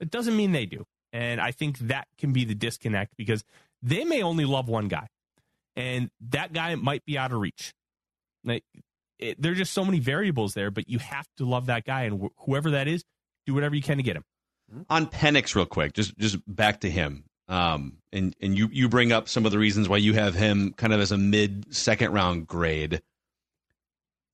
It 0.00 0.10
doesn't 0.10 0.36
mean 0.36 0.52
they 0.52 0.66
do. 0.66 0.84
And 1.12 1.40
I 1.40 1.50
think 1.50 1.78
that 1.78 2.08
can 2.18 2.32
be 2.32 2.44
the 2.44 2.54
disconnect 2.54 3.16
because 3.16 3.44
they 3.82 4.04
may 4.04 4.22
only 4.22 4.44
love 4.44 4.68
one 4.68 4.88
guy. 4.88 5.08
And 5.74 6.10
that 6.30 6.52
guy 6.52 6.74
might 6.74 7.04
be 7.04 7.16
out 7.18 7.32
of 7.32 7.40
reach. 7.40 7.72
Like, 8.44 8.64
it, 9.18 9.40
there 9.40 9.52
are 9.52 9.56
just 9.56 9.72
so 9.72 9.84
many 9.84 9.98
variables 9.98 10.54
there, 10.54 10.70
but 10.70 10.88
you 10.88 10.98
have 10.98 11.26
to 11.38 11.46
love 11.46 11.66
that 11.66 11.84
guy. 11.84 12.02
And 12.02 12.20
wh- 12.22 12.44
whoever 12.44 12.72
that 12.72 12.88
is, 12.88 13.04
do 13.46 13.54
whatever 13.54 13.74
you 13.74 13.82
can 13.82 13.96
to 13.96 14.02
get 14.02 14.16
him. 14.16 14.24
On 14.90 15.06
Penix, 15.06 15.54
real 15.54 15.64
quick, 15.64 15.92
just 15.92 16.16
just 16.18 16.38
back 16.46 16.80
to 16.80 16.90
him. 16.90 17.24
Um, 17.48 17.98
and 18.12 18.34
and 18.40 18.58
you 18.58 18.68
you 18.72 18.88
bring 18.88 19.12
up 19.12 19.28
some 19.28 19.46
of 19.46 19.52
the 19.52 19.58
reasons 19.58 19.88
why 19.88 19.98
you 19.98 20.14
have 20.14 20.34
him 20.34 20.74
kind 20.76 20.92
of 20.92 21.00
as 21.00 21.12
a 21.12 21.18
mid 21.18 21.72
second 21.74 22.12
round 22.12 22.48
grade. 22.48 23.00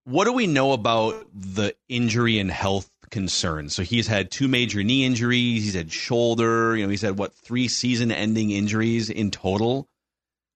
What 0.04 0.24
do 0.24 0.32
we 0.32 0.46
know 0.46 0.72
about 0.72 1.26
the 1.32 1.74
injury 1.88 2.38
and 2.38 2.50
health 2.50 2.90
concerns? 3.10 3.74
So 3.74 3.82
he's 3.82 4.06
had 4.06 4.30
two 4.30 4.48
major 4.48 4.82
knee 4.82 5.04
injuries. 5.04 5.64
He's 5.64 5.74
had 5.74 5.92
shoulder. 5.92 6.76
You 6.76 6.84
know, 6.84 6.90
he's 6.90 7.02
had 7.02 7.18
what 7.18 7.34
three 7.34 7.68
season-ending 7.68 8.50
injuries 8.50 9.10
in 9.10 9.30
total. 9.30 9.88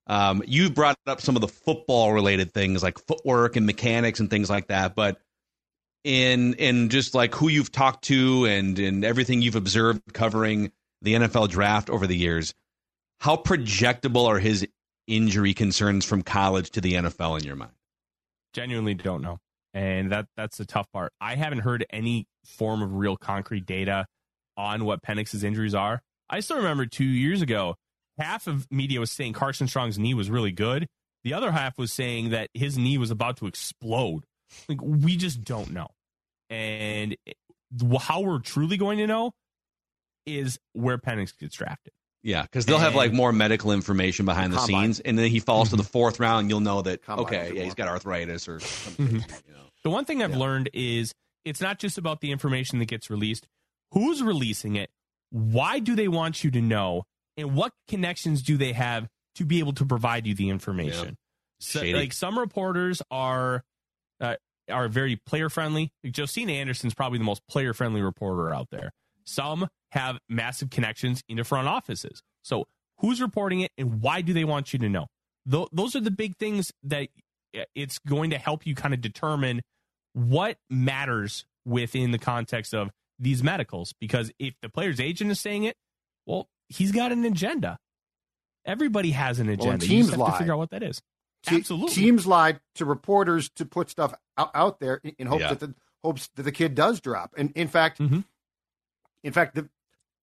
Um, 0.09 0.43
you 0.47 0.71
brought 0.71 0.97
up 1.07 1.21
some 1.21 1.37
of 1.37 1.43
the 1.43 1.49
football-related 1.49 2.53
things 2.53 2.83
like 2.83 2.99
footwork 2.99 3.57
and 3.57 3.67
mechanics 3.67 4.21
and 4.21 4.31
things 4.31 4.49
like 4.51 4.69
that, 4.69 4.95
but 4.95 5.21
in 6.05 6.55
in 6.55 6.89
just 6.89 7.15
like 7.15 7.35
who 7.35 7.49
you've 7.49 7.73
talked 7.73 8.05
to 8.05 8.45
and 8.45 8.79
and 8.79 9.05
everything 9.05 9.43
you've 9.43 9.57
observed 9.57 10.01
covering 10.13 10.71
the 11.03 11.15
NFL 11.15 11.49
draft 11.49 11.91
over 11.91 12.07
the 12.07 12.17
years, 12.17 12.55
how 13.19 13.37
projectable 13.37 14.27
are 14.27 14.39
his 14.39 14.67
injury 15.09 15.53
concerns 15.53 16.05
from 16.05 16.23
college 16.23 16.71
to 16.71 16.81
the 16.81 16.95
NFL 16.95 17.39
in 17.41 17.45
your 17.45 17.57
mind? 17.57 17.73
Genuinely 18.57 18.95
don't 18.95 19.23
know. 19.23 19.39
And 19.75 20.11
that 20.11 20.27
that's 20.37 20.57
the 20.57 20.65
tough 20.65 20.91
part. 20.91 21.13
I 21.21 21.35
haven't 21.35 21.59
heard 21.59 21.85
any 21.91 22.27
form 22.45 22.83
of 22.83 22.95
real 22.95 23.17
concrete 23.17 23.67
data 23.67 24.07
on 24.57 24.87
what 24.87 25.03
Penix's 25.03 25.45
injuries 25.45 25.75
are. 25.75 26.01
I 26.31 26.41
still 26.41 26.57
remember 26.57 26.87
two 26.87 27.05
years 27.05 27.43
ago, 27.43 27.77
half 28.19 28.47
of 28.47 28.67
media 28.71 28.99
was 28.99 29.13
saying 29.13 29.35
Carson 29.35 29.69
Strong's 29.69 29.99
knee 29.99 30.15
was 30.15 30.31
really 30.31 30.53
good. 30.53 30.89
The 31.25 31.35
other 31.35 31.53
half 31.53 31.77
was 31.77 31.93
saying 31.93 32.31
that 32.31 32.49
his 32.55 32.79
knee 32.79 32.97
was 32.97 33.11
about 33.11 33.37
to 33.39 33.47
explode. 33.47 34.25
Like 34.69 34.81
we 34.81 35.17
just 35.17 35.45
don't 35.45 35.73
know. 35.73 35.89
And 36.49 37.17
how 38.01 38.23
we're 38.23 38.39
truly 38.39 38.79
going 38.79 38.99
to 38.99 39.07
know 39.07 39.33
is 40.25 40.59
where 40.73 40.97
Penix 40.97 41.37
gets 41.39 41.57
drafted. 41.57 41.93
Yeah, 42.27 42.43
because 42.43 42.67
they'll 42.67 42.79
have 42.79 42.97
like 42.97 43.13
more 43.13 43.31
medical 43.31 43.71
information 43.71 44.25
behind 44.25 44.53
the, 44.53 44.57
the 44.57 44.63
scenes, 44.63 44.99
and 44.99 45.17
then 45.17 45.31
he 45.31 45.39
falls 45.39 45.71
to 45.71 45.77
the 45.77 45.85
mm-hmm. 45.85 45.93
fourth 45.93 46.19
round. 46.19 46.51
You'll 46.51 46.59
know 46.59 46.83
that 46.83 47.05
combine 47.05 47.25
okay, 47.27 47.53
yeah, 47.55 47.63
he's 47.63 47.75
got 47.75 47.87
arthritis 47.87 48.49
or 48.49 48.59
something. 48.59 49.07
Mm-hmm. 49.07 49.17
You 49.47 49.55
know. 49.55 49.61
The 49.85 49.91
one 49.91 50.05
thing 50.05 50.25
I've 50.25 50.33
yeah. 50.33 50.39
learned 50.39 50.71
is 50.75 51.15
it's 51.45 51.61
not 51.61 51.79
just 51.79 51.99
about 51.99 52.21
the 52.21 52.33
information 52.33 52.81
that 52.81 52.87
gets 52.87 53.11
released. 53.11 53.47
Who's 53.93 54.25
releasing 54.25 54.75
it? 54.75 54.91
Why 55.31 55.79
do 55.79 55.95
they 55.95 56.09
want 56.09 56.43
you 56.43 56.51
to 56.51 56.61
know? 56.61 57.05
And 57.37 57.55
what 57.55 57.73
connections 57.87 58.43
do 58.43 58.57
they 58.57 58.73
have 58.73 59.07
to 59.37 59.45
be 59.45 59.61
able 59.61 59.75
to 59.75 59.87
provide 59.87 60.27
you 60.27 60.35
the 60.35 60.51
information? 60.51 61.11
Yeah. 61.11 61.13
So, 61.61 61.83
like 61.83 62.13
some 62.13 62.37
reporters 62.37 63.03
are 63.09 63.63
uh, 64.21 64.35
are 64.69 64.89
very 64.89 65.15
player 65.15 65.49
friendly. 65.49 65.93
Like 66.03 66.13
Josina 66.13 66.55
Anderson's 66.55 66.93
probably 66.93 67.19
the 67.19 67.25
most 67.25 67.47
player 67.47 67.73
friendly 67.73 68.03
reporter 68.03 68.53
out 68.53 68.71
there. 68.73 68.91
Some 69.23 69.69
have 69.97 70.19
massive 70.29 70.71
connections 70.71 71.23
into 71.29 71.45
front 71.45 71.69
offices. 71.69 72.23
So 72.43 72.67
who's 72.99 73.21
reporting 73.21 73.61
it 73.61 73.73
and 73.77 74.01
why 74.01 74.21
do 74.21 74.33
they 74.33 74.45
want 74.45 74.73
you 74.73 74.79
to 74.81 74.89
know? 74.89 75.07
Th- 75.51 75.69
those 75.73 75.97
are 75.97 76.01
the 76.01 76.11
big 76.11 76.37
things 76.37 76.73
that 76.85 77.09
it's 77.75 77.99
going 77.99 78.31
to 78.31 78.39
help 78.39 78.67
you 78.67 78.75
kind 78.75 78.93
of 78.95 79.01
determine 79.01 79.63
what 80.13 80.59
matters 80.71 81.45
within 81.65 82.11
the 82.11 82.19
context 82.19 82.75
of 82.75 82.91
these 83.19 83.43
medicals. 83.43 83.93
Because 84.01 84.31
if 84.39 84.55
the 84.63 84.69
player's 84.69 85.01
agent 85.01 85.31
is 85.31 85.41
saying 85.41 85.65
it, 85.65 85.77
well, 86.27 86.49
he's 86.69 86.93
got 86.93 87.13
an 87.13 87.25
agenda. 87.25 87.79
Everybody 88.65 89.13
has 89.13 89.39
an 89.39 89.49
agenda. 89.49 89.65
Well, 89.65 89.73
and 89.75 89.83
you 89.83 89.89
teams 89.89 90.07
just 90.11 90.19
have 90.21 90.33
to 90.33 90.39
figure 90.39 90.53
out 90.55 90.59
what 90.59 90.71
that 90.71 90.83
is. 90.83 91.01
Te- 91.45 91.57
Absolutely. 91.57 91.95
Teams 91.95 92.27
lie 92.27 92.59
to 92.75 92.85
reporters 92.85 93.49
to 93.51 93.65
put 93.65 93.89
stuff 93.91 94.13
out, 94.37 94.51
out 94.55 94.81
there 94.81 95.01
in, 95.05 95.15
in 95.19 95.27
hopes 95.29 95.43
Yeah. 95.43 95.55
that 95.55 95.61
the 95.61 95.75
hopes 96.03 96.29
that 96.35 96.43
the 96.43 96.53
kid 96.53 96.75
does 96.75 97.01
drop. 97.01 97.33
And 97.37 97.53
in 97.55 97.69
fact, 97.69 97.99
Mhm. 98.01 98.25
in 99.23 99.33
fact, 99.33 99.55
the 99.55 99.69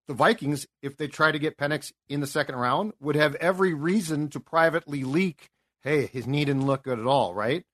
the 0.06 0.14
Vikings, 0.14 0.66
if 0.82 0.96
they 0.96 1.08
try 1.08 1.32
to 1.32 1.38
get 1.38 1.56
Penix 1.56 1.92
in 2.08 2.20
the 2.20 2.26
second 2.26 2.56
round, 2.56 2.92
would 3.00 3.16
have 3.16 3.34
every 3.36 3.72
reason 3.74 4.28
to 4.30 4.40
privately 4.40 5.04
leak, 5.04 5.50
"Hey, 5.82 6.06
his 6.06 6.26
knee 6.26 6.44
didn't 6.44 6.66
look 6.66 6.84
good 6.84 6.98
at 6.98 7.06
all, 7.06 7.34
right? 7.34 7.64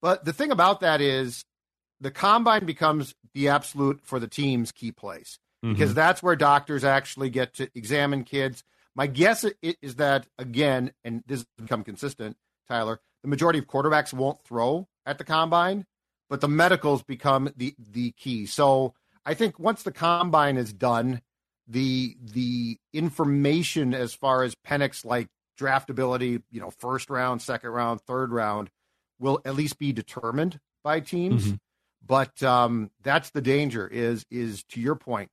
But 0.00 0.24
the 0.24 0.32
thing 0.32 0.50
about 0.50 0.80
that 0.80 1.00
is, 1.00 1.44
the 2.00 2.10
combine 2.10 2.66
becomes 2.66 3.14
the 3.34 3.48
absolute 3.48 4.00
for 4.02 4.18
the 4.18 4.26
team's 4.28 4.72
key 4.72 4.90
place 4.90 5.38
Mhm. 5.64 5.74
because 5.74 5.94
that's 5.94 6.22
where 6.22 6.34
doctors 6.34 6.82
actually 6.82 7.30
get 7.30 7.54
to 7.54 7.70
examine 7.74 8.24
kids. 8.24 8.64
My 8.94 9.06
guess 9.06 9.44
is 9.62 9.94
that 9.96 10.26
again, 10.38 10.92
and 11.04 11.22
this 11.26 11.40
has 11.40 11.46
become 11.56 11.84
consistent, 11.84 12.36
Tyler. 12.68 13.00
The 13.22 13.28
majority 13.28 13.60
of 13.60 13.66
quarterbacks 13.66 14.12
won't 14.12 14.42
throw 14.42 14.88
at 15.06 15.18
the 15.18 15.24
combine, 15.24 15.86
but 16.28 16.40
the 16.40 16.48
medicals 16.48 17.02
become 17.02 17.50
the 17.56 17.74
the 17.78 18.10
key. 18.12 18.46
So 18.46 18.94
I 19.24 19.34
think 19.34 19.58
once 19.58 19.84
the 19.84 19.92
combine 19.92 20.56
is 20.56 20.72
done, 20.72 21.22
the 21.66 22.16
the 22.20 22.78
information 22.92 23.94
as 23.94 24.14
far 24.14 24.42
as 24.42 24.54
Penix 24.66 25.04
like 25.04 25.28
draftability, 25.58 26.42
you 26.50 26.60
know, 26.60 26.70
first 26.70 27.10
round, 27.10 27.42
second 27.42 27.70
round, 27.70 28.00
third 28.00 28.32
round, 28.32 28.70
will 29.18 29.40
at 29.44 29.54
least 29.54 29.78
be 29.78 29.92
determined 29.92 30.58
by 30.82 31.00
teams. 31.00 31.52
Mhm. 31.52 31.58
But 32.04 32.42
um, 32.42 32.90
that's 33.02 33.30
the 33.30 33.40
danger. 33.40 33.86
Is 33.86 34.26
is 34.30 34.64
to 34.70 34.80
your 34.80 34.96
point, 34.96 35.30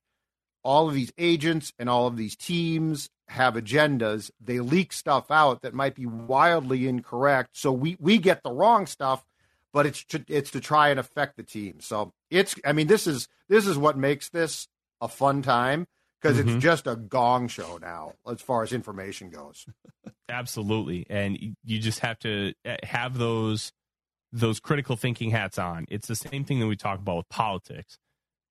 all 0.62 0.88
of 0.88 0.94
these 0.94 1.12
agents 1.18 1.72
and 1.78 1.88
all 1.88 2.06
of 2.06 2.16
these 2.16 2.36
teams 2.36 3.10
have 3.28 3.54
agendas. 3.54 4.30
They 4.40 4.60
leak 4.60 4.92
stuff 4.92 5.30
out 5.30 5.62
that 5.62 5.74
might 5.74 5.94
be 5.94 6.06
wildly 6.06 6.86
incorrect. 6.86 7.50
So 7.54 7.72
we 7.72 7.96
we 7.98 8.18
get 8.18 8.42
the 8.42 8.52
wrong 8.52 8.86
stuff, 8.86 9.24
but 9.72 9.86
it's 9.86 10.04
to, 10.06 10.24
it's 10.28 10.50
to 10.52 10.60
try 10.60 10.90
and 10.90 11.00
affect 11.00 11.36
the 11.36 11.42
team. 11.42 11.80
So 11.80 12.12
it's 12.30 12.54
I 12.64 12.72
mean 12.72 12.86
this 12.86 13.06
is 13.08 13.26
this 13.48 13.66
is 13.66 13.76
what 13.76 13.98
makes 13.98 14.28
this 14.28 14.68
a 15.00 15.08
fun 15.08 15.42
time 15.42 15.86
because 16.20 16.38
Mhm. 16.38 16.54
it's 16.56 16.62
just 16.62 16.86
a 16.86 16.96
gong 16.96 17.48
show 17.48 17.78
now 17.78 18.14
as 18.30 18.40
far 18.40 18.62
as 18.62 18.72
information 18.72 19.30
goes. 19.30 19.66
Absolutely, 20.28 21.06
and 21.10 21.38
you 21.64 21.78
just 21.78 22.00
have 22.00 22.18
to 22.20 22.52
uh, 22.64 22.76
have 22.82 23.18
those 23.18 23.72
those 24.32 24.60
critical 24.60 24.96
thinking 24.96 25.30
hats 25.30 25.58
on. 25.58 25.86
It's 25.88 26.06
the 26.06 26.14
same 26.14 26.44
thing 26.44 26.60
that 26.60 26.68
we 26.68 26.76
talk 26.76 27.00
about 27.00 27.16
with 27.16 27.28
politics. 27.30 27.98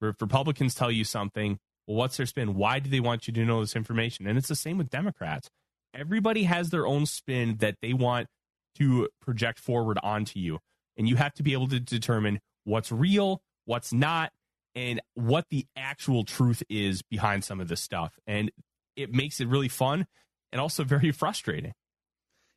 If 0.02 0.20
Republicans 0.22 0.76
tell 0.76 0.92
you 0.92 1.06
something, 1.06 1.58
well, 1.88 1.96
what's 1.98 2.18
their 2.18 2.26
spin? 2.26 2.56
Why 2.56 2.80
do 2.80 2.90
they 2.90 3.00
want 3.00 3.28
you 3.28 3.34
to 3.34 3.46
know 3.46 3.62
this 3.62 3.78
information? 3.78 4.28
And 4.28 4.38
it's 4.38 4.50
the 4.50 4.56
same 4.58 4.78
with 4.78 4.90
Democrats. 4.90 5.50
Everybody 5.94 6.44
has 6.44 6.70
their 6.70 6.86
own 6.86 7.06
spin 7.06 7.58
that 7.58 7.76
they 7.82 7.94
want 7.94 8.28
to 8.76 9.08
project 9.22 9.58
forward 9.60 9.98
onto 10.04 10.38
you, 10.40 10.60
and 10.98 11.08
you 11.08 11.16
have 11.16 11.34
to 11.36 11.44
be 11.44 11.54
able 11.54 11.68
to 11.70 11.80
determine 11.80 12.40
what's 12.66 12.92
real, 12.92 13.42
what's 13.66 13.94
not, 13.94 14.32
and 14.76 15.02
what 15.16 15.46
the 15.50 15.66
actual 15.76 16.24
truth 16.24 16.64
is 16.70 17.02
behind 17.02 17.44
some 17.44 17.60
of 17.60 17.68
this 17.68 17.82
stuff. 17.82 18.18
And 18.28 18.52
it 18.96 19.14
makes 19.14 19.40
it 19.40 19.48
really 19.48 19.70
fun 19.70 20.08
and 20.52 20.62
also 20.62 20.84
very 20.84 21.12
frustrating. 21.12 21.74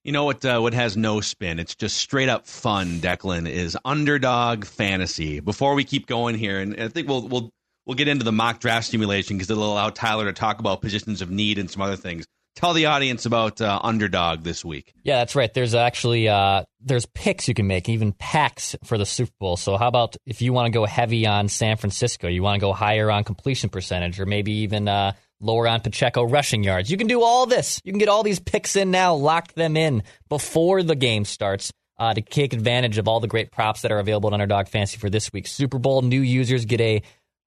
You 0.05 0.11
know 0.11 0.25
what? 0.25 0.45
Uh, 0.45 0.59
what 0.59 0.75
has 0.75 0.97
no 0.97 1.21
spin? 1.21 1.61
It's 1.61 1.77
just 1.77 1.97
straight 1.97 2.29
up 2.29 2.49
fun. 2.49 2.99
Declan 2.99 3.49
is 3.49 3.79
underdog 3.85 4.65
fantasy. 4.65 5.39
Before 5.39 5.75
we 5.75 5.85
keep 5.85 6.09
going 6.09 6.35
here, 6.35 6.59
and 6.59 6.81
I 6.81 6.89
think 6.89 7.07
we'll 7.07 7.29
we'll 7.29 7.51
we'll 7.87 7.95
get 7.95 8.09
into 8.09 8.25
the 8.25 8.33
mock 8.33 8.59
draft 8.59 8.89
simulation 8.89 9.37
because 9.37 9.49
it'll 9.49 9.73
allow 9.73 9.91
Tyler 9.91 10.25
to 10.25 10.33
talk 10.33 10.59
about 10.59 10.81
positions 10.81 11.23
of 11.23 11.31
need 11.31 11.57
and 11.59 11.71
some 11.71 11.83
other 11.83 11.95
things. 11.95 12.27
Tell 12.55 12.75
the 12.75 12.87
audience 12.87 13.25
about 13.25 13.61
uh, 13.63 13.81
underdog 13.83 14.43
this 14.43 14.63
week. 14.63 14.93
Yeah, 15.03 15.19
that's 15.19 15.35
right. 15.35 15.53
There's 15.53 15.75
actually 15.75 16.29
uh, 16.29 16.65
there's 16.81 17.07
picks 17.07 17.49
you 17.49 17.55
can 17.55 17.67
make, 17.67 17.89
even 17.89 18.13
packs 18.13 18.77
for 18.85 18.99
the 18.99 19.07
Super 19.07 19.33
Bowl. 19.41 19.57
So 19.57 19.79
how 19.79 19.89
about 19.89 20.17
if 20.27 20.43
you 20.43 20.53
want 20.53 20.67
to 20.67 20.71
go 20.71 20.85
heavy 20.85 21.27
on 21.27 21.49
San 21.49 21.79
Francisco, 21.79 22.29
you 22.29 22.43
want 22.43 22.57
to 22.57 22.61
go 22.61 22.75
higher 22.75 23.11
on 23.11 23.25
completion 23.25 23.71
percentage, 23.71 24.21
or 24.21 24.27
maybe 24.27 24.53
even 24.53 24.87
uh, 24.87 25.13
lower 25.41 25.67
on 25.67 25.81
Pacheco 25.81 26.25
rushing 26.25 26.63
yards. 26.63 26.91
You 26.91 26.99
can 26.99 27.07
do 27.07 27.23
all 27.23 27.47
this. 27.47 27.81
You 27.85 27.93
can 27.93 27.99
get 27.99 28.11
all 28.11 28.23
these 28.23 28.39
picks 28.39 28.77
in 28.77 28.91
now, 28.91 29.15
lock 29.15 29.55
them 29.55 29.77
in 29.77 30.03
before 30.29 30.83
the 30.83 30.97
game 30.97 31.25
starts. 31.25 31.73
Uh, 31.99 32.13
to 32.15 32.21
take 32.21 32.53
advantage 32.53 32.99
of 32.99 33.07
all 33.07 33.21
the 33.21 33.29
great 33.29 33.53
props 33.53 33.83
that 33.83 33.93
are 33.93 34.01
available 34.01 34.29
at 34.29 34.33
Underdog 34.33 34.67
Fantasy 34.67 34.97
for 34.97 35.09
this 35.09 35.33
week's 35.33 35.53
Super 35.53 35.79
Bowl. 35.79 36.03
New 36.03 36.23
users 36.23 36.65
get 36.65 36.81
a 36.81 37.03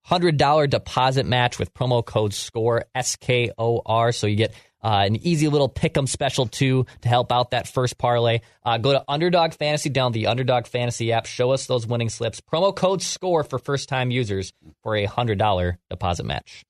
$100 0.08 0.70
deposit 0.70 1.26
match 1.26 1.60
with 1.60 1.74
promo 1.74 2.06
code 2.06 2.34
SCORE, 2.34 2.86
S 2.94 3.15
K 3.15 3.52
O 3.58 3.82
R. 3.86 4.12
So 4.12 4.28
you 4.28 4.36
get 4.36 4.54
uh, 4.86 5.04
an 5.04 5.15
easy 5.26 5.48
little 5.48 5.67
pick 5.67 5.98
'em 5.98 6.06
special 6.06 6.45
too 6.45 6.86
to 7.02 7.10
help 7.10 7.32
out 7.32 7.52
that 7.52 7.67
first 7.67 7.98
parlay. 7.98 8.41
Uh, 8.63 8.78
go 8.78 8.93
to 8.93 9.04
Underdog 9.08 9.54
Fantasy, 9.54 9.89
down 9.89 10.12
the 10.12 10.28
Underdog 10.28 10.67
Fantasy 10.67 11.12
app. 11.12 11.26
Show 11.26 11.52
us 11.52 11.65
those 11.65 11.88
winning 11.88 12.10
slips. 12.10 12.39
Promo 12.39 12.74
code 12.74 13.02
SCORE 13.02 13.43
for 13.43 13.58
first 13.58 13.89
time 13.89 14.12
users 14.12 14.54
for 14.84 14.95
a 14.95 15.08
$100 15.08 15.78
deposit 15.89 16.26
match. 16.26 16.63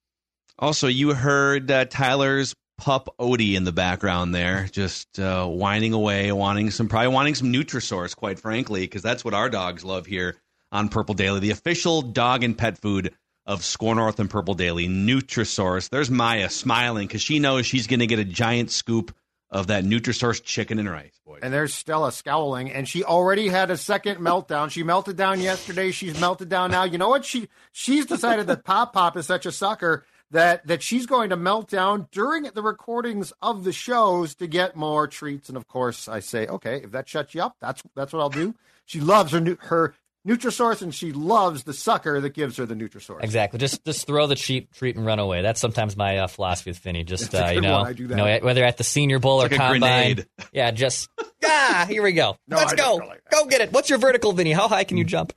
Also, 0.57 0.87
you 0.87 1.13
heard 1.13 1.69
uh, 1.69 1.83
Tyler's 1.83 2.55
pup 2.77 3.13
Odie 3.19 3.55
in 3.55 3.65
the 3.65 3.73
background 3.73 4.33
there, 4.33 4.69
just 4.71 5.19
uh, 5.19 5.45
whining 5.45 5.91
away, 5.91 6.31
wanting 6.31 6.71
some, 6.71 6.87
probably 6.87 7.09
wanting 7.09 7.35
some 7.35 7.51
Nutrisource, 7.51 8.15
quite 8.15 8.39
frankly, 8.39 8.81
because 8.81 9.01
that's 9.01 9.25
what 9.25 9.33
our 9.33 9.49
dogs 9.49 9.83
love 9.83 10.05
here 10.05 10.37
on 10.71 10.87
Purple 10.87 11.15
Daily, 11.15 11.41
the 11.41 11.51
official 11.51 12.01
dog 12.01 12.43
and 12.43 12.57
pet 12.57 12.77
food 12.77 13.13
of 13.45 13.63
Score 13.63 13.95
North 13.95 14.19
and 14.19 14.29
Purple 14.29 14.53
Daily, 14.53 14.87
Nutrisource. 14.87 15.89
There's 15.89 16.09
Maya 16.09 16.49
smiling 16.49 17.07
because 17.07 17.21
she 17.21 17.39
knows 17.39 17.65
she's 17.65 17.87
going 17.87 17.99
to 17.99 18.07
get 18.07 18.19
a 18.19 18.25
giant 18.25 18.71
scoop 18.71 19.15
of 19.49 19.67
that 19.67 19.83
Nutrisource 19.83 20.43
chicken 20.43 20.79
and 20.79 20.89
rice, 20.89 21.19
boys. 21.25 21.39
And 21.43 21.53
there's 21.53 21.73
Stella 21.73 22.11
scowling, 22.11 22.71
and 22.71 22.87
she 22.87 23.03
already 23.03 23.47
had 23.47 23.71
a 23.71 23.77
second 23.77 24.17
meltdown. 24.17 24.71
She 24.71 24.83
melted 24.83 25.15
down 25.15 25.39
yesterday. 25.39 25.91
She's 25.91 26.19
melted 26.19 26.49
down 26.49 26.71
now. 26.71 26.83
You 26.83 26.97
know 26.97 27.09
what? 27.09 27.25
She 27.25 27.47
she's 27.71 28.05
decided 28.05 28.47
that 28.47 28.63
Pop 28.63 28.93
Pop 28.93 29.15
is 29.15 29.27
such 29.27 29.45
a 29.45 29.51
sucker 29.51 30.03
that 30.31 30.65
that 30.67 30.81
she's 30.81 31.05
going 31.05 31.29
to 31.29 31.35
melt 31.35 31.69
down 31.69 32.07
during 32.11 32.43
the 32.43 32.63
recordings 32.63 33.31
of 33.41 33.63
the 33.63 33.71
shows 33.71 34.35
to 34.35 34.47
get 34.47 34.75
more 34.75 35.07
treats. 35.07 35.47
And 35.47 35.57
of 35.57 35.67
course, 35.67 36.07
I 36.07 36.19
say, 36.19 36.47
okay, 36.47 36.81
if 36.83 36.91
that 36.91 37.07
shuts 37.07 37.35
you 37.35 37.43
up, 37.43 37.55
that's 37.61 37.83
that's 37.95 38.11
what 38.11 38.21
I'll 38.21 38.29
do. 38.29 38.55
She 38.85 38.99
loves 38.99 39.31
her 39.31 39.39
new, 39.39 39.57
her 39.61 39.93
Nutrisource, 40.25 40.81
and 40.81 40.93
she 40.93 41.11
loves 41.11 41.63
the 41.63 41.73
sucker 41.73 42.19
that 42.21 42.33
gives 42.33 42.57
her 42.57 42.65
the 42.65 42.73
Nutrisource. 42.73 43.23
Exactly. 43.23 43.59
Just 43.59 43.85
just 43.85 44.07
throw 44.07 44.25
the 44.27 44.35
cheap 44.35 44.73
treat 44.73 44.95
and 44.95 45.05
run 45.05 45.19
away. 45.19 45.41
That's 45.43 45.61
sometimes 45.61 45.95
my 45.95 46.17
uh, 46.17 46.27
philosophy 46.27 46.71
with 46.71 46.79
Finney. 46.79 47.03
Just 47.03 47.33
uh, 47.35 47.51
you 47.53 47.61
know, 47.61 47.77
one. 47.79 47.87
I 47.87 47.93
do 47.93 48.03
you 48.03 48.09
know, 48.15 48.39
whether 48.41 48.63
at 48.65 48.77
the 48.77 48.83
Senior 48.83 49.19
Bowl 49.19 49.41
It's 49.41 49.53
or 49.53 49.57
like 49.57 49.71
combine. 49.71 50.15
grenade. 50.15 50.25
Yeah, 50.51 50.71
just 50.71 51.09
ah, 51.43 51.85
here 51.87 52.01
we 52.01 52.13
go. 52.13 52.37
No, 52.47 52.57
Let's 52.57 52.73
I 52.73 52.75
go. 52.75 52.97
really. 52.99 53.17
Go 53.31 53.45
get 53.45 53.61
it. 53.61 53.71
What's 53.71 53.89
your 53.89 53.99
vertical, 53.99 54.33
Vinny? 54.33 54.51
How 54.53 54.67
high 54.67 54.83
can 54.83 54.97
you 54.97 55.03
jump? 55.03 55.33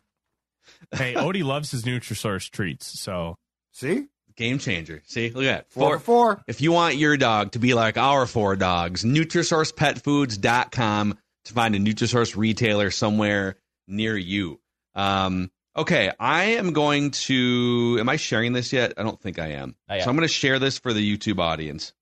Hey, 0.93 1.15
Odie 1.15 1.45
loves 1.45 1.71
his 1.71 1.85
Nutrisource 1.85 2.51
treats, 2.51 2.99
so 3.01 3.37
See, 3.73 4.07
Game 4.37 4.59
changer. 4.59 5.03
See, 5.07 5.31
look 5.31 5.45
at 5.45 5.69
that. 5.69 5.73
four 5.73 5.99
four. 5.99 6.41
If 6.47 6.61
you 6.61 6.73
want 6.73 6.97
your 6.97 7.17
dog 7.17 7.53
to 7.53 7.59
be 7.59 7.75
like 7.75 7.97
our 7.99 8.27
four 8.27 8.57
dogs, 8.57 9.05
NutrisourcePetFoods.com 9.05 11.19
to 11.45 11.53
find 11.53 11.75
a 11.75 11.79
Nutrisource 11.79 12.37
retailer 12.37 12.91
somewhere 12.91 13.57
near 13.87 14.17
you. 14.17 14.61
Um, 14.99 15.51
okay, 15.77 16.13
I 16.19 16.45
am 16.45 16.73
going 16.73 17.13
to. 17.13 17.97
Am 18.01 18.09
I 18.09 18.17
sharing 18.17 18.53
this 18.53 18.73
yet? 18.73 18.95
I 18.97 19.05
don't 19.05 19.21
think 19.21 19.39
I 19.39 19.53
am. 19.53 19.77
Not 19.89 19.97
yet. 19.97 20.05
So 20.05 20.11
I'm 20.11 20.17
going 20.17 20.27
to 20.29 20.33
share 20.35 20.59
this 20.59 20.79
for 20.79 20.93
the 20.93 21.17
YouTube 21.17 21.39
audience. 21.39 21.93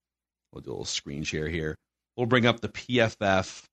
We'll 0.53 0.63
do 0.63 0.71
a 0.71 0.73
little 0.73 0.85
screen 0.87 1.23
share 1.23 1.49
here. 1.49 1.77
We'll 2.17 2.27
bring 2.27 2.47
up 2.47 2.61
the 2.61 2.71
PFF 2.71 3.65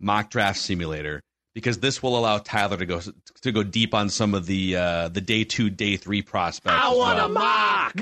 mock 0.00 0.30
draft 0.30 0.58
simulator 0.58 1.20
because 1.54 1.78
this 1.78 2.02
will 2.02 2.18
allow 2.18 2.38
Tyler 2.38 2.76
to 2.76 2.86
go 2.86 3.00
to 3.42 3.52
go 3.52 3.62
deep 3.62 3.94
on 3.94 4.08
some 4.08 4.34
of 4.34 4.46
the 4.46 4.76
uh, 4.76 5.08
the 5.08 5.20
day 5.20 5.44
two, 5.44 5.70
day 5.70 5.96
three 5.96 6.22
prospects. 6.22 6.76
I 6.76 6.92
want 6.94 7.20
a 7.20 7.28
mock. 7.28 7.94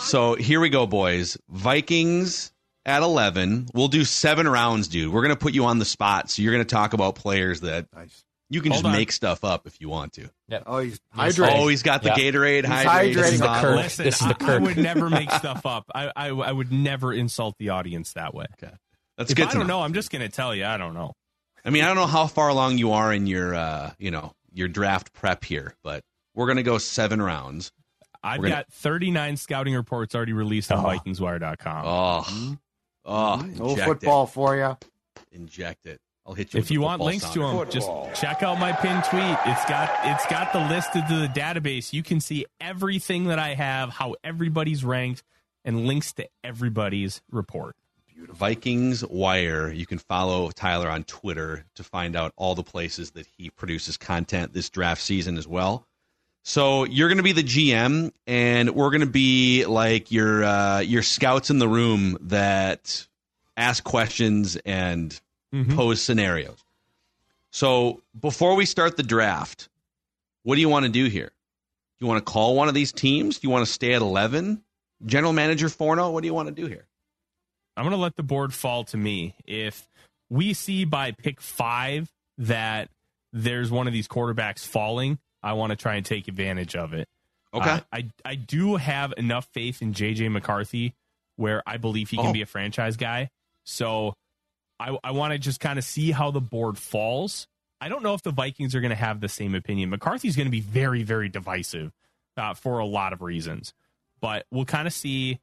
So 0.00 0.34
here 0.34 0.60
we 0.60 0.68
go, 0.68 0.86
boys. 0.86 1.36
Vikings 1.48 2.51
at 2.84 3.02
11. 3.02 3.68
We'll 3.74 3.88
do 3.88 4.04
seven 4.04 4.48
rounds, 4.48 4.88
dude. 4.88 5.12
We're 5.12 5.22
going 5.22 5.34
to 5.34 5.38
put 5.40 5.54
you 5.54 5.64
on 5.66 5.78
the 5.78 5.84
spot. 5.84 6.30
So 6.30 6.42
you're 6.42 6.52
going 6.52 6.64
to 6.64 6.74
talk 6.74 6.92
about 6.94 7.14
players 7.14 7.60
that 7.60 7.86
Nice. 7.94 8.24
you 8.50 8.60
can 8.60 8.72
Hold 8.72 8.82
just 8.84 8.92
on. 8.92 8.98
make 8.98 9.12
stuff 9.12 9.44
up 9.44 9.66
if 9.66 9.80
you 9.80 9.88
want 9.88 10.14
to. 10.14 10.28
Oh, 10.66 10.78
he's 10.78 11.00
Yes. 11.16 11.36
hydrated. 11.38 11.52
Oh, 11.58 11.68
he's 11.68 11.82
got 11.82 12.02
the 12.02 12.08
Yeah. 12.10 12.16
Gatorade 12.32 12.64
He's 12.64 12.86
hydrated. 12.86 13.12
hydrating. 13.12 13.14
This 13.14 13.32
is 13.34 13.40
the. 13.40 13.46
Kirk. 13.46 13.76
listen, 13.76 14.04
This 14.04 14.20
is 14.20 14.26
the 14.28 14.36
I, 14.40 14.54
I 14.54 14.58
would 14.58 14.76
never 14.76 15.08
make 15.10 15.30
stuff 15.30 15.64
up. 15.66 15.84
I, 15.94 16.10
I 16.16 16.28
I 16.28 16.52
would 16.52 16.72
never 16.72 17.12
insult 17.12 17.56
the 17.58 17.70
audience 17.70 18.12
that 18.14 18.34
way. 18.34 18.46
Okay. 18.62 18.72
That's 19.16 19.30
If 19.30 19.36
good 19.36 19.48
I 19.48 19.52
don't 19.52 19.66
know. 19.66 19.78
know, 19.78 19.82
I'm 19.82 19.94
just 19.94 20.10
going 20.10 20.22
to 20.22 20.28
tell 20.28 20.54
you. 20.54 20.64
I 20.64 20.76
don't 20.76 20.94
know. 20.94 21.12
I 21.64 21.70
mean, 21.70 21.84
I 21.84 21.86
don't 21.86 21.96
know 21.96 22.06
how 22.06 22.26
far 22.26 22.48
along 22.48 22.78
you 22.78 22.92
are 22.92 23.12
in 23.12 23.26
your, 23.26 23.54
uh, 23.54 23.92
you 23.98 24.10
know, 24.10 24.32
your 24.52 24.66
draft 24.68 25.12
prep 25.12 25.44
here, 25.44 25.74
but 25.84 26.02
we're 26.34 26.46
going 26.46 26.56
to 26.56 26.62
go 26.64 26.78
seven 26.78 27.22
rounds. 27.22 27.70
I've 28.24 28.38
gonna- 28.40 28.50
got 28.54 28.72
39 28.72 29.36
scouting 29.36 29.74
reports 29.74 30.14
already 30.14 30.32
released 30.32 30.72
on 30.72 30.84
Oh. 30.84 30.88
VikingsWire.com. 30.88 31.84
Oh, 31.86 32.56
oh, 33.04 33.36
no 33.36 33.70
inject 33.70 33.88
football 33.88 34.26
for 34.26 34.56
you. 34.56 34.76
Inject 35.32 35.86
it. 35.86 36.00
I'll 36.24 36.34
hit 36.34 36.54
you. 36.54 36.60
if 36.60 36.70
you 36.70 36.80
want 36.80 37.02
links 37.02 37.24
sounder. 37.24 37.40
to 37.40 37.56
them, 37.64 37.70
just 37.70 38.20
check 38.20 38.42
out 38.42 38.60
my 38.60 38.70
pinned 38.72 39.02
tweet. 39.04 39.22
It's 39.46 39.64
got 39.64 39.90
it's 40.04 40.24
got 40.26 40.52
the 40.52 40.60
listed 40.60 41.06
to 41.08 41.16
the 41.16 41.26
database. 41.28 41.92
You 41.92 42.02
can 42.04 42.20
see 42.20 42.46
everything 42.60 43.24
that 43.24 43.38
I 43.40 43.54
have, 43.54 43.90
how 43.90 44.14
everybody's 44.22 44.84
ranked. 44.84 45.22
and 45.64 45.86
links 45.86 46.12
to 46.14 46.28
everybody's 46.42 47.22
report. 47.30 47.76
Vikings 48.28 49.04
Wire. 49.06 49.72
You 49.72 49.86
can 49.86 49.98
follow 49.98 50.50
Tyler 50.50 50.88
on 50.88 51.04
Twitter 51.04 51.64
to 51.74 51.82
find 51.84 52.14
out 52.16 52.32
all 52.36 52.54
the 52.54 52.62
places 52.62 53.12
that 53.12 53.26
he 53.26 53.50
produces 53.50 53.96
content 53.96 54.52
this 54.52 54.70
draft 54.70 55.02
season 55.02 55.36
as 55.38 55.46
well. 55.48 55.86
So 56.44 56.84
you're 56.84 57.08
going 57.08 57.18
to 57.18 57.22
be 57.22 57.32
the 57.32 57.42
GM, 57.44 58.10
and 58.26 58.70
we're 58.74 58.90
going 58.90 59.00
to 59.02 59.06
be 59.06 59.64
like 59.64 60.10
your 60.10 60.42
uh, 60.44 60.80
your 60.80 61.02
scouts 61.02 61.50
in 61.50 61.58
the 61.58 61.68
room 61.68 62.18
that 62.22 63.06
ask 63.56 63.84
questions 63.84 64.56
and 64.56 65.18
Mhm. 65.54 65.76
pose 65.76 66.00
scenarios. 66.02 66.58
So 67.50 68.02
before 68.18 68.54
we 68.56 68.64
start 68.64 68.96
the 68.96 69.02
draft, 69.02 69.68
what 70.42 70.54
do 70.54 70.60
you 70.62 70.68
want 70.70 70.84
to 70.86 70.88
do 70.90 71.04
here? 71.04 71.26
Do 71.28 72.04
you 72.04 72.06
want 72.06 72.24
to 72.24 72.32
call 72.32 72.56
one 72.56 72.68
of 72.68 72.74
these 72.74 72.90
teams? 72.90 73.38
Do 73.38 73.46
you 73.46 73.50
want 73.50 73.66
to 73.66 73.70
stay 73.72 73.92
at 73.92 74.00
eleven? 74.02 74.64
General 75.04 75.32
Manager 75.32 75.68
Forno, 75.68 76.10
what 76.10 76.22
do 76.22 76.26
you 76.26 76.34
want 76.34 76.48
to 76.48 76.54
do 76.54 76.66
here? 76.66 76.86
I'm 77.76 77.84
going 77.84 77.90
to 77.96 78.00
let 78.02 78.16
the 78.16 78.22
board 78.22 78.52
fall 78.54 78.84
to 78.84 78.96
me. 78.96 79.34
If 79.46 79.86
we 80.30 80.54
see 80.54 80.84
by 80.84 81.10
pick 81.12 81.40
five 81.40 82.10
that 82.38 82.90
there's 83.32 83.70
one 83.70 83.86
of 83.86 83.92
these 83.92 84.08
quarterbacks 84.08 84.66
falling, 84.66 85.18
I 85.42 85.54
want 85.54 85.70
to 85.70 85.76
try 85.76 85.96
and 85.96 86.04
take 86.06 86.28
advantage 86.28 86.76
of 86.76 86.92
it. 86.94 87.08
Okay. 87.54 87.70
Uh, 87.70 87.80
I 87.92 88.06
I 88.24 88.34
do 88.34 88.76
have 88.76 89.12
enough 89.16 89.46
faith 89.52 89.82
in 89.82 89.92
JJ 89.92 90.30
McCarthy 90.30 90.94
where 91.36 91.62
I 91.66 91.76
believe 91.76 92.10
he 92.10 92.16
can 92.16 92.26
Oh. 92.26 92.32
be 92.32 92.42
a 92.42 92.46
franchise 92.46 92.96
guy. 92.96 93.30
So 93.64 94.14
I 94.80 94.96
I 95.04 95.10
want 95.12 95.32
to 95.32 95.38
just 95.38 95.60
kind 95.60 95.78
of 95.78 95.84
see 95.84 96.10
how 96.12 96.30
the 96.30 96.40
board 96.40 96.78
falls. 96.78 97.46
I 97.80 97.88
don't 97.88 98.02
know 98.02 98.14
if 98.14 98.22
the 98.22 98.30
Vikings 98.30 98.74
are 98.74 98.80
going 98.80 98.90
to 98.90 98.96
have 98.96 99.20
the 99.20 99.28
same 99.28 99.54
opinion. 99.54 99.90
McCarthy's 99.90 100.36
going 100.36 100.46
to 100.46 100.50
be 100.52 100.60
very 100.60 101.02
very 101.02 101.28
divisive 101.28 101.92
uh, 102.36 102.54
for 102.54 102.78
a 102.78 102.86
lot 102.86 103.12
of 103.12 103.20
reasons, 103.22 103.74
but 104.20 104.46
we'll 104.50 104.64
kind 104.64 104.86
of 104.86 104.92
see 104.94 105.40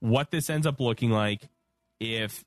what 0.00 0.30
this 0.30 0.50
ends 0.50 0.66
up 0.66 0.80
looking 0.80 1.10
like. 1.10 1.42
If 2.00 2.44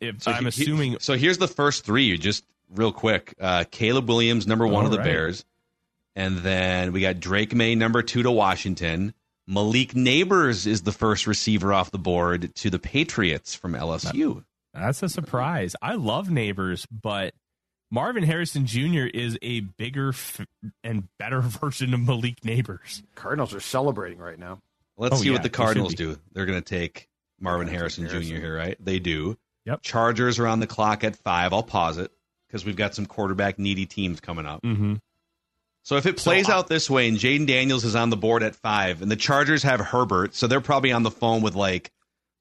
if 0.00 0.22
So 0.22 0.32
I'm 0.32 0.42
he- 0.42 0.48
assuming 0.48 0.98
so 1.00 1.14
here's 1.14 1.38
the 1.38 1.48
first 1.48 1.84
three, 1.84 2.16
just 2.18 2.44
real 2.74 2.92
quick. 2.92 3.34
Uh, 3.40 3.64
Caleb 3.70 4.08
Williams, 4.08 4.46
number 4.46 4.66
one 4.66 4.80
All 4.84 4.86
of 4.86 4.90
the 4.92 4.98
right. 4.98 5.04
Bears, 5.04 5.44
and 6.16 6.38
then 6.38 6.92
we 6.92 7.00
got 7.02 7.20
Drake 7.20 7.54
Maye, 7.54 7.76
number 7.76 8.02
two 8.02 8.24
to 8.24 8.30
Washington. 8.32 9.14
Malik 9.46 9.92
Nabers 9.92 10.66
is 10.66 10.82
the 10.82 10.90
first 10.90 11.28
receiver 11.28 11.72
off 11.72 11.92
the 11.92 11.98
board 11.98 12.52
to 12.56 12.70
the 12.70 12.80
Patriots 12.80 13.54
from 13.54 13.74
LSU. 13.74 14.42
That's 14.74 15.02
a 15.04 15.08
surprise. 15.08 15.76
I 15.80 15.94
love 15.94 16.26
Nabers, 16.26 16.84
but 16.90 17.32
Marvin 17.92 18.24
Harrison 18.24 18.66
Jr. 18.66 19.04
is 19.14 19.38
a 19.42 19.60
bigger 19.60 20.08
f- 20.08 20.44
and 20.82 21.04
better 21.20 21.40
version 21.42 21.94
of 21.94 22.00
Malik 22.00 22.40
Nabers. 22.40 23.02
Cardinals 23.14 23.54
are 23.54 23.60
celebrating 23.60 24.18
right 24.18 24.38
now. 24.38 24.60
Let's 24.98 25.14
Oh, 25.14 25.18
see 25.18 25.26
yeah, 25.26 25.34
what 25.34 25.42
the 25.44 25.50
Cardinals 25.50 25.94
do. 25.94 26.18
They're 26.32 26.46
going 26.46 26.60
to 26.60 26.68
take 26.68 27.08
Marvin 27.38 27.68
Harrison, 27.68 28.06
Harrison. 28.06 28.34
Jr. 28.34 28.40
here, 28.42 28.56
right? 28.56 28.76
They 28.84 28.98
do. 28.98 29.36
Yep. 29.66 29.82
Chargers 29.82 30.38
are 30.40 30.46
on 30.48 30.58
the 30.60 30.66
clock 30.66 31.04
at 31.04 31.14
five. 31.16 31.52
I'll 31.52 31.62
pause 31.62 31.98
it 31.98 32.10
because 32.48 32.64
we've 32.64 32.76
got 32.76 32.94
some 32.94 33.06
quarterback 33.06 33.58
needy 33.58 33.86
teams 33.86 34.20
coming 34.20 34.46
up. 34.46 34.62
Mm-hmm. 34.62 34.94
So 35.86 35.96
if 35.96 36.04
it 36.04 36.16
plays 36.16 36.48
I- 36.48 36.54
out 36.54 36.66
this 36.66 36.90
way 36.90 37.06
and 37.06 37.16
Jayden 37.16 37.46
Daniels 37.46 37.84
is 37.84 37.94
on 37.94 38.10
the 38.10 38.16
board 38.16 38.42
at 38.42 38.56
five 38.56 39.02
and 39.02 39.10
the 39.10 39.14
Chargers 39.14 39.62
have 39.62 39.78
Herbert, 39.78 40.34
so 40.34 40.48
they're 40.48 40.60
probably 40.60 40.90
on 40.90 41.04
the 41.04 41.12
phone 41.12 41.42
with 41.42 41.54
like 41.54 41.92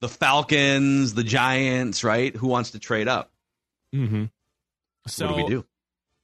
the 0.02 0.10
Falcons, 0.10 1.14
the 1.14 1.24
Giants, 1.24 2.04
right? 2.04 2.36
Who 2.36 2.48
wants 2.48 2.72
to 2.72 2.80
trade 2.80 3.08
up? 3.08 3.32
Mm-hmm. 3.94 4.26
So 5.06 5.28
what 5.28 5.38
do 5.38 5.44
we 5.44 5.50
do? 5.50 5.66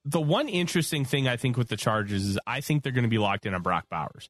the 0.03 0.19
one 0.19 0.49
interesting 0.49 1.05
thing 1.05 1.27
I 1.27 1.37
think 1.37 1.57
with 1.57 1.67
the 1.67 1.77
Chargers 1.77 2.25
is 2.25 2.39
I 2.47 2.59
think 2.59 2.81
they're 2.81 2.91
going 2.91 3.03
to 3.03 3.09
be 3.09 3.19
locked 3.19 3.45
in 3.45 3.53
on 3.53 3.61
Brock 3.61 3.85
Bowers. 3.87 4.27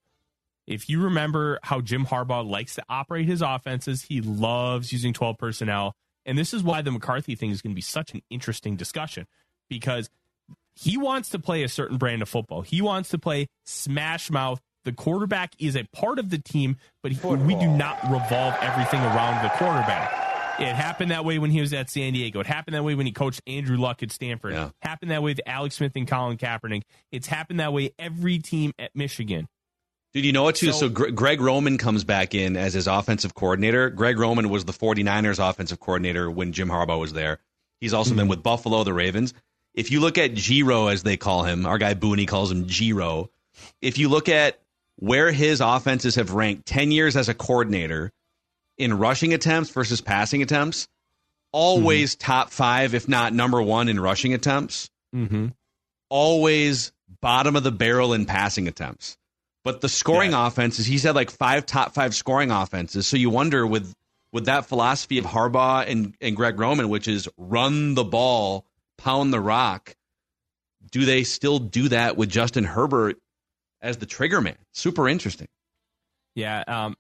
If 0.68 0.90
you 0.90 1.02
remember 1.02 1.60
how 1.64 1.80
Jim 1.80 2.06
Harbaugh 2.06 2.46
likes 2.46 2.76
to 2.76 2.84
operate 2.90 3.26
his 3.26 3.42
offenses, 3.42 4.02
he 4.04 4.20
loves 4.20 4.92
using 4.92 5.14
12 5.14 5.38
personnel. 5.38 5.96
And 6.26 6.38
this 6.38 6.54
is 6.54 6.62
why 6.62 6.82
the 6.82 6.92
McCarthy 6.92 7.36
thing 7.36 7.52
is 7.52 7.62
going 7.62 7.72
to 7.72 7.76
be 7.76 7.82
such 7.82 8.14
an 8.14 8.22
interesting 8.30 8.76
discussion 8.76 9.28
because 9.70 10.10
he 10.76 10.98
wants 10.98 11.30
to 11.30 11.40
play 11.40 11.64
a 11.64 11.70
certain 11.70 11.98
brand 11.98 12.22
of 12.22 12.30
football. 12.30 12.62
He 12.62 12.82
wants 12.82 13.10
to 13.10 13.18
play 13.18 13.48
smash 13.66 14.30
mouth. 14.30 14.62
The 14.84 14.92
quarterback 14.92 15.54
is 15.60 15.76
a 15.76 15.84
part 15.94 16.18
of 16.18 16.30
the 16.30 16.40
team, 16.40 16.78
but 17.04 17.12
he, 17.12 17.28
we 17.28 17.56
do 17.56 17.68
not 17.68 18.02
revolve 18.04 18.56
everything 18.62 19.02
around 19.02 19.44
the 19.44 19.50
quarterback. 19.50 20.12
It 20.60 20.76
happened 20.76 21.12
that 21.12 21.26
way 21.26 21.40
when 21.40 21.52
he 21.52 21.62
was 21.62 21.74
at 21.74 21.90
San 21.90 22.14
Diego. 22.14 22.40
It 22.40 22.48
happened 22.48 22.76
that 22.76 22.84
way 22.84 22.96
when 22.96 23.06
he 23.06 23.12
coached 23.12 23.42
Andrew 23.48 23.78
Luck 23.78 24.04
at 24.04 24.12
Stanford. 24.12 24.54
Yeah. 24.54 24.70
Happened 24.82 25.12
that 25.12 25.24
way 25.24 25.32
with 25.32 25.42
Alex 25.46 25.76
Smith 25.76 25.94
and 25.96 26.08
Colin 26.08 26.38
Kaepernick. 26.38 26.84
It's 27.12 27.28
happened 27.28 27.60
that 27.60 27.74
way 27.74 27.92
every 27.98 28.40
team 28.40 28.74
at 28.78 28.96
Michigan. 28.96 29.48
Dude, 30.14 30.26
you 30.26 30.34
know 30.34 30.44
what, 30.44 30.56
too? 30.56 30.72
So, 30.72 30.90
So- 30.90 30.90
Greg 30.90 31.42
Roman 31.42 31.78
comes 31.78 32.04
back 32.04 32.36
in 32.36 32.58
as 32.58 32.74
his 32.74 32.88
offensive 32.88 33.34
coordinator. 33.34 33.90
Greg 33.90 34.20
Roman 34.20 34.50
was 34.50 34.66
the 34.66 34.74
49ers 34.74 35.40
offensive 35.40 35.80
coordinator 35.80 36.30
when 36.30 36.52
Jim 36.52 36.70
Harbaugh 36.70 37.00
was 37.00 37.14
there. 37.14 37.40
He's 37.80 37.94
also 37.94 38.12
hmm. 38.12 38.18
been 38.18 38.28
with 38.28 38.44
Buffalo, 38.44 38.84
the 38.84 38.94
Ravens. 38.94 39.34
If 39.74 39.92
you 39.92 40.00
look 40.02 40.18
at 40.18 40.36
Giro, 40.36 40.88
as 40.88 41.04
they 41.04 41.18
call 41.18 41.44
him, 41.44 41.66
our 41.66 41.78
guy 41.78 41.94
Booney 41.94 42.28
calls 42.28 42.52
him 42.52 42.66
Giro. 42.66 43.30
If 43.82 43.98
you 43.98 44.10
look 44.10 44.28
at 44.30 44.60
where 44.98 45.32
his 45.32 45.62
offenses 45.62 46.16
have 46.16 46.32
ranked 46.34 46.66
10 46.66 46.92
years 46.92 47.16
as 47.16 47.30
a 47.30 47.34
coordinator 47.34 48.12
in 48.78 48.98
rushing 48.98 49.34
attempts 49.34 49.70
versus 49.70 50.02
passing 50.02 50.42
attempts, 50.42 50.88
always 51.52 52.16
top 52.16 52.50
five, 52.52 52.94
if 52.94 53.08
not 53.08 53.34
number 53.34 53.62
one 53.62 53.90
in 53.90 54.00
rushing 54.00 54.34
attempts 54.34 54.90
Mm-hmm. 55.16 55.48
always 56.10 56.92
bottom 57.20 57.56
of 57.56 57.64
the 57.64 57.72
barrel 57.72 58.14
in 58.14 58.26
passing 58.26 58.68
attempts. 58.68 59.18
But 59.64 59.82
the 59.82 59.90
scoring 59.90 60.34
offenses, 60.34 60.86
he's 60.86 61.04
had 61.04 61.16
like 61.16 61.30
five 61.30 61.66
top 61.66 61.94
five 61.94 62.16
scoring 62.16 62.50
offenses. 62.50 63.08
So 63.08 63.18
you 63.18 63.30
wonder 63.30 63.66
with 63.68 63.94
with 64.32 64.46
that 64.46 64.66
philosophy 64.66 65.18
of 65.18 65.26
Harbaugh 65.26 65.86
and, 65.88 66.16
and 66.22 66.36
Greg 66.36 66.58
Roman, 66.58 66.88
which 66.90 67.08
is 67.08 67.28
run 67.38 67.96
the 67.96 68.06
ball, 68.06 68.66
pound 69.04 69.34
the 69.34 69.40
rock, 69.40 69.96
do 70.92 71.06
they 71.06 71.24
still 71.24 71.60
do 71.60 71.90
that 71.90 72.18
with 72.18 72.30
Justin 72.30 72.64
Herbert 72.64 73.18
as 73.82 73.98
the 73.98 74.06
trigger 74.06 74.42
man? 74.42 74.58
Super 74.74 75.08
interesting. 75.08 75.48
Yeah. 76.36 76.64
Um, 76.68 76.96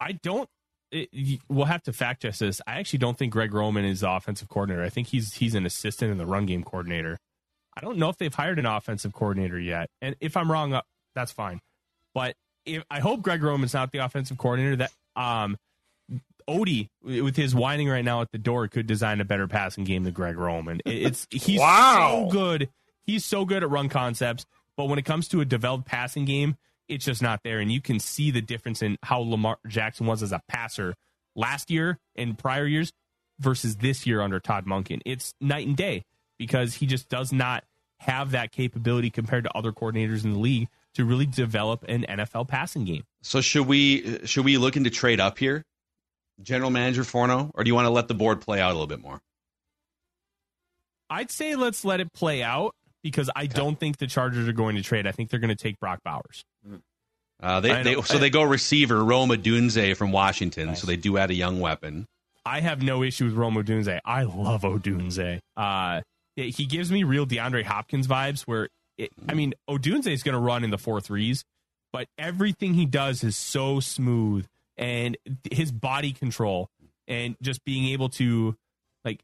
I 0.00 0.12
don't. 0.12 0.48
It, 0.92 1.40
we'll 1.48 1.66
have 1.66 1.84
to 1.84 1.92
fact 1.92 2.22
check 2.22 2.36
this. 2.36 2.60
I 2.66 2.80
actually 2.80 2.98
don't 2.98 3.16
think 3.16 3.32
Greg 3.32 3.54
Roman 3.54 3.84
is 3.84 4.00
the 4.00 4.10
offensive 4.10 4.48
coordinator. 4.48 4.82
I 4.82 4.88
think 4.88 5.06
he's 5.08 5.34
he's 5.34 5.54
an 5.54 5.64
assistant 5.64 6.10
and 6.10 6.18
the 6.18 6.26
run 6.26 6.46
game 6.46 6.64
coordinator. 6.64 7.18
I 7.76 7.80
don't 7.80 7.98
know 7.98 8.08
if 8.08 8.16
they've 8.16 8.34
hired 8.34 8.58
an 8.58 8.66
offensive 8.66 9.12
coordinator 9.12 9.58
yet, 9.58 9.88
and 10.02 10.16
if 10.20 10.36
I'm 10.36 10.50
wrong, 10.50 10.74
uh, 10.74 10.82
that's 11.14 11.30
fine. 11.30 11.60
But 12.12 12.34
if 12.66 12.82
I 12.90 12.98
hope 12.98 13.22
Greg 13.22 13.42
Roman's 13.42 13.72
not 13.72 13.92
the 13.92 13.98
offensive 13.98 14.36
coordinator, 14.36 14.76
that 14.76 14.90
um, 15.14 15.56
Odie 16.50 16.88
with 17.02 17.36
his 17.36 17.54
whining 17.54 17.88
right 17.88 18.04
now 18.04 18.20
at 18.20 18.32
the 18.32 18.38
door 18.38 18.68
could 18.68 18.86
design 18.86 19.20
a 19.20 19.24
better 19.24 19.46
passing 19.48 19.84
game 19.84 20.04
than 20.04 20.12
Greg 20.12 20.36
Roman. 20.36 20.80
It's 20.84 21.26
he's 21.30 21.60
Wow. 21.60 22.26
so 22.26 22.32
good. 22.32 22.68
He's 23.04 23.24
so 23.24 23.44
good 23.44 23.62
at 23.62 23.70
run 23.70 23.88
concepts, 23.88 24.44
but 24.76 24.86
when 24.86 24.98
it 24.98 25.04
comes 25.04 25.28
to 25.28 25.40
a 25.40 25.44
developed 25.44 25.86
passing 25.86 26.24
game, 26.24 26.56
it's 26.88 27.04
just 27.04 27.22
not 27.22 27.40
there. 27.44 27.58
And 27.60 27.70
you 27.70 27.80
can 27.80 27.98
see 28.00 28.30
the 28.30 28.42
difference 28.42 28.82
in 28.82 28.98
how 29.02 29.20
Lamar 29.20 29.58
Jackson 29.66 30.06
was 30.06 30.22
as 30.22 30.32
a 30.32 30.42
passer 30.48 30.94
last 31.36 31.70
year 31.70 31.98
and 32.16 32.36
prior 32.36 32.66
years 32.66 32.92
versus 33.38 33.76
this 33.76 34.06
year 34.06 34.20
under 34.20 34.40
Todd 34.40 34.66
Monken. 34.66 35.00
It's 35.06 35.32
night 35.40 35.66
and 35.66 35.76
day 35.76 36.04
because 36.38 36.74
he 36.74 36.86
just 36.86 37.08
does 37.08 37.32
not 37.32 37.64
have 38.00 38.30
that 38.32 38.50
capability 38.52 39.10
compared 39.10 39.44
to 39.44 39.56
other 39.56 39.72
coordinators 39.72 40.24
in 40.24 40.32
the 40.32 40.38
league 40.38 40.68
to 40.94 41.04
really 41.04 41.26
develop 41.26 41.84
an 41.88 42.04
NFL 42.08 42.48
passing 42.48 42.84
game. 42.84 43.04
So 43.22 43.40
should 43.40 43.66
we 43.66 44.26
should 44.26 44.44
we 44.44 44.56
look 44.58 44.76
into 44.76 44.90
trade 44.90 45.20
up 45.20 45.38
here, 45.38 45.64
General 46.42 46.70
Manager 46.70 47.04
Forno, 47.04 47.50
or 47.54 47.64
do 47.64 47.68
you 47.68 47.74
want 47.74 47.86
to 47.86 47.90
let 47.90 48.08
the 48.08 48.14
board 48.14 48.40
play 48.40 48.60
out 48.60 48.70
a 48.70 48.74
little 48.74 48.86
bit 48.86 49.00
more? 49.00 49.20
I'd 51.08 51.30
say 51.30 51.56
let's 51.56 51.84
let 51.84 52.00
it 52.00 52.12
play 52.12 52.42
out 52.42 52.74
because 53.02 53.30
I 53.34 53.46
don't 53.46 53.78
think 53.78 53.98
the 53.98 54.06
Chargers 54.06 54.46
are 54.48 54.52
going 54.52 54.76
to 54.76 54.82
trade. 54.82 55.06
I 55.06 55.12
think 55.12 55.30
they're 55.30 55.40
going 55.40 55.48
to 55.48 55.56
take 55.56 55.78
Brock 55.80 56.00
Bowers. 56.04 56.44
Uh, 57.42 57.60
they, 57.60 57.82
they 57.82 58.02
so 58.02 58.18
they 58.18 58.30
go 58.30 58.42
receiver 58.42 59.02
Rome 59.02 59.30
Odunze 59.30 59.96
from 59.96 60.12
Washington. 60.12 60.76
So 60.76 60.86
they 60.86 60.96
do 60.96 61.16
add 61.16 61.30
a 61.30 61.34
young 61.34 61.58
weapon. 61.58 62.06
I 62.44 62.60
have 62.60 62.82
no 62.82 63.02
issue 63.02 63.24
with 63.24 63.34
Rome 63.34 63.54
Odunze. 63.54 63.98
I 64.04 64.22
love 64.22 64.62
Odunze. 64.62 65.40
Uh, 65.56 66.02
he 66.36 66.64
gives 66.66 66.92
me 66.92 67.02
real 67.02 67.26
DeAndre 67.26 67.64
Hopkins 67.64 68.06
vibes. 68.06 68.42
Where 68.42 68.68
it, 68.98 69.10
I 69.28 69.34
mean, 69.34 69.54
Odunze 69.68 70.12
is 70.12 70.22
going 70.22 70.34
to 70.34 70.38
run 70.38 70.64
in 70.64 70.70
the 70.70 70.78
four 70.78 71.00
threes, 71.00 71.44
but 71.92 72.06
everything 72.18 72.74
he 72.74 72.86
does 72.86 73.24
is 73.24 73.36
so 73.36 73.80
smooth, 73.80 74.46
and 74.80 75.16
his 75.52 75.70
body 75.70 76.12
control 76.12 76.70
and 77.06 77.36
just 77.40 77.64
being 77.64 77.88
able 77.88 78.08
to 78.08 78.56
like 79.04 79.22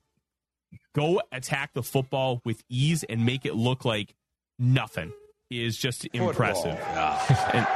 go 0.94 1.20
attack 1.32 1.72
the 1.72 1.82
football 1.82 2.40
with 2.44 2.62
ease 2.68 3.02
and 3.04 3.24
make 3.26 3.44
it 3.46 3.56
look 3.56 3.84
like 3.84 4.14
nothing 4.58 5.12
is 5.50 5.76
just 5.76 6.06
impressive. 6.12 6.78
And, 7.52 7.66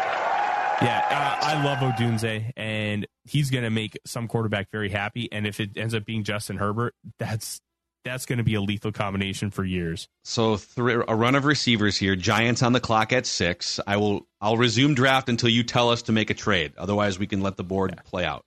yeah, 0.82 1.04
uh, 1.10 1.46
I 1.46 1.62
love 1.62 1.78
Odunze, 1.78 2.52
and 2.56 3.06
he's 3.24 3.50
going 3.50 3.64
to 3.64 3.70
make 3.70 3.98
some 4.06 4.26
quarterback 4.26 4.70
very 4.72 4.88
happy. 4.88 5.28
And 5.30 5.46
if 5.46 5.60
it 5.60 5.76
ends 5.76 5.92
up 5.92 6.06
being 6.06 6.24
Justin 6.24 6.56
Herbert, 6.56 6.94
that's 7.18 7.60
that's 8.04 8.26
going 8.26 8.38
to 8.38 8.44
be 8.44 8.54
a 8.54 8.60
lethal 8.60 8.92
combination 8.92 9.50
for 9.50 9.64
years. 9.64 10.08
So 10.24 10.56
th- 10.56 11.04
a 11.06 11.14
run 11.14 11.34
of 11.34 11.44
receivers 11.44 11.96
here. 11.96 12.16
Giants 12.16 12.62
on 12.62 12.72
the 12.72 12.80
clock 12.80 13.12
at 13.12 13.26
six. 13.26 13.80
I 13.86 13.96
will. 13.96 14.26
I'll 14.40 14.56
resume 14.56 14.94
draft 14.94 15.28
until 15.28 15.50
you 15.50 15.62
tell 15.62 15.90
us 15.90 16.02
to 16.02 16.12
make 16.12 16.30
a 16.30 16.34
trade. 16.34 16.72
Otherwise, 16.78 17.18
we 17.18 17.26
can 17.26 17.40
let 17.40 17.56
the 17.56 17.64
board 17.64 17.92
yeah. 17.94 18.02
play 18.04 18.24
out. 18.24 18.44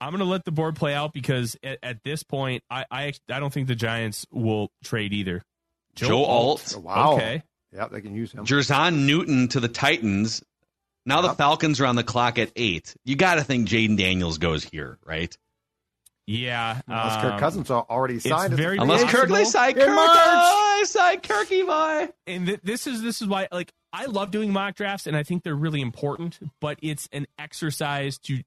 I'm 0.00 0.10
going 0.10 0.18
to 0.18 0.24
let 0.24 0.44
the 0.44 0.50
board 0.50 0.74
play 0.74 0.94
out 0.94 1.12
because 1.12 1.56
at, 1.62 1.78
at 1.82 2.02
this 2.02 2.24
point, 2.24 2.64
I, 2.68 2.84
I, 2.90 3.12
I 3.30 3.38
don't 3.38 3.52
think 3.52 3.68
the 3.68 3.76
Giants 3.76 4.26
will 4.32 4.70
trade 4.82 5.12
either. 5.12 5.42
Joe, 5.94 6.08
Joe 6.08 6.24
Alt. 6.24 6.74
Oh, 6.76 6.80
wow. 6.80 7.12
Okay. 7.14 7.42
Yeah, 7.72 7.86
they 7.86 8.00
can 8.00 8.14
use 8.14 8.32
him. 8.32 8.44
Jer'Zhan 8.44 9.06
Newton 9.06 9.48
to 9.48 9.60
the 9.60 9.68
Titans. 9.68 10.42
Now 11.06 11.22
yep. 11.22 11.30
the 11.30 11.36
Falcons 11.36 11.80
are 11.80 11.86
on 11.86 11.96
the 11.96 12.04
clock 12.04 12.38
at 12.38 12.50
eight. 12.56 12.94
You 13.04 13.16
got 13.16 13.36
to 13.36 13.44
think 13.44 13.68
Jayden 13.68 13.96
Daniels 13.96 14.38
goes 14.38 14.64
here, 14.64 14.98
right? 15.04 15.36
Yeah, 16.32 16.80
unless 16.86 17.14
um, 17.16 17.20
Kirk 17.20 17.40
Cousins 17.40 17.70
already 17.70 18.18
signed. 18.18 18.54
Very 18.54 18.78
unless 18.78 19.04
Kirk 19.04 19.28
they 19.28 19.44
signed 19.44 19.76
Kirk, 19.76 19.88
oh, 19.90 20.82
signed 20.86 21.22
Kirky 21.22 21.66
boy. 21.66 22.10
And 22.26 22.46
th- 22.46 22.60
this 22.62 22.86
is 22.86 23.02
this 23.02 23.20
is 23.20 23.28
why 23.28 23.48
like 23.52 23.70
I 23.92 24.06
love 24.06 24.30
doing 24.30 24.50
mock 24.50 24.74
drafts, 24.74 25.06
and 25.06 25.14
I 25.14 25.24
think 25.24 25.42
they're 25.42 25.54
really 25.54 25.82
important. 25.82 26.38
But 26.60 26.78
it's 26.80 27.06
an 27.12 27.26
exercise 27.38 28.18
to 28.20 28.42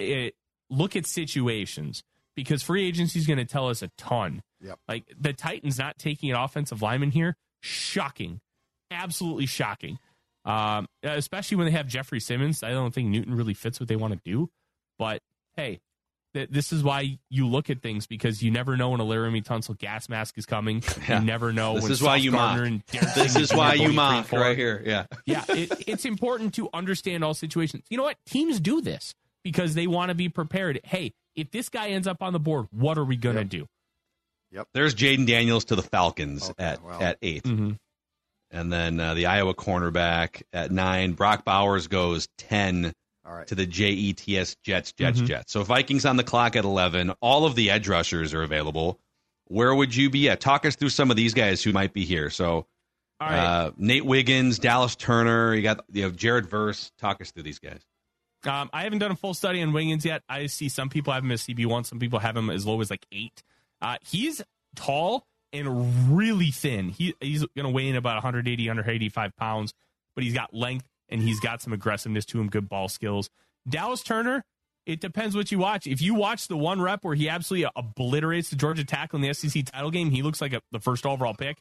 uh, 0.00 0.30
look 0.70 0.96
at 0.96 1.06
situations 1.06 2.02
because 2.34 2.62
free 2.62 2.86
agency 2.86 3.18
is 3.18 3.26
going 3.26 3.38
to 3.38 3.44
tell 3.44 3.68
us 3.68 3.82
a 3.82 3.90
ton. 3.98 4.42
Yep. 4.62 4.78
Like 4.88 5.04
the 5.18 5.34
Titans 5.34 5.78
not 5.78 5.98
taking 5.98 6.30
an 6.30 6.36
offensive 6.36 6.80
lineman 6.80 7.10
here, 7.10 7.36
shocking, 7.60 8.40
absolutely 8.90 9.46
shocking. 9.46 9.98
Um, 10.46 10.86
especially 11.02 11.56
when 11.58 11.66
they 11.66 11.72
have 11.72 11.88
Jeffrey 11.88 12.20
Simmons. 12.20 12.62
I 12.62 12.70
don't 12.70 12.94
think 12.94 13.08
Newton 13.08 13.34
really 13.34 13.54
fits 13.54 13.78
what 13.78 13.88
they 13.88 13.96
want 13.96 14.14
to 14.14 14.20
do. 14.24 14.48
But 14.98 15.20
hey, 15.56 15.80
this 16.36 16.72
is 16.72 16.82
why 16.82 17.18
you 17.30 17.46
look 17.46 17.70
at 17.70 17.82
things 17.82 18.06
because 18.06 18.42
you 18.42 18.50
never 18.50 18.76
know 18.76 18.90
when 18.90 19.00
a 19.00 19.04
Laremy 19.04 19.42
Tunsil 19.42 19.76
gas 19.78 20.08
mask 20.08 20.36
is 20.38 20.46
coming. 20.46 20.82
Yeah. 21.08 21.20
You 21.20 21.26
never 21.26 21.52
know. 21.52 21.74
This 21.74 21.82
when 21.84 21.92
is 21.92 22.02
why 22.02 22.16
you 22.16 22.32
mock. 22.32 22.58
this 22.90 23.36
is 23.36 23.54
why 23.54 23.74
you 23.74 23.92
mock 23.92 24.32
right 24.32 24.56
here. 24.56 24.82
Yeah, 24.84 25.06
yeah. 25.26 25.44
It, 25.48 25.84
it's 25.86 26.04
important 26.04 26.54
to 26.54 26.68
understand 26.74 27.22
all 27.22 27.34
situations. 27.34 27.84
You 27.90 27.96
know 27.96 28.02
what? 28.02 28.16
Teams 28.26 28.60
do 28.60 28.80
this 28.80 29.14
because 29.44 29.74
they 29.74 29.86
want 29.86 30.08
to 30.08 30.14
be 30.14 30.28
prepared. 30.28 30.80
Hey, 30.84 31.12
if 31.36 31.50
this 31.50 31.68
guy 31.68 31.88
ends 31.88 32.08
up 32.08 32.22
on 32.22 32.32
the 32.32 32.40
board, 32.40 32.66
what 32.72 32.98
are 32.98 33.04
we 33.04 33.16
going 33.16 33.36
to 33.36 33.42
yep. 33.42 33.50
do? 33.50 33.66
Yep. 34.52 34.68
There's 34.74 34.94
Jayden 34.94 35.26
Daniels 35.26 35.66
to 35.66 35.76
the 35.76 35.82
Falcons 35.82 36.50
okay, 36.50 36.64
at 36.64 36.82
wow. 36.82 36.98
at 37.00 37.18
8 37.22 37.44
mm-hmm. 37.44 37.70
and 38.50 38.72
then 38.72 38.98
uh, 38.98 39.14
the 39.14 39.26
Iowa 39.26 39.54
cornerback 39.54 40.42
at 40.52 40.70
nine. 40.72 41.12
Brock 41.12 41.44
Bowers 41.44 41.86
goes 41.88 42.26
ten 42.38 42.92
all 43.26 43.34
right. 43.34 43.46
to 43.48 43.54
the 43.54 43.66
JETS 43.66 44.56
Jets, 44.62 44.92
Jets, 44.92 45.18
Mm-hmm. 45.18 45.26
Jets. 45.26 45.52
So 45.52 45.62
Vikings 45.62 46.04
on 46.04 46.16
the 46.16 46.24
clock 46.24 46.56
at 46.56 46.64
11. 46.64 47.12
All 47.20 47.44
of 47.44 47.54
the 47.54 47.70
edge 47.70 47.88
rushers 47.88 48.32
are 48.34 48.42
available. 48.42 48.98
Where 49.48 49.74
would 49.74 49.94
you 49.94 50.10
be 50.10 50.28
at? 50.28 50.40
Talk 50.40 50.66
us 50.66 50.76
through 50.76 50.88
some 50.90 51.10
of 51.10 51.16
these 51.16 51.34
guys 51.34 51.62
who 51.62 51.72
might 51.72 51.92
be 51.92 52.04
here. 52.04 52.30
So 52.30 52.66
All 53.20 53.28
right. 53.28 53.38
uh, 53.38 53.70
Nate 53.76 54.04
Wiggins, 54.04 54.58
Dallas 54.58 54.96
Turner, 54.96 55.54
you 55.54 55.62
got 55.62 55.84
you 55.92 56.02
have 56.04 56.16
Jared 56.16 56.46
Verse. 56.48 56.90
Talk 56.98 57.20
us 57.20 57.30
through 57.30 57.44
these 57.44 57.58
guys. 57.58 57.80
Um, 58.44 58.70
I 58.72 58.82
haven't 58.84 58.98
done 58.98 59.10
a 59.10 59.16
full 59.16 59.34
study 59.34 59.62
on 59.62 59.72
Wiggins 59.72 60.04
yet. 60.04 60.22
I 60.28 60.46
see 60.46 60.68
some 60.68 60.88
people 60.88 61.12
have 61.12 61.24
him 61.24 61.32
as 61.32 61.42
CB 61.42 61.66
one, 61.66 61.84
some 61.84 61.98
people 61.98 62.18
have 62.20 62.36
him 62.36 62.50
as 62.50 62.66
low 62.66 62.80
as 62.80 62.90
like 62.90 63.06
eight. 63.12 63.42
Uh, 63.80 63.96
he's 64.04 64.42
tall 64.76 65.26
and 65.52 66.16
really 66.16 66.50
thin. 66.50 66.88
He 66.90 67.14
he's 67.20 67.40
going 67.56 67.64
to 67.66 67.70
weigh 67.70 67.88
in 67.88 67.96
about 67.96 68.16
180, 68.16 68.68
185 68.68 69.36
pounds, 69.36 69.72
but 70.14 70.22
he's 70.24 70.34
got 70.34 70.52
length 70.54 70.86
and 71.08 71.22
he's 71.22 71.40
got 71.40 71.62
some 71.62 71.72
aggressiveness 71.72 72.24
to 72.26 72.40
him, 72.40 72.48
good 72.48 72.68
ball 72.68 72.88
skills. 72.88 73.30
Dallas 73.68 74.02
Turner, 74.02 74.44
it 74.86 75.00
depends 75.00 75.34
what 75.34 75.50
you 75.50 75.58
watch. 75.58 75.86
If 75.86 76.00
you 76.00 76.14
watch 76.14 76.48
the 76.48 76.56
one 76.56 76.80
rep 76.80 77.02
where 77.02 77.14
he 77.14 77.28
absolutely 77.28 77.68
obliterates 77.76 78.50
the 78.50 78.56
Georgia 78.56 78.84
tackle 78.84 79.16
in 79.16 79.22
the 79.22 79.34
SEC 79.34 79.64
title 79.64 79.90
game, 79.90 80.10
he 80.10 80.22
looks 80.22 80.40
like 80.40 80.52
a, 80.52 80.62
the 80.70 80.80
first 80.80 81.04
overall 81.04 81.34
pick. 81.34 81.58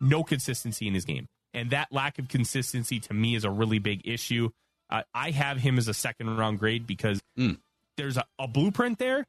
No 0.00 0.22
consistency 0.22 0.86
in 0.86 0.92
his 0.92 1.06
game, 1.06 1.26
and 1.54 1.70
that 1.70 1.88
lack 1.90 2.18
of 2.18 2.28
consistency 2.28 3.00
to 3.00 3.14
me 3.14 3.34
is 3.34 3.44
a 3.44 3.50
really 3.50 3.78
big 3.78 4.06
issue. 4.06 4.50
Uh, 4.90 5.02
I 5.14 5.30
have 5.30 5.56
him 5.56 5.78
as 5.78 5.88
a 5.88 5.94
second 5.94 6.36
round 6.36 6.58
grade 6.58 6.86
because 6.86 7.22
mm. 7.38 7.58
there's 7.96 8.18
a, 8.18 8.24
a 8.38 8.46
blueprint 8.46 8.98
there, 8.98 9.26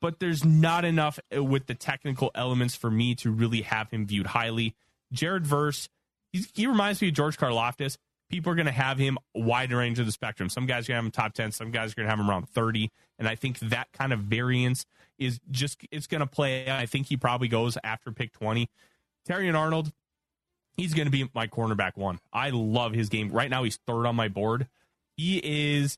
but 0.00 0.20
there's 0.20 0.44
not 0.44 0.84
enough 0.84 1.18
uh, 1.36 1.42
with 1.42 1.66
the 1.66 1.74
technical 1.74 2.30
elements 2.36 2.76
for 2.76 2.90
me 2.90 3.16
to 3.16 3.30
really 3.32 3.62
have 3.62 3.90
him 3.90 4.06
viewed 4.06 4.26
highly. 4.26 4.76
Jared 5.12 5.46
Verse, 5.46 5.88
he 6.32 6.66
reminds 6.66 7.02
me 7.02 7.08
of 7.08 7.14
George 7.14 7.38
Karlaftis. 7.38 7.96
People 8.30 8.50
are 8.52 8.54
going 8.56 8.66
to 8.66 8.72
have 8.72 8.98
him 8.98 9.18
wide 9.34 9.72
range 9.72 9.98
of 9.98 10.06
the 10.06 10.12
spectrum. 10.12 10.48
Some 10.48 10.66
guys 10.66 10.86
are 10.86 10.92
going 10.92 10.94
to 10.94 10.96
have 10.96 11.04
him 11.04 11.10
top 11.10 11.34
10, 11.34 11.52
some 11.52 11.70
guys 11.70 11.92
are 11.92 11.94
going 11.96 12.06
to 12.06 12.10
have 12.10 12.18
him 12.18 12.28
around 12.28 12.48
30. 12.48 12.90
And 13.18 13.28
I 13.28 13.34
think 13.34 13.58
that 13.60 13.92
kind 13.92 14.12
of 14.12 14.20
variance 14.20 14.86
is 15.18 15.38
just, 15.50 15.78
it's 15.92 16.06
going 16.06 16.20
to 16.20 16.26
play. 16.26 16.70
I 16.70 16.86
think 16.86 17.06
he 17.06 17.16
probably 17.16 17.48
goes 17.48 17.78
after 17.84 18.10
pick 18.10 18.32
20. 18.32 18.68
Terrion 19.28 19.56
Arnold, 19.56 19.92
he's 20.76 20.94
going 20.94 21.06
to 21.06 21.12
be 21.12 21.30
my 21.34 21.46
cornerback 21.46 21.96
one. 21.96 22.18
I 22.32 22.50
love 22.50 22.92
his 22.92 23.08
game. 23.08 23.30
Right 23.30 23.48
now, 23.50 23.62
he's 23.62 23.78
third 23.86 24.06
on 24.06 24.16
my 24.16 24.28
board. 24.28 24.66
He 25.16 25.38
is 25.42 25.96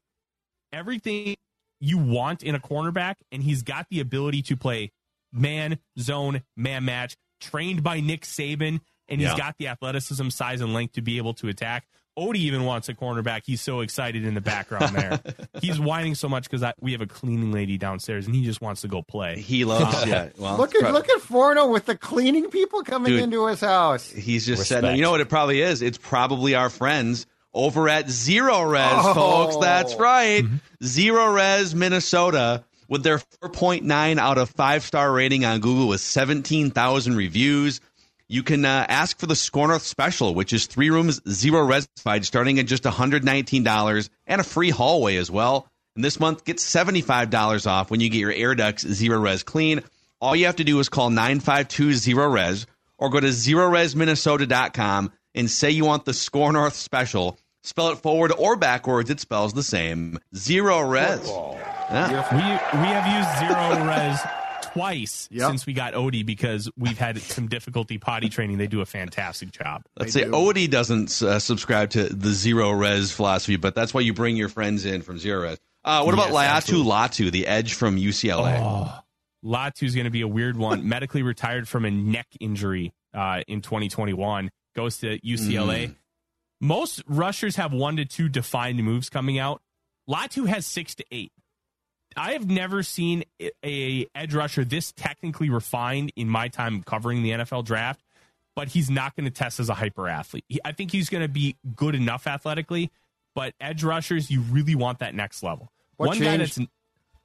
everything 0.72 1.36
you 1.80 1.98
want 1.98 2.42
in 2.42 2.54
a 2.54 2.60
cornerback, 2.60 3.16
and 3.32 3.42
he's 3.42 3.62
got 3.62 3.86
the 3.90 4.00
ability 4.00 4.42
to 4.42 4.56
play 4.56 4.92
man, 5.32 5.78
zone, 5.98 6.42
man 6.56 6.84
match, 6.84 7.16
trained 7.40 7.82
by 7.82 8.00
Nick 8.00 8.22
Saban, 8.22 8.80
and 9.08 9.20
he's 9.20 9.30
Yeah. 9.30 9.36
got 9.36 9.56
the 9.58 9.68
athleticism, 9.68 10.28
size, 10.30 10.60
and 10.60 10.72
length 10.74 10.92
to 10.94 11.02
be 11.02 11.16
able 11.18 11.34
to 11.34 11.48
attack. 11.48 11.86
Odie 12.18 12.36
even 12.36 12.64
wants 12.64 12.88
a 12.88 12.94
cornerback. 12.94 13.42
He's 13.44 13.60
so 13.60 13.80
excited 13.80 14.24
in 14.24 14.34
the 14.34 14.40
background 14.40 14.96
there. 14.96 15.20
he's 15.60 15.78
whining 15.78 16.14
so 16.14 16.28
much 16.28 16.48
because 16.48 16.64
we 16.80 16.92
have 16.92 17.00
a 17.00 17.06
cleaning 17.06 17.52
lady 17.52 17.76
downstairs, 17.78 18.26
and 18.26 18.34
he 18.34 18.44
just 18.44 18.60
wants 18.60 18.80
to 18.82 18.88
go 18.88 19.02
play. 19.02 19.38
He 19.40 19.64
loves 19.64 20.02
um, 20.02 20.08
yeah. 20.08 20.28
Well, 20.38 20.56
Look 20.56 20.74
at 20.74 20.92
look 20.92 21.08
at 21.08 21.20
Forno 21.20 21.68
with 21.68 21.86
the 21.86 21.96
cleaning 21.96 22.48
people 22.50 22.82
coming 22.82 23.12
Dude. 23.12 23.22
into 23.22 23.46
his 23.46 23.60
house. 23.60 24.10
He's 24.10 24.46
just 24.46 24.60
Respect. 24.60 24.82
said, 24.84 24.96
you 24.96 25.02
know 25.02 25.10
what 25.10 25.20
it 25.20 25.28
probably 25.28 25.60
is? 25.60 25.82
It's 25.82 25.98
probably 25.98 26.54
our 26.54 26.70
friends 26.70 27.26
over 27.52 27.88
at 27.88 28.06
Zerorez, 28.06 28.88
Oh. 28.92 29.14
folks. 29.14 29.56
That's 29.64 29.94
right. 29.96 30.42
Mm-hmm. 30.44 30.56
Zerorez, 30.84 31.74
Minnesota, 31.74 32.64
with 32.88 33.02
their 33.02 33.18
4.9 33.18 34.18
out 34.18 34.38
of 34.38 34.50
5 34.50 34.82
star 34.84 35.12
rating 35.12 35.44
on 35.44 35.60
Google 35.60 35.88
with 35.88 36.00
17,000 36.00 37.16
reviews. 37.16 37.80
You 38.28 38.42
can 38.42 38.64
uh, 38.64 38.86
ask 38.88 39.18
for 39.18 39.26
the 39.26 39.36
Score 39.36 39.68
North 39.68 39.82
special, 39.82 40.34
which 40.34 40.52
is 40.52 40.66
three 40.66 40.90
rooms, 40.90 41.20
zero 41.28 41.64
resified, 41.64 42.24
starting 42.24 42.58
at 42.58 42.66
just 42.66 42.82
$119 42.82 44.08
and 44.26 44.40
a 44.40 44.44
free 44.44 44.70
hallway 44.70 45.16
as 45.16 45.30
well. 45.30 45.68
And 45.94 46.04
this 46.04 46.18
month, 46.18 46.44
get 46.44 46.56
$75 46.56 47.66
off 47.66 47.90
when 47.90 48.00
you 48.00 48.10
get 48.10 48.18
your 48.18 48.32
air 48.32 48.54
ducts 48.56 48.84
Zerorez 48.84 49.44
clean. 49.44 49.82
All 50.20 50.34
you 50.34 50.46
have 50.46 50.56
to 50.56 50.64
do 50.64 50.80
is 50.80 50.88
call 50.88 51.10
952 51.10 51.90
Zerorez 51.90 52.66
or 52.98 53.10
go 53.10 53.20
to 53.20 53.28
zerorezminnesota.com 53.28 55.12
and 55.34 55.50
say 55.50 55.70
you 55.70 55.84
want 55.84 56.04
the 56.04 56.14
Score 56.14 56.52
North 56.52 56.74
special. 56.74 57.38
Spell 57.62 57.90
it 57.90 57.98
forward 57.98 58.32
or 58.36 58.56
backwards, 58.56 59.10
it 59.10 59.20
spells 59.20 59.52
the 59.52 59.62
same. 59.62 60.18
Zerorez. 60.34 61.26
Yeah. 61.90 62.10
We 62.32 62.78
we 62.80 62.86
have 62.86 63.06
used 63.06 63.54
Zerorez 63.54 64.45
twice 64.76 65.28
Yep. 65.30 65.48
since 65.50 65.66
we 65.66 65.72
got 65.72 65.94
Odie 65.94 66.24
because 66.24 66.70
we've 66.76 66.98
had 66.98 67.20
some 67.20 67.48
difficulty 67.48 67.98
potty 67.98 68.28
training. 68.28 68.58
They 68.58 68.66
do 68.66 68.80
a 68.80 68.86
fantastic 68.86 69.50
job. 69.50 69.82
Let's 69.98 70.14
They 70.14 70.20
say 70.20 70.26
do. 70.26 70.32
Odie 70.32 70.70
doesn't 70.70 71.20
uh, 71.22 71.38
subscribe 71.38 71.90
to 71.90 72.04
the 72.04 72.28
Zerorez 72.30 73.12
philosophy, 73.12 73.56
but 73.56 73.74
that's 73.74 73.92
why 73.92 74.00
you 74.02 74.12
bring 74.14 74.36
your 74.36 74.48
friends 74.48 74.84
in 74.84 75.02
from 75.02 75.18
Zerorez. 75.18 75.58
Uh, 75.84 76.02
what 76.02 76.14
about 76.14 76.32
Yes, 76.32 76.68
Laiatu 76.70 76.84
Latu, 76.84 77.30
the 77.30 77.46
edge 77.46 77.74
from 77.74 77.96
UCLA? 77.96 78.58
Oh, 78.60 78.98
Latu's 79.44 79.94
going 79.94 80.04
to 80.06 80.10
be 80.10 80.22
a 80.22 80.28
weird 80.28 80.56
one. 80.56 80.88
Medically 80.88 81.22
retired 81.22 81.68
from 81.68 81.84
a 81.84 81.90
neck 81.90 82.26
injury 82.40 82.92
uh, 83.14 83.42
in 83.46 83.62
2021. 83.62 84.50
Goes 84.74 84.98
to 84.98 85.18
UCLA. 85.20 85.94
Most 86.60 87.02
rushers 87.06 87.56
have 87.56 87.72
one 87.72 87.96
to 87.96 88.04
two 88.04 88.28
defined 88.28 88.82
moves 88.82 89.08
coming 89.08 89.38
out. 89.38 89.62
Latu 90.08 90.46
has 90.46 90.66
six 90.66 90.94
to 90.96 91.04
eight. 91.10 91.32
I 92.16 92.32
have 92.32 92.48
never 92.48 92.82
seen 92.82 93.24
a- 93.64 94.06
edge 94.14 94.34
rusher 94.34 94.64
this 94.64 94.92
technically 94.92 95.50
refined 95.50 96.12
in 96.16 96.28
my 96.28 96.48
time 96.48 96.82
covering 96.82 97.22
the 97.22 97.30
NFL 97.32 97.64
draft. 97.64 98.02
But 98.54 98.68
he's 98.68 98.88
not 98.88 99.14
going 99.14 99.26
to 99.26 99.30
test 99.30 99.60
as 99.60 99.68
a 99.68 99.74
hyper 99.74 100.08
athlete. 100.08 100.44
I 100.64 100.72
think 100.72 100.90
he's 100.90 101.10
going 101.10 101.20
to 101.22 101.28
be 101.28 101.56
good 101.74 101.94
enough 101.94 102.26
athletically. 102.26 102.90
But 103.34 103.52
edge 103.60 103.84
rushers, 103.84 104.30
you 104.30 104.40
really 104.40 104.74
want 104.74 105.00
that 105.00 105.14
next 105.14 105.42
level. 105.42 105.70
What 105.98 106.06
one 106.06 106.16
changed? 106.16 106.58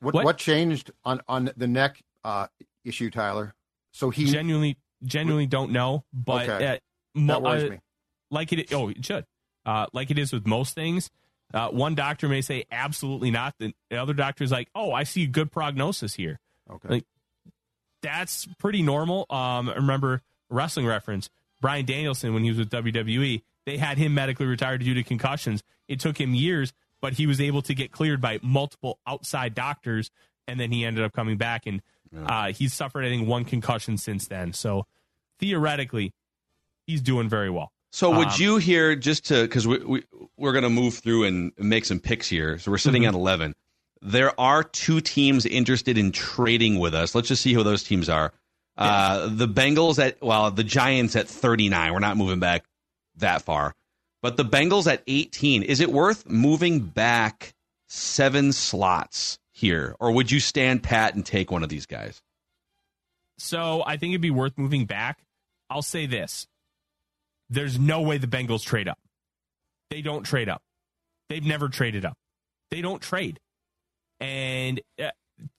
What, 0.01 0.13
What? 0.13 0.25
what 0.25 0.37
changed 0.37 0.91
on 1.05 1.21
on 1.29 1.49
the 1.55 1.67
neck 1.67 2.01
uh, 2.25 2.47
issue, 2.83 3.09
Tyler? 3.09 3.53
So 3.93 4.09
he 4.09 4.25
genuinely 4.25 4.77
genuinely 5.05 5.47
don't 5.47 5.71
know 5.71 6.03
but 6.13 6.49
Okay. 6.49 6.67
uh, 6.67 6.77
that 7.27 7.41
worries 7.41 7.63
uh, 7.63 7.69
me. 7.71 7.79
like 8.29 8.51
it 8.53 8.71
oh 8.73 8.89
it 8.89 9.03
should 9.03 9.25
uh, 9.65 9.87
like 9.93 10.11
it 10.11 10.19
is 10.19 10.31
with 10.31 10.45
most 10.45 10.75
things 10.75 11.09
uh, 11.53 11.69
one 11.69 11.95
doctor 11.95 12.27
may 12.29 12.41
say 12.41 12.63
absolutely 12.71 13.31
not 13.31 13.55
the 13.59 13.73
other 13.91 14.13
doctor 14.13 14.43
is 14.43 14.51
like 14.51 14.69
oh 14.75 14.91
i 14.93 15.03
see 15.03 15.25
good 15.27 15.51
prognosis 15.51 16.13
here 16.13 16.39
Okay. 16.69 16.87
like 16.89 17.05
that's 18.01 18.47
pretty 18.57 18.81
normal 18.81 19.25
um 19.29 19.69
I 19.69 19.75
remember 19.75 20.21
wrestling 20.49 20.85
reference 20.85 21.29
bryan 21.59 21.85
danielson 21.85 22.33
when 22.33 22.43
he 22.43 22.49
was 22.49 22.57
with 22.59 22.69
wwe 22.69 23.41
they 23.65 23.77
had 23.77 23.97
him 23.97 24.13
medically 24.13 24.45
retired 24.45 24.81
due 24.83 24.93
to 24.93 25.03
concussions 25.03 25.61
it 25.87 25.99
took 25.99 26.19
him 26.19 26.33
years 26.33 26.73
but 27.01 27.13
he 27.13 27.25
was 27.27 27.39
able 27.41 27.61
to 27.63 27.73
get 27.73 27.91
cleared 27.91 28.21
by 28.21 28.39
multiple 28.41 28.99
outside 29.07 29.53
doctors 29.55 30.09
and 30.47 30.59
then 30.59 30.71
he 30.71 30.85
ended 30.85 31.03
up 31.03 31.13
coming 31.13 31.37
back 31.37 31.65
and 31.67 31.81
Uh, 32.13 32.51
he's 32.51 32.73
suffered, 32.73 33.05
I 33.05 33.07
think, 33.09 33.25
one 33.25 33.45
concussion 33.45 33.97
since 33.97 34.27
then. 34.27 34.51
So 34.51 34.85
theoretically, 35.39 36.11
he's 36.85 37.01
doing 37.01 37.29
very 37.29 37.49
well. 37.49 37.71
So 37.91 38.09
would 38.17 38.29
Um, 38.29 38.33
you 38.37 38.57
here 38.57 38.95
just 38.95 39.25
to 39.25 39.41
because 39.43 39.67
we, 39.67 39.77
we 39.79 40.03
we're 40.37 40.53
going 40.53 40.63
to 40.63 40.69
move 40.69 40.95
through 40.95 41.25
and 41.25 41.51
make 41.57 41.85
some 41.85 41.99
picks 41.99 42.27
here. 42.27 42.57
So 42.57 42.71
we're 42.71 42.77
sitting 42.77 43.03
Mhm. 43.03 43.09
at 43.09 43.13
eleven. 43.13 43.53
There 44.01 44.39
are 44.39 44.63
two 44.63 45.01
teams 45.01 45.45
interested 45.45 45.97
in 45.97 46.11
trading 46.11 46.79
with 46.79 46.95
us. 46.95 47.13
Let's 47.13 47.27
just 47.27 47.41
see 47.43 47.53
who 47.53 47.63
those 47.63 47.83
teams 47.83 48.09
are. 48.09 48.33
Uh, 48.77 49.27
the 49.27 49.47
Bengals 49.47 49.99
at 49.99 50.21
well, 50.21 50.49
the 50.51 50.63
Giants 50.63 51.15
at 51.15 51.27
thirty 51.27 51.69
nine. 51.69 51.91
We're 51.93 51.99
not 51.99 52.17
moving 52.17 52.39
back 52.39 52.63
that 53.17 53.41
far, 53.41 53.75
but 54.21 54.37
the 54.37 54.45
Bengals 54.45 54.91
at 54.91 55.03
eighteen. 55.07 55.61
Is 55.61 55.81
it 55.81 55.91
worth 55.91 56.27
moving 56.29 56.79
back 56.79 57.53
seven 57.89 58.53
slots 58.53 59.37
here, 59.51 59.95
or 59.99 60.11
would 60.13 60.31
you 60.31 60.39
stand 60.39 60.81
pat 60.81 61.13
and 61.13 61.25
take 61.25 61.51
one 61.51 61.61
of 61.61 61.69
these 61.69 61.85
guys? 61.85 62.21
So 63.37 63.83
I 63.85 63.97
think 63.97 64.11
it'd 64.11 64.21
be 64.21 64.31
worth 64.31 64.57
moving 64.57 64.85
back. 64.85 65.19
I'll 65.69 65.81
say 65.81 66.05
this. 66.05 66.47
There's 67.51 67.77
no 67.77 68.01
way 68.01 68.17
the 68.17 68.27
Bengals 68.27 68.63
trade 68.63 68.87
up. 68.87 68.97
They 69.89 70.01
don't 70.01 70.23
trade 70.23 70.47
up. 70.47 70.63
They've 71.29 71.45
never 71.45 71.67
traded 71.67 72.05
up. 72.05 72.17
They 72.71 72.81
don't 72.81 73.01
trade. 73.01 73.39
And 74.21 74.79
uh, 74.97 75.09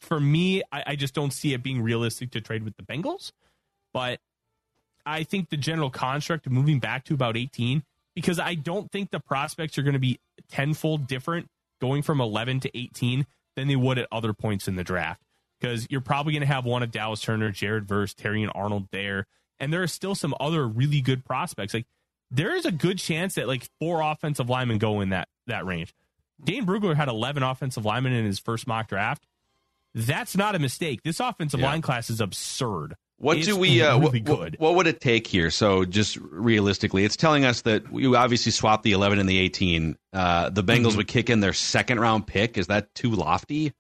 for 0.01 0.18
me, 0.18 0.62
I, 0.72 0.84
I 0.88 0.97
just 0.97 1.12
don't 1.12 1.32
see 1.32 1.53
it 1.53 1.62
being 1.62 1.82
realistic 1.82 2.30
to 2.30 2.40
trade 2.40 2.62
with 2.62 2.76
the 2.78 2.82
Bengals. 2.82 3.30
But 3.93 4.20
I 5.05 5.22
think 5.24 5.51
the 5.51 5.59
general 5.59 5.90
construct 5.90 6.47
of 6.47 6.53
moving 6.53 6.78
back 6.78 7.05
to 7.05 7.14
about 7.14 7.36
18, 7.36 7.82
because 8.14 8.40
I 8.40 8.55
don't 8.55 8.90
think 8.90 9.11
the 9.11 9.20
prospects 9.20 9.76
are 9.76 9.82
going 9.82 9.93
to 9.93 9.99
be 9.99 10.18
tenfold 10.49 11.07
different 11.07 11.49
going 11.82 12.01
from 12.01 12.22
11 12.22 12.61
to 12.61 12.78
18 12.78 13.26
than 13.55 13.68
they 13.68 13.76
would 13.76 13.99
at 13.99 14.09
other 14.11 14.32
points 14.32 14.66
in 14.66 14.76
the 14.76 14.84
draft. 14.84 15.20
Because 15.61 15.86
you're 15.90 16.01
probably 16.01 16.32
going 16.32 16.40
to 16.40 16.47
have 16.47 16.64
one 16.64 16.82
of 16.82 16.90
Dallas 16.90 17.20
Turner, 17.20 17.51
Jared 17.51 17.86
Verse, 17.86 18.14
Terrion 18.14 18.51
Arnold 18.55 18.88
there. 18.93 19.26
And 19.61 19.72
there 19.72 19.82
are 19.82 19.86
still 19.88 20.14
some 20.14 20.34
other 20.40 20.66
really 20.66 21.00
good 21.00 21.24
prospects. 21.24 21.72
Like 21.74 21.86
there 22.30 22.55
is 22.57 22.64
a 22.66 22.72
good 22.72 22.98
chance 22.98 23.34
that 23.36 23.46
like 23.48 23.68
four 23.80 24.00
offensive 24.00 24.48
linemen 24.48 24.78
go 24.78 25.00
in 25.00 25.11
that 25.11 25.28
that 25.46 25.64
range. 25.66 25.94
Dane 26.42 26.66
Brugler 26.66 26.96
had 26.96 27.09
11 27.09 27.42
offensive 27.42 27.84
linemen 27.84 28.12
in 28.12 28.24
his 28.24 28.38
first 28.38 28.66
mock 28.66 28.88
draft. 28.88 29.24
That's 29.94 30.36
not 30.36 30.55
a 30.55 30.59
mistake. 30.59 31.03
This 31.05 31.20
offensive 31.20 31.61
Yeah. 31.61 31.66
line 31.66 31.82
class 31.82 32.11
is 32.11 32.20
absurd. 32.20 32.94
What 33.18 33.36
It's 33.38 33.46
do 33.46 33.57
we? 33.57 33.80
Uh, 33.82 33.98
really 33.98 34.20
what? 34.22 34.38
What, 34.40 34.59
what 34.61 34.74
would 34.74 34.86
it 34.88 35.00
take 35.00 35.28
here? 35.28 35.50
So, 35.50 35.84
just 35.84 36.16
realistically, 36.16 37.05
it's 37.05 37.14
telling 37.16 37.44
us 37.44 37.61
that 37.62 37.84
you 37.92 38.16
obviously 38.16 38.50
swapped 38.50 38.82
the 38.82 38.92
11 38.92 39.20
and 39.20 39.28
the 39.28 39.38
18. 39.38 39.96
Uh, 40.12 40.50
the 40.50 40.64
Bengals 40.64 40.92
Mhm. 40.92 40.96
would 40.96 41.07
kick 41.09 41.30
in 41.30 41.38
their 41.38 41.53
second 41.53 42.00
round 42.00 42.26
pick. 42.26 42.59
Is 42.59 42.66
that 42.66 42.92
too 42.96 43.11
lofty? 43.11 43.72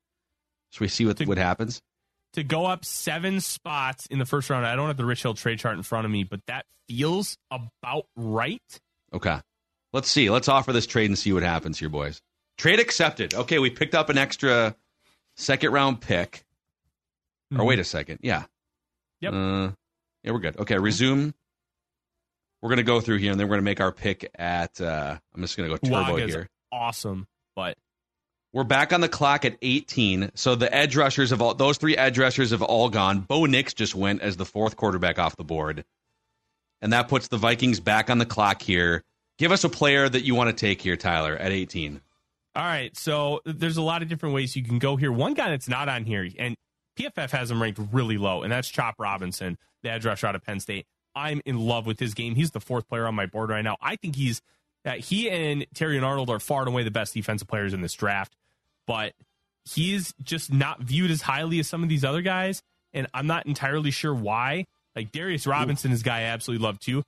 Should 0.70 0.80
we 0.80 0.86
see 0.88 1.06
what 1.06 1.20
what 1.26 1.38
happens? 1.38 1.82
To 2.34 2.42
go 2.44 2.66
up 2.66 2.84
seven 2.84 3.40
spots 3.40 4.06
in 4.06 4.18
the 4.18 4.24
first 4.26 4.48
round. 4.50 4.66
I 4.66 4.74
don't 4.76 4.88
have 4.88 4.96
the 4.96 5.04
Rich 5.04 5.22
Hill 5.22 5.34
trade 5.34 5.58
chart 5.58 5.76
in 5.76 5.82
front 5.82 6.04
of 6.06 6.10
me, 6.10 6.24
but 6.24 6.40
that 6.46 6.66
feels 6.88 7.36
about 7.50 8.06
right. 8.16 8.62
Okay, 9.12 9.38
let's 9.92 10.10
see. 10.10 10.30
Let's 10.30 10.48
offer 10.48 10.72
this 10.72 10.86
trade 10.86 11.10
and 11.10 11.18
see 11.18 11.32
what 11.32 11.42
happens 11.42 11.78
here, 11.78 11.88
boys. 11.88 12.20
Trade 12.58 12.80
accepted. 12.80 13.34
Okay, 13.34 13.58
we 13.58 13.70
picked 13.70 13.94
up 13.94 14.08
an 14.08 14.18
extra 14.18 14.74
second 15.36 15.72
round 15.72 16.00
pick. 16.00 16.44
Or 17.52 17.58
Mhm. 17.58 17.66
wait 17.66 17.78
a 17.78 17.84
second. 17.84 18.20
Yeah. 18.22 18.44
Yep. 19.20 19.32
Uh, 19.34 19.70
yeah, 20.22 20.32
we're 20.32 20.38
good. 20.38 20.56
Okay, 20.58 20.78
resume. 20.78 21.34
We're 22.62 22.68
gonna 22.70 22.82
go 22.82 23.00
through 23.00 23.18
here, 23.18 23.32
and 23.32 23.40
then 23.40 23.48
we're 23.48 23.56
gonna 23.56 23.62
make 23.64 23.80
our 23.80 23.92
pick 23.92 24.30
at. 24.38 24.80
Uh, 24.80 25.18
I'm 25.34 25.40
just 25.42 25.56
gonna 25.56 25.68
go 25.68 25.76
turbo 25.76 26.12
Waga's 26.14 26.32
here. 26.32 26.48
awesome, 26.70 27.26
but 27.56 27.76
We're 28.54 28.64
back 28.64 28.92
on 28.92 29.00
the 29.00 29.08
clock 29.08 29.46
at 29.46 29.56
18. 29.62 30.32
So 30.34 30.54
the 30.54 30.72
edge 30.74 30.94
rushers 30.94 31.30
have 31.30 31.40
all 31.40 31.54
those 31.54 31.78
three 31.78 31.96
edge 31.96 32.18
rushers 32.18 32.50
have 32.50 32.60
all 32.60 32.90
gone. 32.90 33.20
Bo 33.20 33.46
Nix 33.46 33.72
just 33.72 33.94
went 33.94 34.20
as 34.20 34.36
the 34.36 34.44
fourth 34.44 34.76
quarterback 34.76 35.18
off 35.18 35.36
the 35.36 35.44
board. 35.44 35.84
And 36.82 36.92
that 36.92 37.08
puts 37.08 37.28
the 37.28 37.38
Vikings 37.38 37.80
back 37.80 38.10
on 38.10 38.18
the 38.18 38.26
clock 38.26 38.60
here. 38.60 39.04
Give 39.38 39.52
us 39.52 39.64
a 39.64 39.70
player 39.70 40.06
that 40.06 40.24
you 40.24 40.34
want 40.34 40.50
to 40.50 40.66
take 40.66 40.82
here, 40.82 40.96
Tyler, 40.96 41.34
at 41.34 41.50
18. 41.50 42.00
All 42.54 42.62
right, 42.62 42.94
so 42.94 43.40
there's 43.46 43.78
a 43.78 43.82
lot 43.82 44.02
of 44.02 44.08
different 44.08 44.34
ways 44.34 44.54
you 44.54 44.62
can 44.62 44.78
go 44.78 44.96
here. 44.96 45.10
One 45.10 45.32
guy 45.32 45.48
that's 45.48 45.68
not 45.68 45.88
on 45.88 46.04
here, 46.04 46.28
and 46.38 46.54
PFF 46.98 47.30
has 47.30 47.50
him 47.50 47.62
ranked 47.62 47.80
really 47.90 48.18
low, 48.18 48.42
and 48.42 48.52
that's 48.52 48.68
Chop 48.68 48.96
Robinson, 48.98 49.56
the 49.82 49.90
edge 49.90 50.04
rusher 50.04 50.26
out 50.26 50.34
of 50.34 50.44
Penn 50.44 50.60
State. 50.60 50.84
I'm 51.14 51.40
in 51.46 51.58
love 51.58 51.86
with 51.86 51.98
his 51.98 52.12
game. 52.12 52.34
He's 52.34 52.50
the 52.50 52.60
fourth 52.60 52.86
player 52.88 53.06
on 53.06 53.14
my 53.14 53.24
board 53.24 53.48
right 53.48 53.62
now. 53.62 53.78
I 53.80 53.96
think 53.96 54.16
he's 54.16 54.42
uh, 54.84 54.92
he 54.92 55.30
and 55.30 55.66
Terrion 55.74 56.04
Arnold 56.04 56.28
are 56.28 56.40
far 56.40 56.60
and 56.60 56.68
away 56.68 56.82
the 56.82 56.90
best 56.90 57.14
defensive 57.14 57.48
players 57.48 57.72
in 57.72 57.80
this 57.80 57.94
draft, 57.94 58.34
but 58.86 59.12
he's 59.74 60.12
just 60.22 60.52
not 60.52 60.80
viewed 60.80 61.10
as 61.10 61.22
highly 61.22 61.58
as 61.60 61.68
some 61.68 61.82
of 61.82 61.88
these 61.88 62.04
other 62.04 62.22
guys, 62.22 62.62
and 62.92 63.06
I'm 63.14 63.26
not 63.26 63.46
entirely 63.46 63.90
sure 63.90 64.14
why. 64.14 64.64
Like 64.96 65.12
Darius 65.12 65.46
Robinson 65.46 65.92
is 65.92 66.02
a 66.02 66.04
guy 66.04 66.18
I 66.20 66.22
absolutely 66.24 66.64
love 66.64 66.78
too. 66.78 67.02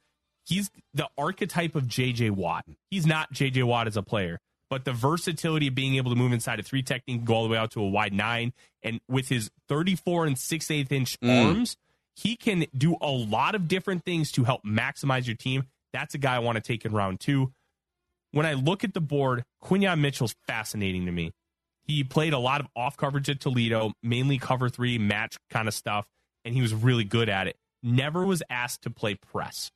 He's 0.46 0.70
the 0.94 1.08
archetype 1.18 1.74
of 1.74 1.84
JJ 1.84 2.30
Watt. 2.30 2.64
He's 2.90 3.06
not 3.06 3.32
JJ 3.32 3.64
Watt 3.64 3.86
as 3.86 3.96
a 3.96 4.02
player, 4.02 4.38
but 4.70 4.84
the 4.84 4.92
versatility 4.92 5.68
of 5.68 5.74
being 5.74 5.96
able 5.96 6.10
to 6.10 6.16
move 6.16 6.32
inside 6.32 6.60
a 6.60 6.62
three 6.62 6.82
technique, 6.82 7.24
go 7.24 7.34
all 7.34 7.42
the 7.44 7.48
way 7.50 7.58
out 7.58 7.70
to 7.72 7.80
a 7.82 7.88
wide 7.88 8.12
nine, 8.12 8.52
and 8.82 9.00
with 9.08 9.28
his 9.28 9.50
34 9.68 10.26
and 10.26 10.38
6 10.38 10.70
8 10.70 10.92
inch 10.92 11.18
Mm. 11.20 11.46
arms, 11.48 11.76
he 12.16 12.36
can 12.36 12.66
do 12.76 12.96
a 13.00 13.10
lot 13.10 13.54
of 13.54 13.66
different 13.68 14.04
things 14.04 14.30
to 14.32 14.44
help 14.44 14.62
maximize 14.64 15.26
your 15.26 15.36
team. 15.36 15.64
That's 15.92 16.14
a 16.14 16.18
guy 16.18 16.36
I 16.36 16.38
want 16.40 16.56
to 16.56 16.62
take 16.62 16.84
in 16.84 16.92
round 16.92 17.20
two. 17.20 17.52
When 18.32 18.46
I 18.46 18.52
look 18.54 18.84
at 18.84 18.94
the 18.94 19.00
board, 19.00 19.44
Quinyon 19.62 20.00
Mitchell's 20.00 20.34
fascinating 20.46 21.06
to 21.06 21.12
me. 21.12 21.32
He 21.86 22.02
played 22.04 22.32
a 22.32 22.38
lot 22.38 22.60
of 22.60 22.66
off 22.74 22.96
coverage 22.96 23.28
at 23.28 23.40
Toledo, 23.40 23.92
mainly 24.02 24.38
cover 24.38 24.68
three, 24.68 24.98
match 24.98 25.36
kind 25.50 25.68
of 25.68 25.74
stuff, 25.74 26.06
and 26.44 26.54
he 26.54 26.62
was 26.62 26.72
really 26.74 27.04
good 27.04 27.28
at 27.28 27.46
it. 27.46 27.56
Never 27.82 28.24
was 28.24 28.42
asked 28.48 28.82
to 28.82 28.90
play 28.90 29.14
press. 29.16 29.70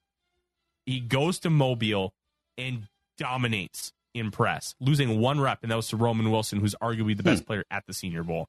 He 0.87 1.01
goes 1.01 1.39
to 1.41 1.51
Mobile 1.51 2.15
and 2.57 2.89
dominates 3.19 3.93
in 4.15 4.31
press, 4.31 4.75
losing 4.81 5.21
one 5.21 5.39
rep, 5.41 5.59
and 5.63 5.71
that 5.71 5.77
was 5.77 5.89
to 5.89 5.97
Roman 5.97 6.31
Wilson, 6.31 6.61
who's 6.61 6.75
arguably 6.83 7.15
the 7.17 7.23
best 7.23 7.45
player 7.47 7.65
at 7.71 7.85
the 7.87 7.93
Senior 7.93 8.23
Bowl. 8.23 8.47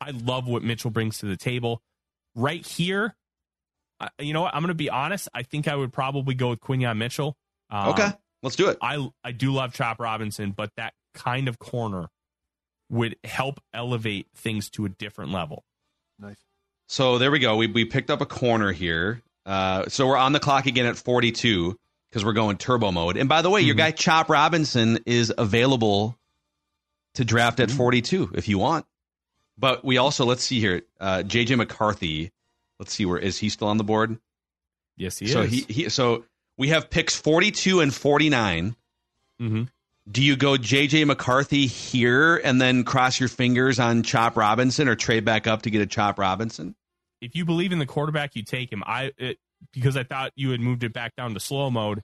I 0.00 0.10
love 0.10 0.48
what 0.48 0.64
Mitchell 0.64 0.90
brings 0.90 1.18
to 1.18 1.26
the 1.26 1.36
table. 1.36 1.80
Right 2.34 2.66
here, 2.66 3.14
I- 4.00 4.10
you 4.18 4.32
know 4.34 4.42
what? 4.42 4.54
I'm 4.54 4.60
going 4.62 4.68
to 4.68 4.74
be 4.74 4.90
honest. 4.90 5.28
I 5.32 5.42
think 5.44 5.68
I 5.68 5.76
would 5.76 5.92
probably 5.92 6.34
go 6.34 6.50
with 6.50 6.60
Quinyon 6.60 6.96
Mitchell. 6.98 7.36
Um, 7.70 7.90
Okay, 7.90 8.10
let's 8.42 8.56
do 8.56 8.68
it. 8.68 8.78
I 8.82 9.08
I 9.24 9.30
do 9.32 9.52
love 9.52 9.72
Chop 9.72 10.00
Robinson, 10.00 10.50
but 10.50 10.70
that 10.76 10.92
kind 11.14 11.46
of 11.48 11.58
corner 11.60 12.08
would 12.88 13.16
help 13.24 13.60
elevate 13.74 14.28
things 14.34 14.70
to 14.70 14.84
a 14.84 14.88
different 14.88 15.32
level. 15.32 15.64
Nice. 16.18 16.36
So 16.86 17.18
there 17.18 17.30
we 17.30 17.38
go. 17.38 17.56
We, 17.56 17.66
we 17.66 17.84
picked 17.84 18.10
up 18.10 18.20
a 18.20 18.26
corner 18.26 18.72
here. 18.72 19.22
Uh, 19.44 19.88
so 19.88 20.06
we're 20.06 20.16
on 20.16 20.32
the 20.32 20.40
clock 20.40 20.66
again 20.66 20.86
at 20.86 20.96
42 20.96 21.76
because 22.10 22.24
we're 22.24 22.32
going 22.32 22.56
turbo 22.56 22.92
mode. 22.92 23.16
And 23.16 23.28
by 23.28 23.42
the 23.42 23.50
way, 23.50 23.60
your 23.60 23.74
guy 23.74 23.90
Chop 23.90 24.28
Robinson 24.28 24.98
is 25.06 25.32
available 25.36 26.16
to 27.14 27.24
draft 27.24 27.60
at 27.60 27.70
42 27.70 28.32
if 28.34 28.48
you 28.48 28.58
want. 28.58 28.86
But 29.58 29.84
we 29.84 29.98
also 29.98 30.24
let's 30.24 30.42
see 30.42 30.60
here, 30.60 30.82
uh, 31.00 31.22
JJ 31.26 31.56
McCarthy. 31.56 32.30
Let's 32.78 32.92
see 32.92 33.06
where 33.06 33.18
is 33.18 33.38
he 33.38 33.48
still 33.48 33.68
on 33.68 33.78
the 33.78 33.84
board? 33.84 34.18
Yes, 34.96 35.18
he 35.18 35.26
so 35.26 35.42
is. 35.42 35.50
he, 35.50 35.60
he 35.68 35.88
so 35.88 36.24
we 36.58 36.68
have 36.68 36.90
picks 36.90 37.16
42 37.16 37.80
and 37.80 37.94
49. 37.94 38.76
Mm-hmm. 39.40 39.62
Do 40.10 40.22
you 40.22 40.36
go 40.36 40.52
JJ 40.52 41.06
McCarthy 41.06 41.66
here 41.66 42.36
and 42.36 42.60
then 42.60 42.84
cross 42.84 43.18
your 43.18 43.28
fingers 43.28 43.80
on 43.80 44.02
Chop 44.02 44.36
Robinson 44.36 44.88
or 44.88 44.94
trade 44.94 45.24
back 45.24 45.46
up 45.46 45.62
to 45.62 45.70
get 45.70 45.82
a 45.82 45.86
Chop 45.86 46.18
Robinson? 46.18 46.76
if 47.20 47.34
you 47.34 47.44
believe 47.44 47.72
in 47.72 47.78
the 47.78 47.86
quarterback, 47.86 48.36
you 48.36 48.42
take 48.42 48.72
him. 48.72 48.82
I 48.86 49.12
it, 49.18 49.38
because 49.72 49.96
I 49.96 50.04
thought 50.04 50.32
you 50.36 50.50
had 50.50 50.60
moved 50.60 50.84
it 50.84 50.92
back 50.92 51.16
down 51.16 51.34
to 51.34 51.40
slow 51.40 51.70
mode. 51.70 52.02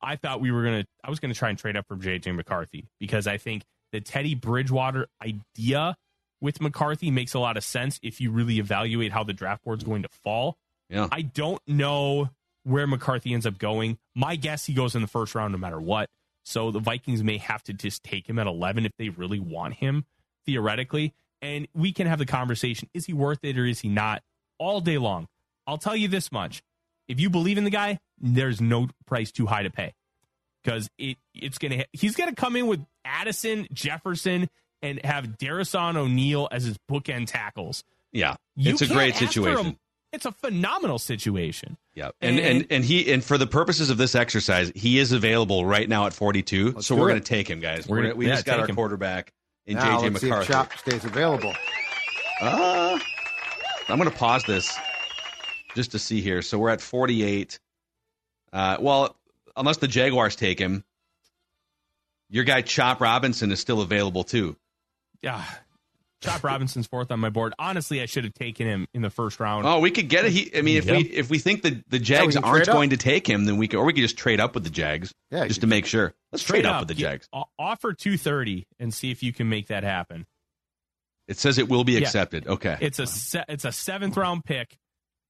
I 0.00 0.16
thought 0.16 0.40
we 0.40 0.50
were 0.50 0.64
gonna. 0.64 0.84
I 1.04 1.10
was 1.10 1.20
gonna 1.20 1.34
try 1.34 1.50
and 1.50 1.58
trade 1.58 1.76
up 1.76 1.86
for 1.86 1.96
JJ 1.96 2.34
McCarthy 2.34 2.86
because 2.98 3.26
I 3.26 3.36
think 3.36 3.62
the 3.92 4.00
Teddy 4.00 4.34
Bridgewater 4.34 5.08
idea 5.22 5.96
with 6.40 6.60
McCarthy 6.60 7.10
makes 7.10 7.34
a 7.34 7.38
lot 7.38 7.56
of 7.56 7.64
sense 7.64 8.00
if 8.02 8.20
you 8.20 8.30
really 8.30 8.58
evaluate 8.58 9.12
how 9.12 9.22
the 9.22 9.32
draft 9.32 9.64
board's 9.64 9.84
going 9.84 10.02
to 10.02 10.08
fall. 10.08 10.56
Yeah. 10.88 11.08
I 11.10 11.22
don't 11.22 11.60
know 11.66 12.30
where 12.64 12.86
McCarthy 12.86 13.32
ends 13.32 13.46
up 13.46 13.58
going. 13.58 13.98
My 14.14 14.36
guess 14.36 14.66
he 14.66 14.74
goes 14.74 14.94
in 14.94 15.02
the 15.02 15.08
first 15.08 15.34
round 15.34 15.52
no 15.52 15.58
matter 15.58 15.80
what. 15.80 16.08
So 16.44 16.70
the 16.70 16.80
Vikings 16.80 17.22
may 17.22 17.38
have 17.38 17.62
to 17.64 17.72
just 17.72 18.02
take 18.02 18.28
him 18.28 18.38
at 18.38 18.46
11 18.46 18.86
if 18.86 18.92
they 18.98 19.08
really 19.08 19.40
want 19.40 19.74
him, 19.74 20.04
theoretically. 20.44 21.14
And 21.40 21.66
we 21.74 21.92
can 21.92 22.06
have 22.06 22.18
the 22.18 22.26
conversation 22.26 22.88
is 22.94 23.06
he 23.06 23.12
worth 23.12 23.40
it 23.42 23.58
or 23.58 23.66
is 23.66 23.80
he 23.80 23.88
not? 23.88 24.22
All 24.58 24.80
day 24.80 24.98
long. 24.98 25.28
I'll 25.66 25.78
tell 25.78 25.96
you 25.96 26.08
this 26.08 26.30
much. 26.32 26.62
If 27.08 27.20
you 27.20 27.30
believe 27.30 27.58
in 27.58 27.64
the 27.64 27.70
guy, 27.70 27.98
there's 28.20 28.60
no 28.60 28.88
price 29.06 29.32
too 29.32 29.46
high 29.46 29.64
to 29.64 29.70
pay. 29.70 29.94
Because 30.62 30.88
it 30.98 31.16
it's 31.34 31.58
gonna 31.58 31.84
he's 31.92 32.14
gonna 32.14 32.34
come 32.34 32.54
in 32.54 32.68
with 32.68 32.84
Addison, 33.04 33.66
Jefferson, 33.72 34.48
and 34.80 35.04
have 35.04 35.36
Darrison 35.38 35.96
O'Neill 35.96 36.48
as 36.52 36.64
his 36.64 36.78
bookend 36.90 37.26
tackles. 37.26 37.82
Yeah, 38.12 38.36
You 38.54 38.72
it's 38.72 38.82
a 38.82 38.86
great 38.86 39.16
situation. 39.16 39.78
Him. 40.12 40.16
It's 40.16 40.26
a 40.26 40.32
phenomenal 40.32 40.98
situation. 40.98 41.76
Yeah, 41.94 42.10
and, 42.20 42.38
and 42.38 42.56
And- 42.62 42.66
and 42.70 42.84
he 42.84 43.12
and 43.12 43.24
for 43.24 43.38
the 43.38 43.46
purposes 43.46 43.90
of 43.90 43.96
this 43.98 44.14
exercise, 44.14 44.70
he 44.74 44.98
is 44.98 45.12
available 45.12 45.64
right 45.66 45.88
now 45.88 46.06
at 46.06 46.12
42. 46.12 46.80
so 46.82 46.94
we're 46.94 47.08
going 47.08 47.20
to 47.20 47.26
take 47.26 47.48
him, 47.48 47.60
guys. 47.60 47.86
We're 47.88 47.96
We're 47.96 48.02
gonna- 48.02 48.08
gonna, 48.10 48.18
we 48.18 48.26
yeah, 48.28 48.34
just 48.34 48.46
got 48.46 48.60
our 48.60 48.68
him. 48.68 48.74
quarterback 48.76 49.32
in 49.66 49.76
Now 49.76 49.98
JJ 50.00 50.12
let's 50.12 50.20
see 50.20 50.30
if 50.30 50.46
Chop 50.46 50.72
stays 50.78 51.04
available. 51.04 51.54
Ah, 52.40 53.00
I'm 53.88 53.98
going 53.98 54.10
to 54.10 54.16
pause 54.16 54.42
this 54.44 54.76
just 55.76 55.92
to 55.92 55.98
see 55.98 56.20
here. 56.20 56.42
So 56.42 56.58
we're 56.58 56.70
at 56.70 56.80
48. 56.80 57.58
Uh, 58.52 58.76
well, 58.80 59.16
unless 59.56 59.76
the 59.78 59.88
Jaguars 59.88 60.36
take 60.36 60.58
him, 60.58 60.84
your 62.28 62.44
guy 62.44 62.62
Chop 62.62 63.00
Robinson 63.00 63.52
is 63.52 63.60
still 63.60 63.80
available 63.80 64.24
too. 64.24 64.56
Yeah. 65.22 65.44
Chop 66.22 66.42
Robinson's 66.44 66.86
fourth 66.86 67.10
on 67.10 67.20
my 67.20 67.28
board. 67.30 67.52
Honestly, 67.58 68.00
I 68.00 68.06
should 68.06 68.24
have 68.24 68.32
taken 68.34 68.66
him 68.66 68.86
in 68.94 69.02
the 69.02 69.10
first 69.10 69.40
round. 69.40 69.66
Oh, 69.66 69.80
we 69.80 69.90
could 69.90 70.08
get 70.08 70.24
it. 70.24 70.32
He, 70.32 70.50
I 70.56 70.62
mean, 70.62 70.76
if 70.78 70.86
Yep. 70.86 70.96
we 70.96 71.02
if 71.10 71.30
we 71.30 71.38
think 71.38 71.62
that 71.62 71.88
the 71.90 71.98
Jags 71.98 72.34
can 72.36 72.44
aren't 72.44 72.64
trade 72.64 72.68
up. 72.70 72.74
going 72.76 72.90
to 72.90 72.96
take 72.96 73.28
him, 73.28 73.44
then 73.44 73.56
we 73.56 73.68
could, 73.68 73.78
or 73.78 73.84
we 73.84 73.92
could 73.92 74.00
just 74.02 74.16
trade 74.16 74.40
up 74.40 74.54
with 74.54 74.64
the 74.64 74.70
Jags, 74.70 75.12
Yeah, 75.30 75.46
just 75.46 75.60
to 75.62 75.66
make 75.66 75.84
sure. 75.86 76.14
Let's 76.30 76.44
trade, 76.44 76.64
up, 76.64 76.80
with 76.82 76.88
the 76.88 76.94
Get- 76.94 77.10
Jags. 77.10 77.28
o- 77.32 77.44
offer 77.58 77.92
230 77.92 78.66
and 78.78 78.94
see 78.94 79.10
if 79.10 79.22
you 79.22 79.32
can 79.32 79.48
make 79.48 79.66
that 79.68 79.82
happen. 79.84 80.26
It 81.28 81.38
says 81.38 81.58
it 81.58 81.68
will 81.68 81.84
be 81.84 81.92
Yeah. 81.92 82.00
accepted. 82.00 82.46
Okay, 82.46 82.76
It's 82.80 82.98
a 82.98 83.06
se- 83.06 83.44
it's 83.48 83.64
a 83.64 83.72
seventh 83.72 84.16
round 84.16 84.44
pick 84.44 84.76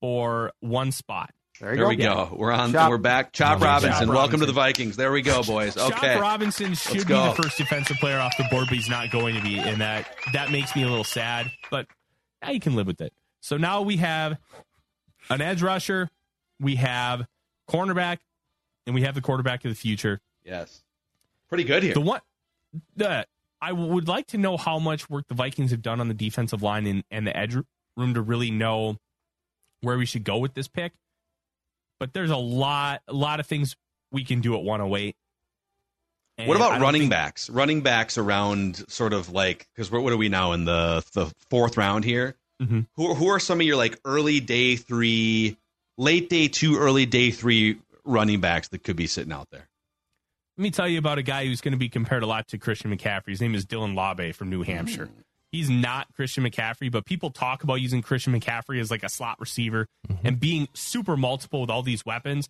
for 0.01 0.53
one 0.61 0.93
spot. 0.93 1.31
There 1.63 1.77
there 1.77 1.85
go. 1.85 1.89
we 1.91 1.97
go. 1.97 2.29
We're 2.37 2.51
on. 2.51 2.73
Chop- 2.73 2.91
We're 2.91 2.99
back. 2.99 3.33
Chop 3.33 3.61
Chop 3.61 3.63
Robinson. 3.63 4.09
Welcome 4.09 4.41
to 4.41 4.47
the 4.47 4.53
Vikings. 4.53 4.97
There 4.97 5.13
we 5.13 5.23
go, 5.23 5.45
boys. 5.45 5.77
Okay. 5.77 6.15
Chop 6.15 6.21
Robinson 6.21 6.75
should 6.75 7.07
be 7.07 7.15
the 7.15 7.35
first 7.41 7.57
defensive 7.57 7.99
player 7.99 8.19
off 8.19 8.37
the 8.37 8.43
board, 8.51 8.67
but 8.69 8.75
he's 8.75 8.89
not 8.89 9.13
going 9.13 9.37
to 9.37 9.43
be, 9.43 9.61
and 9.61 9.81
that 9.81 10.09
that 10.33 10.51
makes 10.51 10.75
me 10.75 10.83
a 10.83 10.89
little 10.89 11.05
sad. 11.05 11.53
But 11.71 11.87
now 12.43 12.51
you 12.51 12.59
can 12.59 12.75
live 12.75 12.89
with 12.89 13.01
it. 13.01 13.13
So 13.43 13.59
now 13.59 13.83
we 13.83 13.99
have 13.99 14.39
an 15.31 15.41
edge 15.41 15.63
rusher, 15.63 16.09
we 16.59 16.75
have 16.77 17.29
cornerback, 17.71 18.19
and 18.85 18.95
we 18.97 19.03
have 19.03 19.15
the 19.15 19.21
quarterback 19.21 19.65
of 19.65 19.71
the 19.71 19.77
future. 19.77 20.21
Yes. 20.45 20.83
Pretty 21.49 21.63
good 21.63 21.85
here. 21.85 21.95
The 21.95 22.01
one 22.01 22.23
the 22.97 23.25
I 23.61 23.71
would 23.71 24.09
like 24.09 24.27
to 24.29 24.39
know 24.39 24.57
how 24.57 24.81
much 24.81 25.09
work 25.09 25.29
the 25.29 25.35
Vikings 25.35 25.71
have 25.71 25.83
done 25.83 26.01
on 26.01 26.09
the 26.09 26.15
defensive 26.15 26.61
line 26.61 26.89
and, 26.89 27.05
and 27.09 27.25
the 27.25 27.37
edge 27.37 27.57
room 27.97 28.15
to 28.15 28.21
really 28.21 28.51
know 28.51 28.97
where 29.81 29.97
we 29.97 30.07
should 30.07 30.25
go 30.25 30.39
with 30.39 30.55
this 30.55 30.67
pick. 30.67 30.93
But 32.03 32.13
there's 32.15 32.33
a 32.33 32.37
lot 32.37 33.01
a 33.07 33.13
lot 33.13 33.39
of 33.39 33.47
things 33.47 33.77
we 34.11 34.25
can 34.25 34.41
do 34.41 34.57
at 34.57 34.65
108. 34.65 35.15
And 36.37 36.49
What 36.49 36.57
about 36.57 36.81
running 36.81 37.03
think- 37.03 37.11
backs? 37.13 37.49
Running 37.49 37.81
backs 37.83 38.19
around 38.19 38.85
sort 38.91 39.13
of 39.13 39.31
like 39.31 39.69
because 39.73 39.89
what 39.89 40.13
are 40.13 40.17
we 40.17 40.29
now 40.29 40.51
in 40.51 40.65
the 40.65 41.05
the 41.13 41.33
fourth 41.49 41.77
round 41.77 42.05
here? 42.05 42.35
Mhm. 42.61 42.89
Who 42.97 43.15
who 43.15 43.29
are 43.29 43.39
some 43.39 43.61
of 43.61 43.67
your 43.69 43.77
like 43.77 44.01
early 44.05 44.41
day 44.41 44.75
three, 44.75 45.57
late 45.97 46.29
day 46.29 46.49
two, 46.49 46.77
early 46.77 47.07
day 47.07 47.31
three 47.31 47.79
running 48.05 48.41
backs 48.41 48.67
that 48.71 48.83
could 48.83 48.97
be 48.97 49.07
sitting 49.07 49.33
out 49.33 49.49
there? 49.53 49.69
Let 50.59 50.63
me 50.65 50.73
tell 50.73 50.89
you 50.89 50.99
about 50.99 51.19
a 51.19 51.23
guy 51.23 51.47
who's 51.47 51.61
going 51.61 51.71
to 51.73 51.79
be 51.79 51.89
compared 51.89 52.25
a 52.25 52.27
lot 52.27 52.49
to 52.49 52.59
Christian 52.59 52.91
McCaffrey. 52.91 53.29
His 53.29 53.41
name 53.41 53.55
is 53.55 53.65
Dylan 53.65 53.95
Laube 53.95 54.35
from 54.35 54.51
New 54.51 54.65
Hampshire. 54.65 55.09
He's 55.53 55.69
not 55.69 56.13
Christian 56.15 56.45
McCaffrey, 56.45 56.91
but 56.91 57.05
people 57.05 57.31
talk 57.31 57.63
about 57.63 57.75
using 57.75 58.01
Christian 58.01 58.33
McCaffrey 58.33 58.81
as 58.81 58.91
like 58.91 59.03
a 59.03 59.09
slot 59.11 59.39
receiver 59.39 59.87
mm-hmm. 60.09 60.27
and 60.27 60.41
being 60.41 60.67
super 60.73 61.17
multiple 61.17 61.61
with 61.61 61.71
all 61.71 61.83
these 61.83 62.05
weapons. 62.05 62.49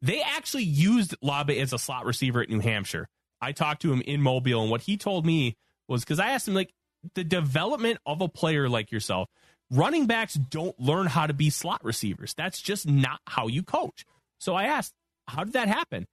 They 0.00 0.22
actually 0.22 0.62
used 0.62 1.14
Laube 1.22 1.60
as 1.60 1.72
a 1.72 1.78
slot 1.78 2.06
receiver 2.06 2.40
at 2.40 2.48
New 2.48 2.60
Hampshire. 2.60 3.08
I 3.40 3.52
talked 3.52 3.82
to 3.82 3.92
him 3.92 4.00
in 4.00 4.22
Mobile, 4.22 4.62
and 4.62 4.70
what 4.70 4.82
he 4.82 4.96
told 4.96 5.26
me 5.26 5.56
was 5.88 6.04
because 6.04 6.20
I 6.20 6.30
asked 6.30 6.46
him, 6.46 6.54
like, 6.54 6.72
the 7.14 7.24
development 7.24 7.98
of 8.06 8.20
a 8.20 8.28
player 8.28 8.68
like 8.68 8.92
yourself, 8.92 9.28
running 9.70 10.06
backs 10.06 10.34
don't 10.34 10.78
learn 10.78 11.06
how 11.06 11.26
to 11.26 11.34
be 11.34 11.50
slot 11.50 11.84
receivers. 11.84 12.34
That's 12.34 12.60
just 12.62 12.86
not 12.86 13.20
how 13.26 13.48
you 13.48 13.62
coach. 13.62 14.04
So 14.38 14.54
I 14.54 14.64
asked, 14.64 14.92
how 15.26 15.44
did 15.44 15.54
that 15.54 15.68
happen? 15.68 16.06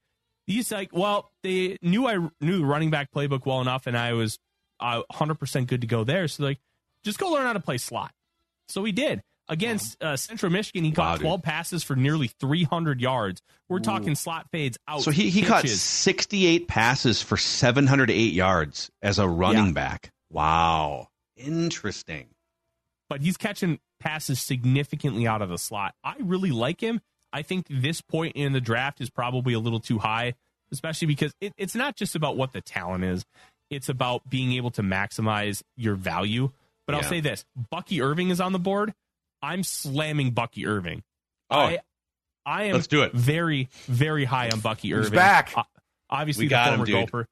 He's 0.46 0.72
like, 0.72 0.90
well, 0.94 1.32
they 1.44 1.78
knew 1.82 2.08
I 2.08 2.30
knew 2.40 2.60
the 2.60 2.66
running 2.66 2.90
back 2.90 3.12
playbook 3.12 3.46
well 3.46 3.62
enough, 3.62 3.86
and 3.86 3.98
I 3.98 4.14
was 4.14 4.40
uh, 4.80 5.02
100% 5.14 5.68
good 5.68 5.82
to 5.82 5.88
go 5.88 6.04
there. 6.04 6.28
So, 6.28 6.44
like, 6.44 6.60
just 7.04 7.20
go 7.20 7.30
learn 7.30 7.46
how 7.46 7.54
to 7.54 7.60
play 7.60 7.78
slot. 7.78 8.12
So 8.70 8.84
he 8.84 8.92
did. 8.92 9.24
Against 9.50 10.04
uh, 10.04 10.18
Central 10.18 10.52
Michigan, 10.52 10.84
he 10.84 10.90
Wow, 10.90 10.96
caught 10.96 11.16
dude. 11.20 11.22
12 11.26 11.42
passes 11.44 11.84
for 11.84 11.96
nearly 11.96 12.28
300 12.28 13.00
yards. 13.00 13.42
We're 13.70 13.80
talking 13.80 14.14
slot 14.16 14.48
fades 14.52 14.78
out. 14.90 15.04
So 15.04 15.12
he 15.12 15.30
he 15.30 15.42
caught 15.42 15.66
68 15.70 16.68
passes 16.68 17.22
for 17.22 17.38
708 17.38 18.34
yards 18.34 18.92
as 19.02 19.20
a 19.20 19.28
running 19.28 19.68
Yeah. 19.68 19.72
back. 19.72 20.12
Wow. 20.30 21.08
Interesting. 21.38 22.28
but 23.10 23.22
he's 23.22 23.38
catching 23.38 23.80
passes 24.02 24.42
significantly 24.42 25.26
out 25.26 25.42
of 25.42 25.48
the 25.48 25.58
slot. 25.58 25.96
I 26.04 26.16
really 26.20 26.52
like 26.52 26.82
him. 26.82 27.00
I 27.32 27.42
think 27.42 27.68
this 27.70 28.02
point 28.02 28.36
in 28.36 28.52
the 28.52 28.60
draft 28.60 29.00
is 29.00 29.10
probably 29.10 29.54
a 29.54 29.60
little 29.60 29.80
too 29.80 30.00
high, 30.00 30.34
especially 30.74 31.08
because 31.08 31.34
it, 31.40 31.54
it's 31.58 31.74
not 31.76 31.96
just 31.96 32.16
about 32.16 32.36
what 32.36 32.52
the 32.52 32.60
talent 32.60 33.06
is, 33.06 33.24
it's 33.70 33.90
about 33.90 34.30
being 34.30 34.54
able 34.54 34.72
to 34.72 34.82
maximize 34.84 35.62
your 35.76 35.96
value. 35.96 36.52
But 36.86 36.96
I'll 36.96 37.04
say 37.04 37.20
this 37.20 37.44
Bucky 37.70 38.02
Irving 38.02 38.30
is 38.30 38.40
on 38.40 38.54
the 38.54 38.60
board. 38.60 38.94
I'm 39.42 39.64
slamming 39.64 40.32
Bucky 40.32 40.66
Irving. 40.66 41.04
Oh, 41.50 41.60
I, 41.60 41.80
I 42.46 42.64
am 42.66 42.74
let's 42.74 42.88
do 42.88 43.04
it. 43.04 43.14
very, 43.14 43.70
very 43.86 44.26
high 44.26 44.50
on 44.50 44.60
Bucky 44.62 44.94
Irving. 44.94 45.14
back. 45.14 45.52
O- 45.58 45.64
Obviously, 46.10 46.46
We 46.46 46.48
the 46.48 46.52
got 46.52 46.68
him, 46.70 46.76
former 46.80 46.86
dude. 46.86 47.12
golfer. 47.12 47.28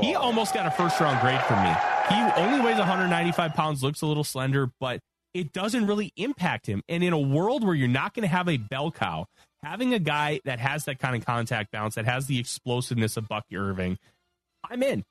He 0.00 0.14
almost 0.14 0.54
got 0.54 0.66
a 0.66 0.70
first 0.70 1.00
round 1.00 1.20
grade 1.20 1.40
from 1.42 1.62
me. 1.64 1.74
He 2.10 2.40
only 2.40 2.60
weighs 2.64 2.78
195 2.78 3.54
pounds, 3.54 3.82
looks 3.82 4.02
a 4.02 4.06
little 4.06 4.22
slender, 4.24 4.70
but 4.78 5.00
it 5.32 5.52
doesn't 5.52 5.86
really 5.86 6.12
impact 6.16 6.66
him. 6.66 6.82
And 6.88 7.02
in 7.02 7.12
a 7.12 7.18
world 7.18 7.64
where 7.64 7.74
you're 7.74 7.88
not 7.88 8.14
going 8.14 8.22
to 8.22 8.28
have 8.28 8.48
a 8.48 8.56
bell 8.58 8.90
cow, 8.92 9.26
having 9.62 9.92
a 9.94 9.98
guy 9.98 10.40
that 10.44 10.60
has 10.60 10.84
that 10.84 10.98
kind 11.00 11.16
of 11.16 11.24
contact 11.26 11.72
balance, 11.72 11.94
that 11.96 12.04
has 12.04 12.26
the 12.26 12.38
explosiveness 12.38 13.16
of 13.16 13.26
Bucky 13.26 13.56
Irving, 13.56 13.98
I'm 14.70 14.82
in. 14.82 15.04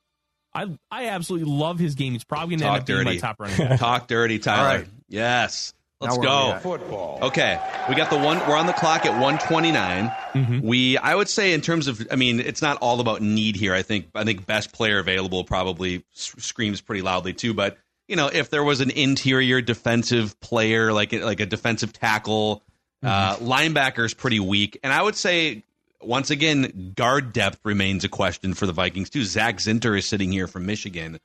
I 0.55 0.67
I 0.91 1.07
absolutely 1.07 1.51
love 1.51 1.79
his 1.79 1.95
game. 1.95 2.13
He's 2.13 2.23
probably 2.23 2.57
going 2.57 2.59
to 2.59 2.65
end 2.65 2.73
Talk 2.73 2.81
up 2.81 2.85
being 2.87 2.97
my 2.99 3.11
dirty. 3.11 3.19
top 3.19 3.39
running 3.39 3.57
back. 3.57 3.79
Talk 3.79 4.07
dirty, 4.07 4.39
Tyler. 4.39 4.67
All 4.69 4.75
right. 4.77 4.87
Yes. 5.09 5.73
Let's 5.99 6.17
Now 6.17 6.21
where 6.21 6.29
are 6.29 6.45
we 6.47 6.53
go. 6.53 6.59
Football. 6.59 7.19
Okay, 7.23 7.59
we 7.87 7.95
got 7.95 8.09
the 8.09 8.17
one. 8.17 8.37
We're 8.39 8.57
on 8.57 8.65
the 8.65 8.73
clock 8.73 9.05
at 9.05 9.13
129. 9.21 10.11
Mhm. 10.33 10.61
We, 10.61 10.97
I 10.97 11.15
would 11.15 11.29
say, 11.29 11.53
in 11.53 11.61
terms 11.61 11.87
of, 11.87 12.05
I 12.11 12.17
mean, 12.17 12.41
it's 12.41 12.61
not 12.61 12.77
all 12.81 12.99
about 12.99 13.21
need 13.21 13.55
here. 13.55 13.73
I 13.73 13.83
think, 13.83 14.07
I 14.13 14.25
think 14.25 14.45
best 14.45 14.73
player 14.73 14.99
available 14.99 15.45
probably 15.45 16.03
s- 16.13 16.35
screams 16.39 16.81
pretty 16.81 17.01
loudly 17.03 17.31
too. 17.31 17.53
But 17.53 17.77
you 18.09 18.17
know, 18.17 18.27
if 18.27 18.49
there 18.49 18.65
was 18.65 18.81
an 18.81 18.91
interior 18.91 19.61
defensive 19.61 20.37
player, 20.41 20.91
like 20.91 21.13
like 21.13 21.39
a 21.39 21.45
defensive 21.45 21.93
tackle, 21.93 22.61
uh, 23.01 23.37
is 23.39 24.13
pretty 24.13 24.39
weak, 24.41 24.79
and 24.83 24.91
I 24.91 25.01
would 25.01 25.15
say. 25.15 25.63
Once 26.05 26.29
again, 26.29 26.93
guard 26.95 27.33
depth 27.33 27.59
remains 27.63 28.03
a 28.03 28.09
question 28.09 28.53
for 28.53 28.65
the 28.65 28.73
Vikings 28.73 29.09
too. 29.09 29.23
Zach 29.23 29.57
Zinter 29.57 29.97
is 29.97 30.05
sitting 30.05 30.31
here 30.31 30.47
from 30.47 30.65
Michigan 30.65 31.19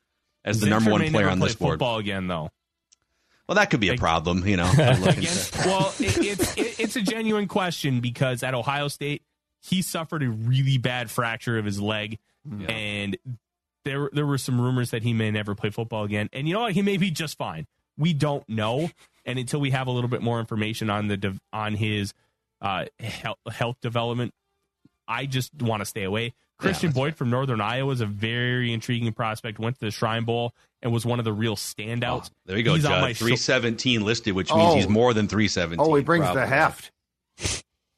as 0.44 0.60
the 0.60 0.66
Zinter 0.66 0.70
number 0.70 0.90
one 0.92 1.00
player 1.00 1.12
never 1.12 1.30
on 1.30 1.38
play 1.38 1.48
this 1.48 1.56
board. 1.56 1.72
Football 1.74 1.98
again, 1.98 2.26
though. 2.28 2.50
Well, 3.48 3.54
that 3.56 3.70
could 3.70 3.80
be 3.80 3.88
a 3.88 3.96
problem, 3.96 4.46
you 4.46 4.56
know. 4.58 4.70
looking 4.76 5.02
to- 5.02 5.08
Against, 5.10 5.56
well, 5.64 5.94
it, 5.98 6.18
it's 6.18 6.56
it, 6.58 6.80
it's 6.80 6.96
a 6.96 7.00
genuine 7.02 7.48
question 7.48 8.00
because 8.00 8.42
at 8.42 8.54
Ohio 8.54 8.88
State 8.88 9.22
he 9.62 9.80
suffered 9.82 10.22
a 10.22 10.28
really 10.28 10.76
bad 10.78 11.10
fracture 11.10 11.58
of 11.58 11.64
his 11.64 11.80
leg, 11.80 12.18
and 12.68 13.16
there 13.84 14.10
there 14.12 14.26
were 14.26 14.36
some 14.38 14.60
rumors 14.60 14.90
that 14.90 15.02
he 15.02 15.12
may 15.14 15.30
never 15.30 15.54
play 15.54 15.70
football 15.70 16.04
again. 16.04 16.28
And 16.32 16.46
you 16.46 16.52
know 16.54 16.60
what? 16.60 16.72
He 16.72 16.82
may 16.82 16.98
be 16.98 17.10
just 17.10 17.38
fine. 17.38 17.66
We 17.96 18.12
don't 18.12 18.46
know, 18.48 18.90
and 19.24 19.38
until 19.38 19.60
we 19.60 19.70
have 19.70 19.86
a 19.86 19.90
little 19.90 20.10
bit 20.10 20.20
more 20.22 20.40
information 20.40 20.90
on 20.90 21.08
the 21.08 21.38
on 21.52 21.74
his 21.74 22.12
uh, 22.60 22.84
health, 23.00 23.38
health 23.50 23.76
development, 23.80 24.34
I 25.08 25.26
just 25.26 25.52
want 25.62 25.80
to 25.80 25.86
stay 25.86 26.04
away. 26.04 26.34
Khristian 26.60 26.92
Boyd 26.92 27.14
from 27.16 27.30
Northern 27.30 27.60
Iowa 27.60 27.92
is 27.92 28.00
a 28.00 28.06
very 28.06 28.72
intriguing 28.72 29.12
prospect. 29.12 29.58
Went 29.58 29.78
to 29.78 29.86
the 29.86 29.90
Shrine 29.92 30.24
Bowl 30.24 30.54
and 30.82 30.92
was 30.92 31.06
one 31.06 31.18
of 31.20 31.24
the 31.24 31.32
real 31.32 31.56
standouts. 31.56 32.30
Oh, 32.30 32.34
there 32.46 32.56
you 32.58 32.64
go, 32.64 32.74
He's 32.74 32.84
on 32.84 33.00
my 33.00 33.12
shor- 33.12 33.28
317 33.28 34.04
listed, 34.04 34.34
which 34.34 34.50
means 34.52 34.72
Oh. 34.72 34.74
he's 34.74 34.88
more 34.88 35.14
than 35.14 35.28
317. 35.28 35.78
Oh, 35.80 35.94
he 35.94 36.02
brings 36.02 36.24
probably. 36.24 36.42
the 36.42 36.46
heft. 36.48 36.90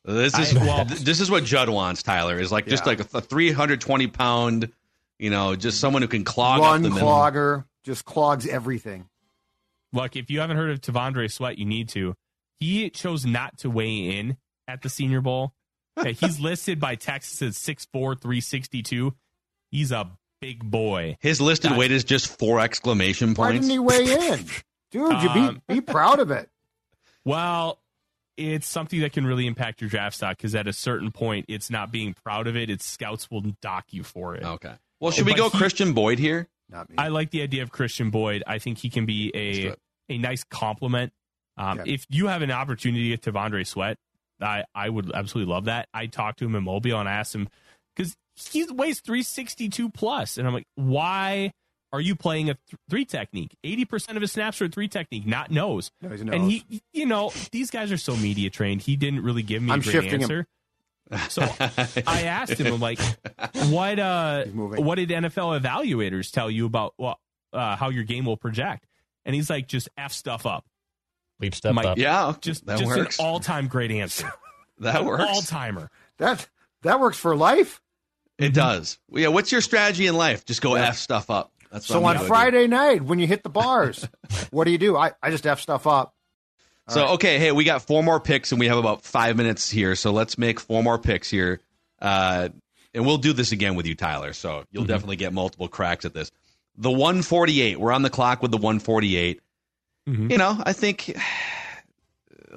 This 0.04 0.38
is 0.38 0.56
I- 0.56 0.60
well- 0.64 0.84
this 0.84 1.20
is 1.20 1.30
what 1.30 1.44
Judd 1.44 1.68
wants, 1.68 2.02
Tyler. 2.02 2.38
Is 2.38 2.50
like 2.52 2.66
just 2.66 2.86
like 2.86 3.00
a, 3.00 3.18
a 3.18 3.20
320 3.20 4.06
pound, 4.08 4.70
you 5.18 5.30
know, 5.30 5.56
just 5.56 5.78
someone 5.80 6.02
who 6.02 6.08
can 6.08 6.24
clog 6.24 6.60
Run 6.60 6.76
up 6.76 6.82
the 6.82 6.90
middle. 6.90 7.08
clogger, 7.08 7.64
just 7.84 8.04
clogs 8.04 8.46
everything. 8.46 9.08
Look, 9.92 10.16
if 10.16 10.30
you 10.30 10.40
haven't 10.40 10.56
heard 10.56 10.70
of 10.70 10.80
T'Vondre 10.80 11.30
Sweat, 11.30 11.58
you 11.58 11.64
need 11.66 11.88
to. 11.90 12.14
He 12.60 12.88
chose 12.90 13.24
not 13.26 13.58
to 13.58 13.70
weigh 13.70 14.18
in 14.18 14.36
at 14.68 14.82
the 14.82 14.88
Senior 14.88 15.20
Bowl. 15.20 15.52
Okay, 15.98 16.12
he's 16.12 16.40
listed 16.40 16.78
by 16.80 16.94
Texas 16.94 17.42
as 17.42 17.56
6'4", 17.56 18.20
362. 18.20 19.14
He's 19.70 19.92
a 19.92 20.10
big 20.40 20.62
boy. 20.70 21.16
His 21.20 21.40
listed 21.40 21.70
Gotcha. 21.70 21.78
weight 21.78 21.90
is 21.92 22.04
just 22.04 22.38
four 22.38 22.60
exclamation 22.60 23.34
points. 23.34 23.38
Why 23.38 23.46
points. 23.52 23.66
didn't 23.68 23.70
he 23.72 23.78
weigh 23.78 24.28
in? 24.32 24.44
Dude, 24.90 25.22
you 25.22 25.28
Um, 25.28 25.62
be 25.68 25.74
be 25.74 25.80
proud 25.80 26.18
of 26.20 26.30
it. 26.30 26.48
Well, 27.24 27.78
it's 28.36 28.66
something 28.66 29.00
that 29.00 29.12
can 29.12 29.26
really 29.26 29.46
impact 29.46 29.80
your 29.80 29.90
draft 29.90 30.16
stock 30.16 30.36
because 30.36 30.54
at 30.54 30.66
a 30.66 30.72
certain 30.72 31.12
point, 31.12 31.46
it's 31.48 31.70
not 31.70 31.92
being 31.92 32.14
proud 32.14 32.46
of 32.46 32.56
it. 32.56 32.70
It's 32.70 32.84
scouts 32.86 33.30
will 33.30 33.42
dock 33.60 33.86
you 33.90 34.02
for 34.02 34.34
it. 34.34 34.42
Okay. 34.44 34.72
Well, 34.98 35.10
should 35.12 35.26
we 35.26 35.34
go 35.34 35.48
he- 35.50 35.58
Khristian 35.58 35.94
Boyd 35.94 36.18
here? 36.18 36.48
Not 36.68 36.88
me. 36.88 36.96
I 36.98 37.08
like 37.08 37.30
the 37.30 37.42
idea 37.42 37.62
of 37.62 37.70
Khristian 37.72 38.10
Boyd. 38.10 38.42
I 38.46 38.58
think 38.58 38.78
he 38.78 38.90
can 38.90 39.04
be 39.06 39.30
a 39.34 39.74
a 40.08 40.18
nice 40.18 40.44
compliment. 40.44 41.12
Um, 41.56 41.80
Okay. 41.80 41.92
If 41.92 42.06
you 42.08 42.28
have 42.28 42.42
an 42.42 42.50
opportunity 42.50 43.16
to 43.16 43.30
T'Vondre 43.32 43.66
Sweat, 43.66 43.98
I, 44.40 44.64
I 44.74 44.88
would 44.88 45.12
absolutely 45.12 45.52
love 45.52 45.66
that. 45.66 45.88
I 45.94 46.06
talked 46.06 46.38
to 46.40 46.46
him 46.46 46.54
in 46.54 46.64
Mobile 46.64 46.98
and 46.98 47.08
I 47.08 47.12
asked 47.12 47.34
him 47.34 47.48
because 47.96 48.16
he 48.36 48.64
weighs 48.64 49.00
362 49.00 49.90
plus, 49.90 50.38
and 50.38 50.46
I'm 50.46 50.54
like, 50.54 50.66
why 50.76 51.52
Are 51.92 52.00
you 52.00 52.14
playing 52.14 52.48
a 52.50 52.54
th- 52.54 52.78
three 52.88 53.04
technique? 53.04 53.56
80% 53.64 54.14
of 54.16 54.22
his 54.22 54.30
snaps 54.32 54.62
are 54.62 54.68
three 54.68 54.86
technique, 54.88 55.26
not 55.26 55.50
nose. 55.50 55.90
No, 56.00 56.08
he's 56.10 56.20
And 56.20 56.30
nose. 56.30 56.50
he, 56.68 56.82
you 56.92 57.04
know, 57.06 57.32
these 57.50 57.70
guys 57.70 57.90
are 57.92 57.96
so 57.98 58.14
media 58.16 58.48
trained. 58.48 58.80
He 58.82 58.94
didn't 58.96 59.22
really 59.24 59.42
give 59.42 59.60
me 59.62 59.70
a 59.70 59.74
I'm 59.74 59.80
great 59.80 59.92
shifting 59.92 60.20
him. 60.20 60.22
answer. 60.22 60.46
So 61.28 61.42
I 62.06 62.22
asked 62.26 62.52
him, 62.52 62.72
I'm 62.72 62.80
like, 62.80 63.00
what, 63.66 63.98
uh, 63.98 64.44
what 64.44 64.94
did 64.94 65.08
NFL 65.10 65.60
evaluators 65.60 66.30
tell 66.30 66.48
you 66.50 66.64
about 66.66 66.94
well, 66.98 67.18
uh, 67.52 67.74
how 67.74 67.88
your 67.88 68.04
game 68.04 68.24
will 68.24 68.36
project? 68.36 68.86
And 69.24 69.34
he's 69.34 69.50
like, 69.50 69.66
just 69.66 69.88
F 69.98 70.12
stuff 70.12 70.46
up. 70.46 70.64
We've 71.40 71.54
stepped 71.54 71.74
Mike, 71.74 71.86
up. 71.86 71.98
Yeah, 71.98 72.34
Just, 72.40 72.66
that 72.66 72.78
just 72.78 72.88
works. 72.96 73.18
an 73.18 73.24
all 73.24 73.40
time 73.40 73.66
great 73.66 73.90
answer. 73.90 74.30
that 74.80 75.04
works. 75.04 75.24
All 75.26 75.40
timer. 75.42 75.90
That 76.18 76.46
that 76.82 77.00
works 77.00 77.18
for 77.18 77.34
life. 77.34 77.80
It 78.38 78.54
does. 78.54 78.98
Yeah. 79.10 79.28
What's 79.28 79.50
your 79.52 79.60
strategy 79.60 80.06
in 80.06 80.14
life? 80.16 80.44
Just 80.44 80.62
go 80.62 80.76
Yeah. 80.76 80.88
f 80.88 80.96
stuff 80.98 81.30
up. 81.30 81.52
That's 81.72 81.88
what 81.88 81.94
So 81.94 81.98
I'm 82.00 82.04
on 82.06 82.14
gonna 82.14 82.24
do. 82.24 82.28
Friday 82.28 82.66
night 82.66 83.02
when 83.02 83.18
you 83.18 83.26
hit 83.26 83.42
the 83.42 83.48
bars, 83.50 84.06
what 84.50 84.64
do 84.64 84.70
you 84.70 84.78
do? 84.78 84.96
I, 84.96 85.12
I 85.22 85.30
just 85.30 85.46
f 85.46 85.60
stuff 85.60 85.86
up. 85.86 86.14
All 86.88 86.94
So 86.94 87.00
right. 87.02 87.10
okay, 87.12 87.38
hey, 87.38 87.52
we 87.52 87.64
got 87.64 87.82
four 87.82 88.02
more 88.02 88.18
picks, 88.20 88.50
and 88.52 88.58
we 88.58 88.66
have 88.68 88.78
about 88.78 89.02
five 89.02 89.36
minutes 89.36 89.70
here. 89.70 89.94
So 89.94 90.10
let's 90.12 90.36
make 90.38 90.58
four 90.60 90.82
more 90.82 90.98
picks 90.98 91.30
here, 91.30 91.60
uh, 92.02 92.48
and 92.92 93.06
we'll 93.06 93.18
do 93.18 93.32
this 93.32 93.52
again 93.52 93.76
with 93.76 93.86
you, 93.86 93.94
Tyler. 93.94 94.32
So 94.32 94.64
you'll 94.72 94.84
definitely 94.86 95.16
get 95.16 95.32
multiple 95.32 95.68
cracks 95.68 96.04
at 96.04 96.12
this. 96.14 96.30
The 96.76 96.90
148. 96.90 97.78
We're 97.78 97.92
on 97.92 98.02
the 98.02 98.10
clock 98.10 98.42
with 98.42 98.50
the 98.50 98.56
148. 98.56 99.40
Mhm. 100.10 100.30
You 100.30 100.38
know, 100.38 100.60
I 100.64 100.72
think 100.72 101.16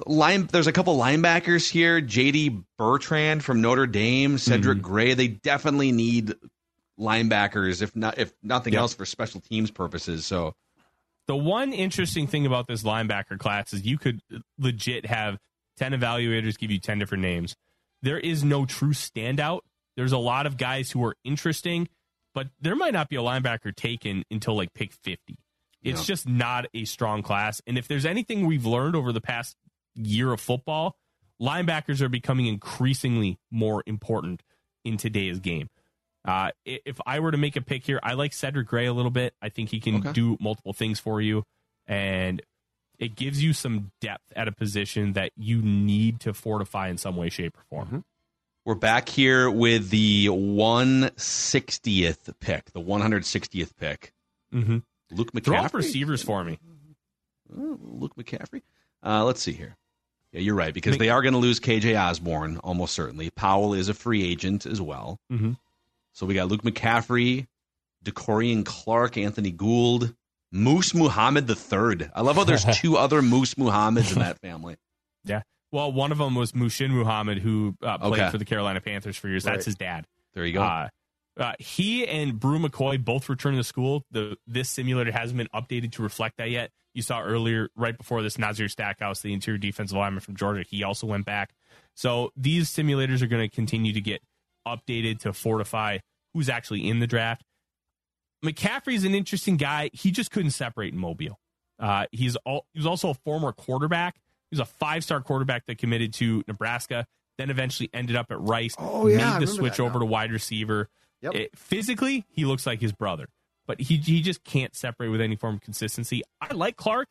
line. 0.06 0.48
There's 0.52 0.68
a 0.68 0.72
couple 0.72 0.98
linebackers 0.98 1.70
here. 1.70 2.02
J.D. 2.02 2.62
Bertrand 2.78 3.44
from 3.44 3.62
Notre 3.62 3.86
Dame, 3.88 4.38
Cedric 4.38 4.82
Gray. 4.82 5.14
They 5.14 5.28
definitely 5.28 5.92
need 5.92 6.34
linebackers, 7.00 7.82
if 7.82 7.96
not 7.96 8.18
if 8.18 8.34
nothing 8.44 8.74
Yep. 8.74 8.80
else, 8.80 8.94
for 8.94 9.06
special 9.06 9.42
teams 9.42 9.72
purposes. 9.72 10.26
So 10.26 10.56
The 11.28 11.36
one 11.38 11.72
interesting 11.72 12.28
thing 12.28 12.46
about 12.46 12.68
this 12.68 12.84
linebacker 12.84 13.40
class 13.40 13.72
is 13.74 13.86
you 13.86 13.98
could 13.98 14.22
legit 14.60 15.06
have 15.06 15.38
10 15.78 15.94
evaluators 15.94 16.58
give 16.58 16.70
you 16.70 16.80
10 16.80 17.00
different 17.00 17.22
names. 17.22 17.56
There 18.02 18.20
is 18.20 18.44
no 18.44 18.66
true 18.66 18.92
standout. 18.92 19.62
There's 19.96 20.12
a 20.12 20.18
lot 20.18 20.46
of 20.46 20.58
guys 20.58 20.92
who 20.92 21.02
are 21.06 21.16
interesting, 21.24 21.88
but 22.34 22.50
there 22.60 22.76
might 22.76 22.92
not 22.94 23.08
be 23.08 23.16
a 23.16 23.22
linebacker 23.22 23.74
taken 23.74 24.26
until 24.30 24.56
like 24.58 24.74
pick 24.74 24.92
50. 24.92 25.38
It's 25.84 26.02
Yeah. 26.02 26.06
just 26.06 26.28
not 26.28 26.66
a 26.74 26.86
strong 26.86 27.22
class. 27.24 27.62
And 27.68 27.78
if 27.78 27.88
there's 27.88 28.06
anything 28.06 28.46
we've 28.46 28.66
learned 28.66 28.96
over 28.96 29.12
the 29.12 29.22
past 29.22 29.58
year 29.96 30.32
of 30.32 30.40
football, 30.40 30.98
linebackers 31.42 32.00
are 32.02 32.10
becoming 32.10 32.46
increasingly 32.48 33.38
more 33.52 33.84
important 33.86 34.42
in 34.86 34.98
today's 34.98 35.40
game. 35.40 35.70
Uh, 36.26 36.52
if 36.66 37.00
I 37.06 37.20
were 37.20 37.32
to 37.32 37.38
make 37.38 37.56
a 37.58 37.62
pick 37.62 37.86
here, 37.86 38.00
I 38.02 38.14
like 38.14 38.32
Cedric 38.34 38.68
Gray 38.68 38.86
a 38.86 38.94
little 38.94 39.12
bit. 39.12 39.34
I 39.42 39.50
think 39.50 39.70
he 39.70 39.80
can 39.82 39.96
Okay. 39.96 40.14
do 40.14 40.38
multiple 40.40 40.72
things 40.72 40.98
for 41.00 41.20
you, 41.20 41.44
and 41.86 42.42
it 42.98 43.16
gives 43.16 43.44
you 43.44 43.52
some 43.52 43.92
depth 44.00 44.32
at 44.36 44.48
a 44.48 44.52
position 44.54 45.12
that 45.14 45.34
you 45.36 45.62
need 45.62 46.22
to 46.22 46.34
fortify 46.34 46.88
in 46.88 46.98
some 46.98 47.18
way, 47.18 47.28
shape, 47.30 47.58
or 47.58 47.64
form. 47.70 48.06
We're 48.66 48.76
back 48.76 49.10
here 49.10 49.52
with 49.52 49.90
the 49.90 50.30
160th 50.30 52.30
pick, 52.40 52.72
the 52.72 52.80
160th 52.80 53.76
pick. 53.76 54.14
Mm-hmm. 54.54 54.78
Luke 55.16 55.32
Throw 55.44 55.58
up 55.58 55.74
receivers 55.74 56.22
for 56.24 56.44
me. 56.44 56.60
Oh, 57.56 57.78
Luke 57.82 58.16
McCaffrey. 58.16 58.62
Uh, 59.06 59.24
let's 59.24 59.42
see 59.42 59.52
here. 59.54 59.76
Yeah, 60.32 60.40
you're 60.42 60.56
right 60.56 60.74
because 60.74 60.94
Mc- 60.94 61.00
they 61.00 61.10
are 61.10 61.22
going 61.22 61.34
to 61.34 61.40
lose 61.40 61.60
KJ 61.60 61.96
Osborn 62.02 62.58
almost 62.64 62.94
certainly. 62.94 63.30
Powell 63.30 63.74
is 63.74 63.90
a 63.90 63.94
free 63.94 64.24
agent 64.28 64.66
as 64.66 64.82
well. 64.82 65.20
Mhm. 65.32 65.58
So 66.14 66.26
we 66.26 66.34
got 66.34 66.48
Luke 66.48 66.64
McCaffrey, 66.64 67.48
De'Corian 68.04 68.66
Clark, 68.66 69.18
Anthony 69.18 69.52
Gould, 69.52 70.16
Moose 70.52 70.94
Muhammad 70.94 71.48
the 71.48 71.56
third. 71.56 72.12
I 72.16 72.22
love 72.22 72.36
how 72.36 72.44
there's 72.44 72.66
two 72.80 72.98
other 72.98 73.22
Moose 73.22 73.56
Muhammads 73.56 74.14
in 74.14 74.20
that 74.20 74.40
family. 74.40 74.78
Yeah. 75.26 75.42
Well, 75.72 75.92
one 75.94 76.12
of 76.12 76.18
them 76.18 76.36
was 76.36 76.52
Muhsin 76.52 76.90
Muhammad, 76.90 77.38
who 77.38 77.76
uh, 77.82 77.98
played 77.98 78.14
Okay. 78.20 78.30
for 78.30 78.38
the 78.38 78.44
Carolina 78.44 78.82
Panthers 78.82 79.16
for 79.16 79.30
years. 79.30 79.46
Right. 79.46 79.54
That's 79.54 79.64
his 79.66 79.76
dad. 79.76 80.06
There 80.34 80.46
you 80.46 80.52
go. 80.52 80.62
Uh, 80.62 80.90
uh, 81.38 81.54
he 81.60 82.06
and 82.08 82.40
Bru 82.40 82.60
McCoy 82.60 83.04
both 83.04 83.30
returned 83.30 83.58
to 83.58 83.64
school. 83.64 84.06
The 84.12 84.38
this 84.46 84.70
simulator 84.70 85.12
hasn't 85.12 85.38
been 85.38 85.50
updated 85.54 85.94
to 85.94 86.04
reflect 86.04 86.38
that 86.38 86.50
yet. 86.50 86.72
You 86.94 87.02
saw 87.02 87.22
earlier, 87.22 87.70
right 87.76 87.98
before 87.98 88.22
this, 88.22 88.38
Nazir 88.38 88.70
Stackhouse, 88.70 89.22
the 89.22 89.34
interior 89.34 89.58
defensive 89.58 89.98
lineman 89.98 90.20
from 90.20 90.36
Georgia, 90.36 90.64
he 90.68 90.84
also 90.84 91.08
went 91.08 91.26
back. 91.26 91.54
So 91.96 92.32
these 92.36 92.70
simulators 92.70 93.24
are 93.24 93.28
going 93.28 93.50
to 93.50 93.54
continue 93.54 93.94
to 93.94 94.02
get 94.02 94.22
updated 94.68 95.20
to 95.22 95.34
fortify 95.34 96.00
who's 96.34 96.50
actually 96.50 96.88
in 96.88 97.00
the 97.00 97.08
draft. 97.08 97.44
McCaffrey's 98.46 99.06
an 99.06 99.16
interesting 99.16 99.58
guy. 99.58 99.90
He 99.94 100.12
just 100.12 100.30
couldn't 100.30 100.52
separate 100.52 100.94
in 100.94 101.00
Mobile. 101.00 101.40
Uh, 101.80 102.06
he's 102.12 102.36
all, 102.38 102.68
he 102.74 102.80
was 102.80 102.86
also 102.86 103.10
a 103.10 103.14
former 103.14 103.52
quarterback. 103.52 104.16
He 104.52 104.56
was 104.56 104.60
a 104.60 104.66
five 104.66 105.04
star 105.04 105.22
quarterback 105.22 105.66
that 105.66 105.80
committed 105.80 106.14
to 106.16 106.44
Nebraska, 106.48 107.08
then 107.38 107.50
eventually 107.50 107.90
ended 107.94 108.16
up 108.16 108.28
at 108.30 108.40
Rice. 108.40 108.76
Oh, 108.78 109.08
yeah, 109.08 109.40
made 109.40 109.48
the 109.48 109.52
switch 109.52 109.80
over 109.80 109.94
now. 109.94 110.00
to 110.00 110.06
wide 110.06 110.32
receiver. 110.32 110.90
Yep. 111.24 111.36
It- 111.36 111.58
physically, 111.58 112.26
he 112.30 112.46
looks 112.46 112.66
like 112.68 112.80
his 112.82 112.92
brother, 112.92 113.28
but 113.66 113.82
he 113.82 113.98
he 113.98 114.22
just 114.22 114.44
can't 114.44 114.76
separate 114.76 115.10
with 115.10 115.22
any 115.22 115.36
form 115.36 115.56
of 115.56 115.62
consistency. 115.62 116.22
I 116.42 116.54
like 116.54 116.76
Clark. 116.78 117.08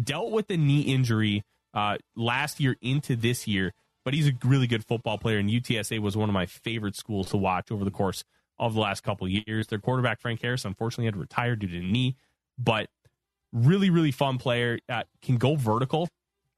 Dealt 0.00 0.30
with 0.30 0.50
a 0.50 0.56
knee 0.56 0.82
injury 0.82 1.42
uh, 1.74 1.96
last 2.14 2.60
year 2.60 2.76
into 2.82 3.16
this 3.16 3.46
year, 3.46 3.72
but 4.04 4.12
he's 4.14 4.28
a 4.28 4.32
really 4.44 4.66
good 4.66 4.84
football 4.86 5.16
player. 5.18 5.38
And 5.38 5.48
UTSA 5.50 5.98
was 6.00 6.16
one 6.16 6.28
of 6.28 6.34
my 6.34 6.46
favorite 6.46 6.96
schools 6.96 7.30
to 7.30 7.36
watch 7.38 7.70
over 7.72 7.82
the 7.84 7.90
course 7.90 8.22
of 8.58 8.74
the 8.74 8.80
last 8.80 9.02
couple 9.02 9.26
of 9.26 9.32
years. 9.32 9.66
Their 9.68 9.78
quarterback 9.78 10.20
Frank 10.20 10.42
Harris 10.42 10.64
unfortunately 10.64 11.06
had 11.06 11.14
to 11.14 11.20
retire 11.20 11.56
due 11.56 11.66
to 11.68 11.78
a 11.78 11.80
knee, 11.82 12.16
but 12.58 12.88
really 13.52 13.88
really 13.90 14.12
fun 14.12 14.36
player. 14.38 14.78
Uh, 14.88 15.02
can 15.22 15.38
go 15.38 15.56
vertical. 15.56 16.08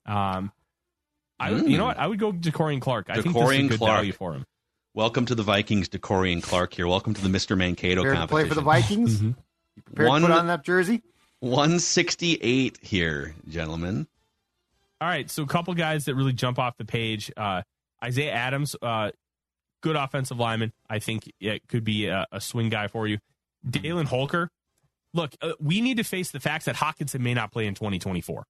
Um, 0.04 0.50
I 1.40 1.52
would- 1.52 1.68
you 1.70 1.78
know 1.78 1.84
what 1.86 1.98
I 1.98 2.06
would 2.08 2.18
go 2.18 2.32
to 2.32 2.38
De'Corian 2.38 2.80
Clark. 2.80 3.08
I 3.08 3.22
think 3.22 3.34
this 3.36 3.42
is 3.50 3.58
a 3.66 3.68
good 3.68 3.78
Clark. 3.78 3.96
value 3.98 4.12
for 4.12 4.34
him. 4.34 4.44
Welcome 4.98 5.26
to 5.26 5.36
the 5.36 5.44
Vikings, 5.44 5.88
De'Corian 5.88 6.42
Clark 6.42 6.74
here. 6.74 6.88
Welcome 6.88 7.14
to 7.14 7.20
the 7.22 7.28
Mr. 7.28 7.56
Mankato 7.56 8.02
Prepared 8.02 8.20
to 8.22 8.26
play 8.26 8.48
for 8.48 8.56
the 8.56 8.62
Vikings. 8.62 9.20
Mhm. 9.20 9.36
You 9.76 9.82
prepared 9.82 10.08
One- 10.08 10.22
to 10.22 10.26
put 10.26 10.36
on 10.36 10.48
that 10.48 10.64
jersey? 10.64 11.04
168 11.38 12.78
here, 12.82 13.36
gentlemen. 13.48 14.08
All 15.00 15.06
right, 15.06 15.30
so 15.30 15.44
a 15.44 15.46
couple 15.46 15.72
guys 15.74 16.06
that 16.06 16.16
really 16.16 16.32
jump 16.32 16.58
off 16.58 16.76
the 16.78 16.84
page. 16.84 17.30
Uh, 17.36 17.62
Isaiah 18.02 18.32
Adams, 18.32 18.74
uh, 18.82 19.12
good 19.82 19.94
offensive 19.94 20.36
lineman. 20.36 20.72
I 20.90 20.98
think 20.98 21.30
it 21.38 21.68
could 21.68 21.84
be 21.84 22.06
a, 22.06 22.26
a 22.32 22.40
swing 22.40 22.68
guy 22.68 22.88
for 22.88 23.06
you. 23.06 23.18
Dallin 23.64 24.06
Holker. 24.06 24.50
Look, 25.14 25.36
uh, 25.40 25.52
we 25.60 25.80
need 25.80 25.98
to 25.98 26.02
face 26.02 26.32
the 26.32 26.40
facts 26.40 26.64
that 26.64 26.74
Hockenson 26.74 27.20
may 27.20 27.34
not 27.34 27.52
play 27.52 27.68
in 27.68 27.74
2024. 27.74 28.48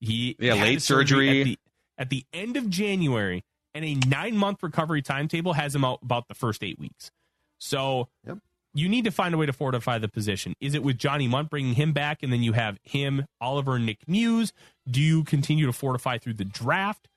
He 0.00 0.34
Yeah, 0.38 0.54
late 0.54 0.80
surgery 0.80 1.26
surgery. 1.26 1.40
at 1.40 1.44
the, 1.44 1.58
at 1.98 2.08
the 2.08 2.24
end 2.32 2.56
of 2.56 2.70
January, 2.70 3.44
and 3.74 3.84
a 3.84 3.94
nine 4.06 4.36
month 4.36 4.62
recovery 4.62 5.02
timetable 5.02 5.52
has 5.54 5.74
him 5.74 5.84
out 5.84 6.00
about 6.02 6.28
the 6.28 6.34
first 6.34 6.62
eight 6.62 6.78
weeks. 6.78 7.10
So 7.58 8.08
Yep. 8.26 8.38
you 8.74 8.88
need 8.88 9.04
to 9.04 9.10
find 9.10 9.34
a 9.34 9.38
way 9.38 9.46
to 9.46 9.52
fortify 9.52 9.98
the 9.98 10.08
position. 10.08 10.54
Is 10.60 10.74
it 10.74 10.82
with 10.82 10.98
Johnny 10.98 11.28
Mundt 11.28 11.50
bringing 11.50 11.74
him 11.74 11.92
back, 11.92 12.22
and 12.22 12.32
then 12.32 12.42
you 12.42 12.52
have 12.52 12.78
him, 12.82 13.26
Oliver, 13.40 13.76
and 13.76 13.86
Nick 13.86 14.08
Muse? 14.08 14.52
Do 14.88 15.00
you 15.00 15.24
continue 15.24 15.66
to 15.66 15.72
fortify 15.72 16.18
through 16.18 16.34
the 16.34 16.44
draft? 16.44 17.08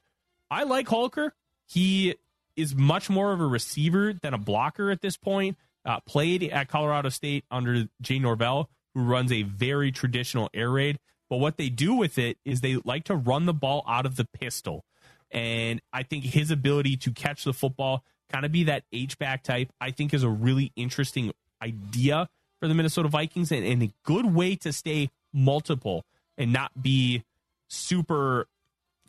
I 0.50 0.64
like 0.64 0.88
Holker. 0.88 1.34
He 1.68 2.16
is 2.56 2.74
much 2.76 3.10
more 3.10 3.34
of 3.34 3.42
a 3.42 3.46
receiver 3.46 4.14
than 4.14 4.34
a 4.34 4.38
blocker 4.38 4.90
at 4.90 5.02
this 5.02 5.18
point. 5.18 5.58
Uh, 5.86 6.00
played 6.02 6.44
at 6.44 6.68
Colorado 6.68 7.08
State 7.10 7.46
under 7.50 7.88
Jay 8.02 8.20
Norvell, 8.20 8.70
who 8.94 9.04
runs 9.04 9.32
a 9.32 9.44
very 9.44 9.92
traditional 9.92 10.50
air 10.54 10.70
raid. 10.70 10.98
But 11.30 11.38
what 11.38 11.58
they 11.58 11.70
do 11.70 11.94
with 11.94 12.18
it 12.18 12.38
is 12.46 12.62
they 12.62 12.78
like 12.84 13.04
to 13.06 13.16
run 13.16 13.46
the 13.46 13.54
ball 13.54 13.84
out 13.88 14.06
of 14.06 14.16
the 14.16 14.26
pistol. 14.26 14.84
And 15.32 15.82
I 15.92 16.04
think 16.04 16.24
his 16.24 16.52
ability 16.52 16.98
to 16.98 17.12
catch 17.12 17.44
the 17.44 17.54
football, 17.54 18.04
kind 18.30 18.46
of 18.46 18.52
be 18.52 18.64
that 18.66 18.84
H 18.94 19.18
back 19.18 19.44
type, 19.44 19.72
I 19.82 19.92
think 19.92 20.14
is 20.14 20.24
a 20.24 20.30
really 20.30 20.72
interesting 20.76 21.34
idea 21.62 22.30
for 22.60 22.68
the 22.68 22.74
Minnesota 22.74 23.10
Vikings 23.10 23.52
and, 23.52 23.66
and 23.66 23.84
a 23.84 23.92
good 24.04 24.26
way 24.34 24.56
to 24.58 24.72
stay 24.74 25.10
multiple 25.34 26.06
and 26.38 26.52
not 26.54 26.72
be 26.82 27.24
super 27.68 28.48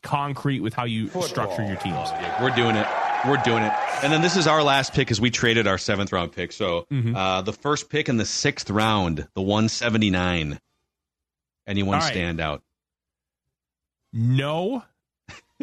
concrete 0.03 0.61
with 0.61 0.75
how 0.75 0.85
you 0.85 1.09
structure 1.23 1.64
your 1.64 1.77
teams. 1.77 1.95
Yeah, 2.11 2.43
we're 2.43 2.55
doing 2.55 2.77
it. 2.77 2.87
We're 3.27 3.37
doing 3.39 3.62
it. 3.64 3.73
And 4.03 4.12
then 4.12 4.23
this 4.23 4.37
is 4.37 4.47
our 4.47 4.62
last 4.62 4.93
pick 4.93 5.11
as 5.11 5.21
we 5.21 5.31
traded 5.31 5.66
our 5.66 5.79
seventh 5.79 6.12
round 6.12 6.33
pick. 6.33 6.53
So 6.53 6.87
Mhm. 6.91 7.16
uh, 7.16 7.43
the 7.43 7.53
first 7.53 7.91
pick 7.91 8.09
in 8.09 8.16
the 8.16 8.25
sixth 8.25 8.71
round, 8.71 9.27
the 9.35 9.43
179. 9.43 10.61
Anyone 11.66 11.95
All 11.97 12.01
right. 12.01 12.09
stand 12.12 12.41
out? 12.41 12.62
No. 14.12 14.85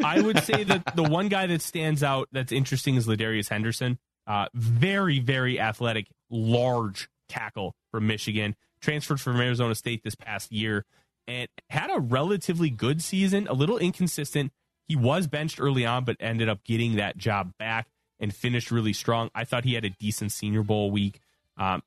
I 0.03 0.21
would 0.21 0.43
say 0.43 0.63
that 0.63 0.95
the 0.95 1.03
one 1.03 1.29
guy 1.29 1.47
that 1.47 1.61
stands 1.61 2.03
out 2.03 2.27
that's 2.31 2.51
interesting 2.51 2.95
is 2.95 3.07
Ladarius 3.07 3.49
Henderson. 3.49 3.97
Uh, 4.27 4.47
very, 4.53 5.19
very 5.19 5.59
athletic, 5.59 6.07
large 6.29 7.09
tackle 7.29 7.75
from 7.91 8.07
Michigan. 8.07 8.55
Transferred 8.81 9.21
from 9.21 9.39
Arizona 9.39 9.73
State 9.73 10.03
this 10.03 10.15
past 10.15 10.51
year 10.51 10.85
and 11.27 11.47
had 11.69 11.89
a 11.89 11.99
relatively 11.99 12.69
good 12.69 13.01
season, 13.01 13.47
a 13.47 13.53
little 13.53 13.77
inconsistent. 13.77 14.51
He 14.87 14.95
was 14.95 15.27
benched 15.27 15.59
early 15.59 15.85
on, 15.85 16.03
but 16.03 16.17
ended 16.19 16.49
up 16.49 16.63
getting 16.63 16.95
that 16.95 17.17
job 17.17 17.53
back 17.57 17.87
and 18.19 18.33
finished 18.33 18.71
really 18.71 18.93
strong. 18.93 19.29
I 19.33 19.43
thought 19.43 19.63
he 19.63 19.73
had 19.73 19.85
a 19.85 19.89
decent 19.89 20.31
Senior 20.31 20.63
Bowl 20.63 20.91
week. 20.91 21.19
Um, 21.57 21.81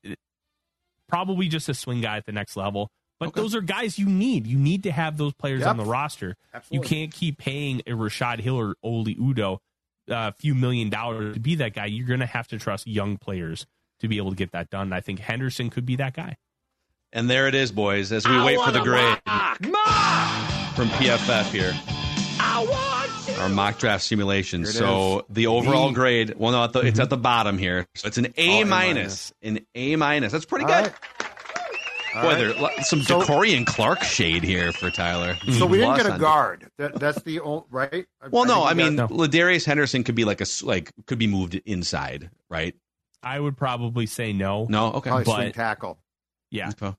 probably 1.07 1.47
just 1.47 1.69
a 1.69 1.73
swing 1.73 2.01
guy 2.01 2.17
at 2.17 2.25
the 2.25 2.31
next 2.31 2.57
level. 2.57 2.91
But 3.19 3.33
those 3.33 3.53
are 3.53 3.61
guys 3.61 3.99
you 3.99 4.05
need. 4.05 4.47
You 4.47 4.57
need 4.57 4.83
to 4.83 4.91
have 4.91 5.17
those 5.17 5.33
players 5.33 5.61
Yep. 5.61 5.69
on 5.69 5.77
the 5.77 5.85
roster. 5.85 6.37
Absolutely. 6.53 6.77
You 6.85 6.89
can't 6.89 7.13
keep 7.13 7.37
paying 7.37 7.81
a 7.85 7.93
Rashod 7.93 8.39
Hill 8.39 8.55
or 8.55 8.75
Oli 8.81 9.15
Udoh 9.15 9.55
uh, 10.09 10.29
a 10.29 10.31
few 10.31 10.55
million 10.55 10.89
dollars 10.89 11.33
to 11.35 11.39
be 11.39 11.55
that 11.55 11.73
guy. 11.73 11.85
You're 11.85 12.07
going 12.07 12.21
to 12.21 12.25
have 12.25 12.47
to 12.49 12.57
trust 12.57 12.87
young 12.87 13.17
players 13.17 13.65
to 13.99 14.07
be 14.07 14.17
able 14.17 14.29
to 14.31 14.35
get 14.35 14.51
that 14.53 14.69
done. 14.69 14.83
And 14.83 14.95
I 14.95 15.01
think 15.01 15.19
Henderson 15.19 15.69
could 15.69 15.85
be 15.85 15.97
that 15.97 16.13
guy. 16.13 16.37
And 17.11 17.29
there 17.29 17.47
it 17.47 17.55
is, 17.55 17.71
boys, 17.71 18.11
as 18.11 18.27
we 18.27 18.41
wait 18.43 18.59
for 18.59 18.71
the 18.71 18.81
grade 18.81 19.17
from 20.75 20.87
PFF 20.89 21.51
here. 21.51 21.73
Our 23.39 23.49
mock 23.49 23.77
draft 23.79 24.03
simulation. 24.03 24.65
So 24.65 25.19
is. 25.19 25.25
the 25.29 25.47
overall 25.47 25.89
B. 25.89 25.95
grade, 25.95 26.33
well, 26.37 26.51
no, 26.51 26.63
at 26.63 26.73
the, 26.73 26.79
it's 26.81 26.91
mm-hmm. 26.93 27.01
at 27.01 27.09
the 27.09 27.17
bottom 27.17 27.57
here. 27.57 27.87
So 27.95 28.07
it's 28.07 28.17
an 28.17 28.27
A 28.37 28.59
Oh, 28.59 28.61
A 28.61 28.65
minus. 28.65 29.33
An 29.41 29.65
A 29.75 29.95
minus. 29.95 30.31
That's 30.31 30.45
pretty 30.45 30.65
All 30.65 30.71
good. 30.83 30.87
right. 30.91 30.93
All 32.15 32.21
Boy, 32.23 32.27
right. 32.29 32.37
there's 32.37 32.89
some 32.89 33.01
So- 33.03 33.21
De'Corian 33.21 33.65
Clark 33.65 34.03
shade 34.03 34.43
here 34.43 34.71
for 34.71 34.89
Tyler. 34.89 35.35
So 35.57 35.65
we 35.65 35.77
didn't 35.77 35.97
get 35.97 36.05
a 36.07 36.17
guard. 36.17 36.69
That, 36.77 36.95
that's 36.99 37.21
the 37.23 37.39
old 37.39 37.65
right. 37.69 38.05
Well, 38.31 38.45
no, 38.45 38.63
I 38.63 38.73
mean, 38.73 38.95
got- 38.95 39.11
Ladarius 39.11 39.65
Henderson 39.65 40.03
could 40.03 40.15
be 40.15 40.25
like 40.25 40.41
a 40.41 40.45
like 40.63 40.91
could 41.05 41.19
be 41.19 41.27
moved 41.27 41.55
inside, 41.65 42.29
right? 42.49 42.75
I 43.21 43.39
would 43.39 43.57
probably 43.57 44.05
say 44.05 44.33
no. 44.33 44.65
No, 44.69 44.87
okay. 44.93 45.09
probably 45.09 45.25
swing 45.25 45.47
but- 45.49 45.53
tackle. 45.55 45.99
Yeah, 46.51 46.71
Yeah, 46.81 46.93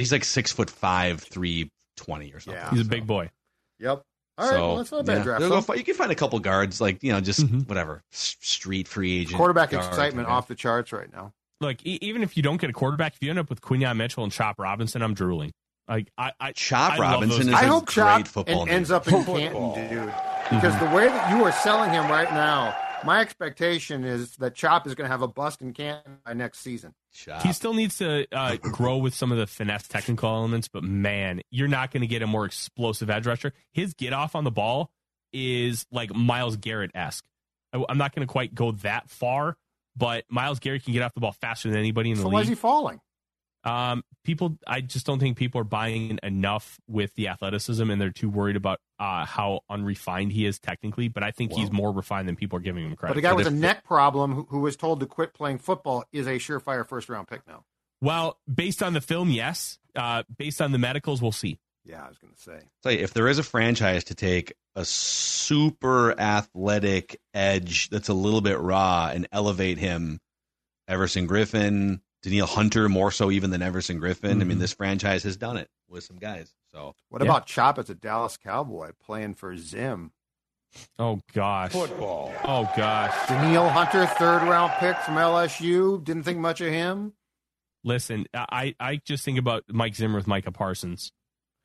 he's 0.00 0.12
like 0.12 0.24
six 0.24 0.52
foot 0.52 0.68
five, 0.68 1.22
three 1.22 1.70
twenty 1.96 2.32
or 2.32 2.40
something. 2.40 2.60
Yeah. 2.62 2.70
he's 2.70 2.82
a 2.82 2.84
big 2.84 3.06
boy. 3.06 3.30
Yep. 3.78 4.02
All 4.38 4.44
right. 4.44 4.50
So, 4.54 4.66
well, 4.68 4.76
that's 4.76 4.92
not 4.92 5.00
a 5.00 5.04
bad 5.04 5.16
yeah. 5.18 5.22
draft. 5.22 5.40
You'll 5.40 5.50
go 5.50 5.60
So 5.62 5.74
you 5.74 5.84
can 5.84 5.94
find 5.94 6.12
a 6.12 6.14
couple 6.14 6.38
guards, 6.40 6.80
like 6.80 7.02
you 7.02 7.12
know, 7.12 7.20
just 7.22 7.40
Mhm. 7.40 7.66
whatever 7.66 8.02
street 8.10 8.88
free 8.88 9.20
agent 9.20 9.36
quarterback 9.36 9.70
guards, 9.70 9.86
excitement 9.86 10.26
okay. 10.26 10.34
off 10.34 10.48
the 10.48 10.54
charts 10.54 10.92
right 10.92 11.10
now. 11.10 11.32
Like 11.60 11.84
e- 11.86 11.98
even 12.02 12.22
if 12.22 12.36
you 12.36 12.42
don't 12.42 12.60
get 12.60 12.70
a 12.70 12.72
quarterback, 12.72 13.14
if 13.14 13.22
you 13.22 13.30
end 13.30 13.38
up 13.38 13.48
with 13.48 13.60
Quinyon 13.60 13.96
Mitchell 13.96 14.24
and 14.24 14.32
Chop 14.32 14.58
Robinson, 14.58 15.02
I'm 15.02 15.14
drooling. 15.14 15.52
Like 15.88 16.10
I, 16.18 16.32
I 16.40 16.52
Chop 16.52 16.94
I 16.94 16.98
Robinson 16.98 17.28
those 17.30 17.46
is 17.46 17.54
guys. 17.54 17.62
I 17.62 17.66
a 17.66 17.68
hope 17.68 17.86
great 17.86 17.94
Chop 17.94 18.28
football 18.28 18.60
en- 18.62 18.66
name. 18.66 18.76
ends 18.76 18.90
up 18.90 19.06
in 19.08 19.24
Canton, 19.24 19.88
dude. 19.88 20.12
Because 20.50 20.78
the 20.78 20.86
way 20.94 21.06
that 21.08 21.30
you 21.30 21.44
are 21.44 21.52
selling 21.52 21.90
him 21.90 22.08
right 22.10 22.30
now, 22.32 22.76
my 23.04 23.20
expectation 23.20 24.04
is 24.04 24.36
that 24.36 24.54
Chop 24.54 24.86
is 24.86 24.94
going 24.94 25.06
to 25.06 25.10
have 25.10 25.22
a 25.22 25.28
bust 25.28 25.60
in 25.62 25.72
Canton 25.72 26.18
by 26.24 26.32
next 26.34 26.60
season. 26.60 26.92
Chop. 27.12 27.42
He 27.42 27.52
still 27.52 27.72
needs 27.74 27.98
to 27.98 28.26
uh, 28.32 28.56
grow 28.62 28.98
with 28.98 29.14
some 29.14 29.30
of 29.32 29.38
the 29.38 29.46
finesse 29.46 29.86
technical 29.88 30.28
elements, 30.28 30.68
but 30.68 30.82
man, 30.82 31.40
you're 31.50 31.68
not 31.68 31.90
going 31.92 32.00
to 32.02 32.06
get 32.06 32.20
a 32.22 32.26
more 32.26 32.44
explosive 32.44 33.08
edge 33.08 33.26
rusher. 33.26 33.52
His 33.72 33.94
get 33.94 34.12
off 34.12 34.34
on 34.34 34.44
the 34.44 34.50
ball 34.50 34.90
is 35.32 35.86
like 35.92 36.14
Myles 36.14 36.56
Garrett 36.56 36.90
esque. 36.94 37.24
I'm 37.72 37.98
not 37.98 38.14
going 38.14 38.26
to 38.26 38.30
quite 38.30 38.54
go 38.54 38.72
that 38.72 39.10
far, 39.10 39.56
but 39.96 40.24
Myles 40.28 40.58
Garrett 40.58 40.84
can 40.84 40.92
get 40.92 41.02
off 41.02 41.14
the 41.14 41.20
ball 41.20 41.32
faster 41.32 41.68
than 41.68 41.78
anybody 41.78 42.10
in 42.10 42.18
the 42.18 42.24
league. 42.24 42.30
So 42.30 42.34
why 42.34 42.42
is 42.42 42.48
he 42.48 42.54
falling? 42.54 43.00
Um, 43.64 44.04
people, 44.22 44.56
I 44.64 44.80
just 44.80 45.06
don't 45.06 45.18
think 45.18 45.36
people 45.36 45.60
are 45.60 45.64
buying 45.64 46.20
enough 46.22 46.78
with 46.86 47.12
the 47.16 47.28
athleticism, 47.28 47.90
and 47.90 48.00
they're 48.00 48.10
too 48.10 48.30
worried 48.30 48.54
about 48.54 48.78
uh, 49.00 49.24
how 49.24 49.62
unrefined 49.68 50.32
he 50.32 50.46
is 50.46 50.60
technically. 50.60 51.08
But 51.08 51.24
I 51.24 51.32
think 51.32 51.52
he's 51.52 51.72
more 51.72 51.90
refined 51.90 52.28
than 52.28 52.36
people 52.36 52.58
are 52.58 52.62
giving 52.62 52.84
him 52.84 52.94
credit. 52.94 53.14
But 53.14 53.18
a 53.18 53.22
guy 53.22 53.30
But 53.30 53.38
with 53.38 53.46
a 53.48 53.50
neck 53.50 53.82
problem 53.82 54.34
who, 54.34 54.46
who 54.48 54.60
was 54.60 54.76
told 54.76 55.00
to 55.00 55.06
quit 55.06 55.34
playing 55.34 55.58
football 55.58 56.04
is 56.12 56.28
a 56.28 56.36
surefire 56.36 56.86
first 56.86 57.08
round 57.08 57.26
pick 57.26 57.40
now. 57.48 57.64
well, 58.00 58.38
based 58.52 58.84
on 58.84 58.92
the 58.92 59.00
film, 59.00 59.30
yes. 59.30 59.78
Uh, 59.96 60.22
based 60.36 60.60
on 60.60 60.70
the 60.70 60.78
medicals, 60.78 61.20
we'll 61.20 61.32
see. 61.32 61.58
Yeah, 61.86 62.04
I 62.04 62.08
was 62.08 62.18
going 62.18 62.34
to 62.34 62.40
say. 62.40 62.58
Tell 62.82 62.92
you, 62.92 62.98
if 62.98 63.14
there 63.14 63.28
is 63.28 63.38
a 63.38 63.42
franchise 63.44 64.04
to 64.04 64.14
take 64.14 64.52
a 64.74 64.84
super 64.84 66.18
athletic 66.20 67.18
edge 67.32 67.88
that's 67.90 68.08
a 68.08 68.14
little 68.14 68.40
bit 68.40 68.58
raw 68.58 69.10
and 69.14 69.28
elevate 69.32 69.78
him, 69.78 70.18
Everson 70.88 71.28
Griffen, 71.28 72.00
Danielle 72.22 72.46
Hunter, 72.48 72.88
more 72.88 73.10
so 73.12 73.30
even 73.30 73.50
than 73.50 73.62
Everson 73.62 74.00
Griffen. 74.00 74.40
I 74.40 74.44
mean, 74.44 74.56
Mhm. 74.58 74.60
this 74.60 74.72
franchise 74.72 75.22
has 75.22 75.36
done 75.36 75.56
it 75.56 75.70
with 75.88 76.02
some 76.04 76.16
guys. 76.18 76.52
So 76.72 76.94
What 77.08 77.22
Yeah. 77.22 77.28
about 77.28 77.46
Chop 77.46 77.78
as 77.78 77.88
a 77.88 77.94
Dallas 77.94 78.36
Cowboy 78.36 78.90
playing 79.00 79.34
for 79.34 79.56
Zim? 79.56 80.12
Oh 80.98 81.20
gosh. 81.32 81.72
Football. 81.72 82.34
Oh 82.44 82.70
gosh. 82.76 83.28
Danielle 83.28 83.70
Hunter, 83.70 84.06
third 84.06 84.42
round 84.42 84.72
pick 84.80 84.96
from 84.98 85.16
LSU. 85.16 85.98
Didn't 86.02 86.24
think 86.24 86.38
much 86.38 86.60
of 86.60 86.68
him. 86.72 87.14
Listen, 87.84 88.26
I 88.34 88.74
I 88.80 88.96
just 88.96 89.24
think 89.24 89.38
about 89.38 89.62
Mike 89.68 89.94
Zimmer 89.94 90.16
with 90.16 90.26
Micah 90.26 90.50
Parsons, 90.52 91.12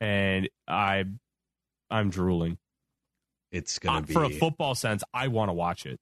and 0.02 0.48
I 0.66 1.04
I'm 1.90 2.10
drooling. 2.10 2.58
it's 3.50 3.78
gonna 3.78 3.98
Uh, 3.98 4.00
be 4.02 4.12
for 4.12 4.24
a 4.24 4.30
football 4.30 4.74
sense, 4.74 5.04
I 5.14 5.28
want 5.28 5.48
to 5.50 5.52
watch 5.52 5.86
it. 5.86 6.00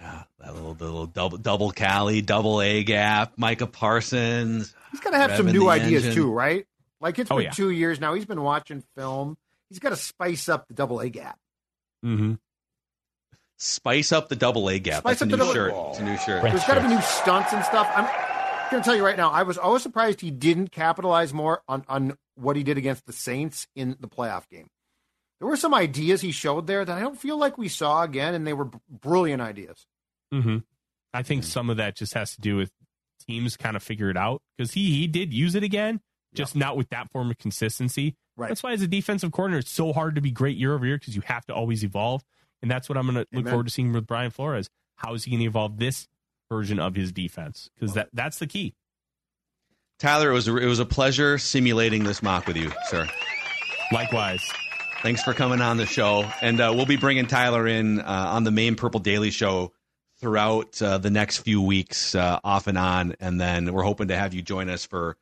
yeah, 0.00 0.22
that 0.38 0.54
little 0.54 0.72
little 0.74 1.06
double 1.06 1.36
double 1.38 1.70
Cali, 1.70 2.22
double 2.22 2.60
A 2.62 2.82
gap, 2.84 3.32
Micah 3.36 3.66
Parsons. 3.66 4.74
He's 4.90 5.00
got 5.00 5.10
to 5.10 5.16
have 5.18 5.36
some 5.36 5.46
new 5.46 5.68
ideas 5.68 6.04
engine. 6.06 6.22
too, 6.22 6.32
right? 6.32 6.66
Like 7.00 7.18
it's 7.18 7.30
Oh, 7.30 7.36
been 7.36 7.44
yeah. 7.46 7.50
two 7.50 7.70
years 7.70 8.00
now. 8.00 8.14
He's 8.14 8.24
been 8.24 8.40
watching 8.42 8.82
film. 8.96 9.36
He's 9.68 9.78
got 9.80 9.90
to 9.90 9.96
spice 9.96 10.48
up 10.48 10.68
the 10.68 10.74
double 10.74 11.00
A 11.00 11.08
gap. 11.10 11.38
Mm-hmm. 12.04 12.34
Spice 13.58 14.12
up 14.12 14.28
the 14.28 14.36
double 14.36 14.68
A 14.68 14.78
gap. 14.78 14.98
Spice 15.00 15.18
That's 15.18 15.22
a 15.22 15.24
up 15.24 15.28
new 15.28 15.36
the 15.36 15.38
double- 15.38 15.54
shirt. 15.54 15.74
It's 15.90 15.98
a 15.98 16.04
new 16.04 16.16
shirt. 16.18 16.42
Right. 16.42 16.52
There's 16.52 16.64
got 16.66 16.74
to 16.74 16.82
be 16.82 16.88
new 16.88 17.00
stunts 17.02 17.52
and 17.52 17.64
stuff. 17.64 17.90
I'm 17.94 18.04
going 18.70 18.82
to 18.82 18.86
tell 18.86 18.94
you 18.96 19.04
right 19.04 19.16
now. 19.16 19.30
I 19.30 19.42
was 19.44 19.56
always 19.58 19.82
surprised 19.82 20.20
he 20.20 20.30
didn't 20.30 20.72
capitalize 20.72 21.32
more 21.34 21.62
on 21.68 21.84
on 21.88 22.16
what 22.36 22.56
he 22.56 22.62
did 22.62 22.78
against 22.78 23.06
the 23.06 23.12
Saints 23.12 23.66
in 23.74 23.96
the 24.00 24.08
playoff 24.08 24.48
game. 24.48 24.68
There 25.40 25.48
were 25.48 25.56
some 25.56 25.74
ideas 25.74 26.20
he 26.20 26.32
showed 26.32 26.66
there 26.66 26.84
that 26.84 26.96
I 26.96 27.00
don't 27.00 27.18
feel 27.18 27.38
like 27.38 27.58
we 27.58 27.68
saw 27.68 28.02
again, 28.02 28.34
and 28.34 28.46
they 28.46 28.54
were 28.54 28.70
brilliant 28.88 29.42
ideas. 29.42 29.86
Mm-hmm. 30.32 30.58
I 31.12 31.22
think 31.22 31.44
some 31.44 31.70
of 31.70 31.76
that 31.76 31.96
just 31.96 32.14
has 32.14 32.34
to 32.34 32.40
do 32.40 32.56
with 32.56 32.70
teams 33.26 33.56
kind 33.56 33.76
of 33.76 33.82
figure 33.82 34.10
it 34.10 34.16
out 34.16 34.42
because 34.56 34.72
he 34.72 34.90
he 34.92 35.06
did 35.06 35.32
use 35.32 35.54
it 35.54 35.62
again, 35.62 36.00
just 36.34 36.56
not 36.56 36.76
with 36.76 36.88
that 36.90 37.10
form 37.10 37.30
of 37.30 37.38
consistency. 37.38 38.16
Right. 38.36 38.48
That's 38.48 38.62
why 38.62 38.72
as 38.72 38.82
a 38.82 38.86
defensive 38.86 39.32
coordinator, 39.32 39.60
it's 39.60 39.70
so 39.70 39.92
hard 39.92 40.14
to 40.16 40.20
be 40.20 40.30
great 40.30 40.56
year 40.56 40.74
over 40.74 40.84
year 40.86 40.98
because 40.98 41.16
you 41.16 41.22
have 41.22 41.46
to 41.46 41.54
always 41.54 41.84
evolve, 41.84 42.22
and 42.62 42.70
that's 42.70 42.88
what 42.88 42.98
I'm 42.98 43.06
going 43.06 43.24
to 43.24 43.26
look 43.32 43.48
forward 43.48 43.66
to 43.66 43.72
seeing 43.72 43.92
with 43.92 44.06
Brian 44.06 44.30
Flores. 44.30 44.68
How 44.96 45.14
is 45.14 45.24
he 45.24 45.30
going 45.30 45.40
to 45.40 45.46
evolve 45.46 45.78
this 45.78 46.06
version 46.50 46.78
of 46.78 46.94
his 46.94 47.12
defense? 47.12 47.70
Because 47.74 47.94
that 47.94 48.08
that's 48.12 48.38
the 48.38 48.46
key. 48.46 48.74
Tyler, 49.98 50.30
it 50.30 50.34
was 50.34 50.48
a, 50.48 50.56
it 50.56 50.66
was 50.66 50.78
a 50.78 50.86
pleasure 50.86 51.38
simulating 51.38 52.04
this 52.04 52.22
mock 52.22 52.46
with 52.46 52.56
you, 52.56 52.70
sir. 52.88 53.08
Likewise, 53.92 54.42
Thanks 55.02 55.22
for 55.22 55.34
coming 55.34 55.60
on 55.60 55.76
the 55.76 55.86
show, 55.86 56.28
and 56.40 56.60
uh, 56.60 56.72
we'll 56.74 56.86
be 56.86 56.96
bringing 56.96 57.26
Tyler 57.26 57.66
in 57.66 58.00
uh, 58.00 58.04
on 58.06 58.44
the 58.44 58.50
main 58.50 58.74
Purple 58.74 58.98
Daily 58.98 59.30
Show 59.30 59.72
throughout 60.18 60.80
uh, 60.82 60.98
the 60.98 61.10
next 61.10 61.38
few 61.38 61.60
weeks, 61.60 62.14
uh, 62.14 62.40
off 62.42 62.66
and 62.66 62.76
on, 62.76 63.14
and 63.20 63.40
then 63.40 63.72
we're 63.72 63.84
hoping 63.84 64.08
to 64.08 64.16
have 64.16 64.32
you 64.32 64.42
join 64.42 64.68
us 64.70 64.84
for 64.84 65.16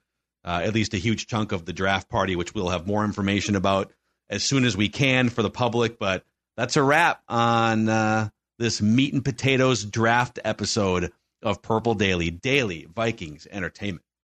uh, 0.44 0.62
at 0.64 0.72
least 0.72 0.94
a 0.94 0.96
huge 0.96 1.26
chunk 1.26 1.52
of 1.52 1.66
the 1.66 1.74
draft 1.74 2.08
party, 2.08 2.34
which 2.34 2.54
we'll 2.54 2.70
have 2.70 2.86
more 2.86 3.04
information 3.04 3.56
about 3.56 3.92
as 4.30 4.44
soon 4.44 4.64
as 4.64 4.76
we 4.76 4.88
can 4.88 5.28
for 5.28 5.42
the 5.42 5.50
public. 5.50 5.98
But 5.98 6.24
that's 6.56 6.76
a 6.76 6.82
wrap 6.82 7.20
on 7.28 7.88
uh, 7.88 8.30
this 8.58 8.80
meat 8.80 9.12
and 9.12 9.24
potatoes 9.24 9.84
draft 9.84 10.38
episode 10.44 11.12
of 11.42 11.60
Purple 11.60 11.94
Daily, 11.94 12.30
daily 12.30 12.86
Vikings 12.94 13.46
entertainment. 13.50 14.04